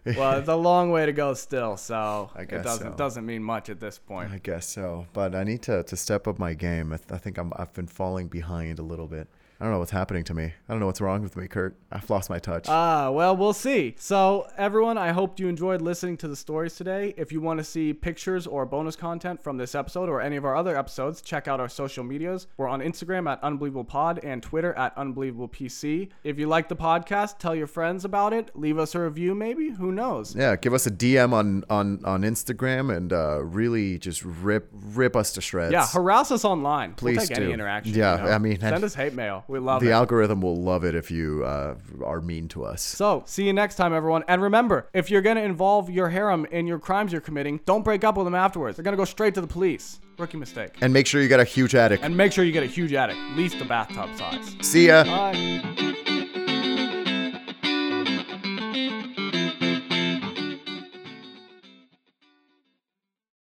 well, 0.04 0.38
it's 0.38 0.48
a 0.48 0.56
long 0.56 0.90
way 0.90 1.06
to 1.06 1.12
go 1.12 1.34
still, 1.34 1.76
so 1.76 2.30
I 2.36 2.42
it 2.42 2.62
doesn't 2.62 2.92
so. 2.92 2.96
doesn't 2.96 3.26
mean 3.26 3.42
much 3.42 3.68
at 3.68 3.80
this 3.80 3.98
point. 3.98 4.32
I 4.32 4.38
guess 4.38 4.68
so. 4.68 5.06
But 5.12 5.34
I 5.34 5.44
need 5.44 5.62
to, 5.62 5.82
to 5.82 5.96
step 5.96 6.26
up 6.26 6.38
my 6.38 6.54
game. 6.54 6.92
I, 6.92 6.96
th- 6.96 7.12
I 7.12 7.18
think 7.18 7.38
I'm, 7.38 7.52
I've 7.56 7.72
been 7.72 7.86
falling 7.86 8.28
behind 8.28 8.78
a 8.78 8.82
little 8.82 9.06
bit. 9.06 9.28
I 9.60 9.64
don't 9.64 9.72
know 9.72 9.80
what's 9.80 9.90
happening 9.90 10.22
to 10.24 10.34
me. 10.34 10.44
I 10.44 10.72
don't 10.72 10.78
know 10.78 10.86
what's 10.86 11.00
wrong 11.00 11.20
with 11.20 11.36
me, 11.36 11.48
Kurt. 11.48 11.76
I've 11.90 12.08
lost 12.08 12.30
my 12.30 12.38
touch. 12.38 12.68
Ah, 12.68 13.10
well, 13.10 13.36
we'll 13.36 13.52
see. 13.52 13.96
So, 13.98 14.46
everyone, 14.56 14.96
I 14.96 15.10
hope 15.10 15.40
you 15.40 15.48
enjoyed 15.48 15.82
listening 15.82 16.16
to 16.18 16.28
the 16.28 16.36
stories 16.36 16.76
today. 16.76 17.12
If 17.16 17.32
you 17.32 17.40
want 17.40 17.58
to 17.58 17.64
see 17.64 17.92
pictures 17.92 18.46
or 18.46 18.64
bonus 18.66 18.94
content 18.94 19.42
from 19.42 19.56
this 19.56 19.74
episode 19.74 20.08
or 20.08 20.20
any 20.20 20.36
of 20.36 20.44
our 20.44 20.54
other 20.54 20.76
episodes, 20.76 21.20
check 21.22 21.48
out 21.48 21.58
our 21.58 21.68
social 21.68 22.04
medias. 22.04 22.46
We're 22.56 22.68
on 22.68 22.80
Instagram 22.80 23.28
at 23.28 23.42
UnbelievablePod 23.42 24.20
and 24.22 24.40
Twitter 24.40 24.74
at 24.74 24.94
UnbelievablePC. 24.96 26.10
If 26.22 26.38
you 26.38 26.46
like 26.46 26.68
the 26.68 26.76
podcast, 26.76 27.38
tell 27.38 27.56
your 27.56 27.66
friends 27.66 28.04
about 28.04 28.32
it. 28.32 28.52
Leave 28.54 28.78
us 28.78 28.94
a 28.94 29.00
review, 29.00 29.34
maybe. 29.34 29.70
Who 29.70 29.90
knows? 29.90 30.36
yeah, 30.36 30.54
give 30.54 30.72
us 30.72 30.86
a 30.86 30.90
DM 30.90 31.32
on 31.32 31.64
on 31.68 32.04
on 32.04 32.22
Instagram 32.22 32.96
and 32.96 33.12
uh, 33.12 33.42
really 33.42 33.98
just 33.98 34.24
rip 34.24 34.68
rip 34.72 35.16
us 35.16 35.32
to 35.32 35.40
shreds. 35.40 35.72
Yeah, 35.72 35.86
harass 35.86 36.30
us 36.30 36.44
online. 36.44 36.94
Please 36.94 37.16
we'll 37.16 37.26
take 37.26 37.36
do. 37.38 37.42
any 37.42 37.52
interaction. 37.52 37.94
Yeah, 37.94 38.18
you 38.18 38.24
know? 38.24 38.30
I 38.30 38.38
mean, 38.38 38.60
send 38.60 38.84
us 38.84 38.94
hate 38.94 39.14
mail. 39.14 39.44
We 39.48 39.58
love 39.58 39.80
the 39.82 39.88
it. 39.88 39.92
algorithm 39.92 40.40
will 40.42 40.56
love 40.56 40.84
it 40.84 40.94
if 40.94 41.10
you 41.10 41.42
uh, 41.44 41.74
are 42.04 42.20
mean 42.20 42.48
to 42.48 42.64
us. 42.64 42.82
So, 42.82 43.22
see 43.26 43.44
you 43.44 43.52
next 43.52 43.76
time, 43.76 43.92
everyone. 43.94 44.22
And 44.28 44.42
remember, 44.42 44.88
if 44.92 45.10
you're 45.10 45.22
going 45.22 45.36
to 45.36 45.42
involve 45.42 45.88
your 45.90 46.10
harem 46.10 46.46
in 46.52 46.66
your 46.66 46.78
crimes 46.78 47.12
you're 47.12 47.20
committing, 47.22 47.60
don't 47.64 47.82
break 47.82 48.04
up 48.04 48.16
with 48.16 48.26
them 48.26 48.34
afterwards. 48.34 48.76
They're 48.76 48.84
going 48.84 48.92
to 48.92 48.98
go 48.98 49.06
straight 49.06 49.34
to 49.34 49.40
the 49.40 49.46
police. 49.46 50.00
Rookie 50.18 50.36
mistake. 50.36 50.72
And 50.80 50.92
make 50.92 51.06
sure 51.06 51.22
you 51.22 51.28
got 51.28 51.40
a 51.40 51.44
huge 51.44 51.74
attic. 51.74 52.00
And 52.02 52.16
make 52.16 52.32
sure 52.32 52.44
you 52.44 52.52
get 52.52 52.62
a 52.62 52.66
huge 52.66 52.92
attic, 52.92 53.16
at 53.16 53.36
least 53.36 53.58
the 53.58 53.64
bathtub 53.64 54.10
size. 54.18 54.56
See 54.60 54.88
ya. 54.88 55.04
Bye. 55.04 55.87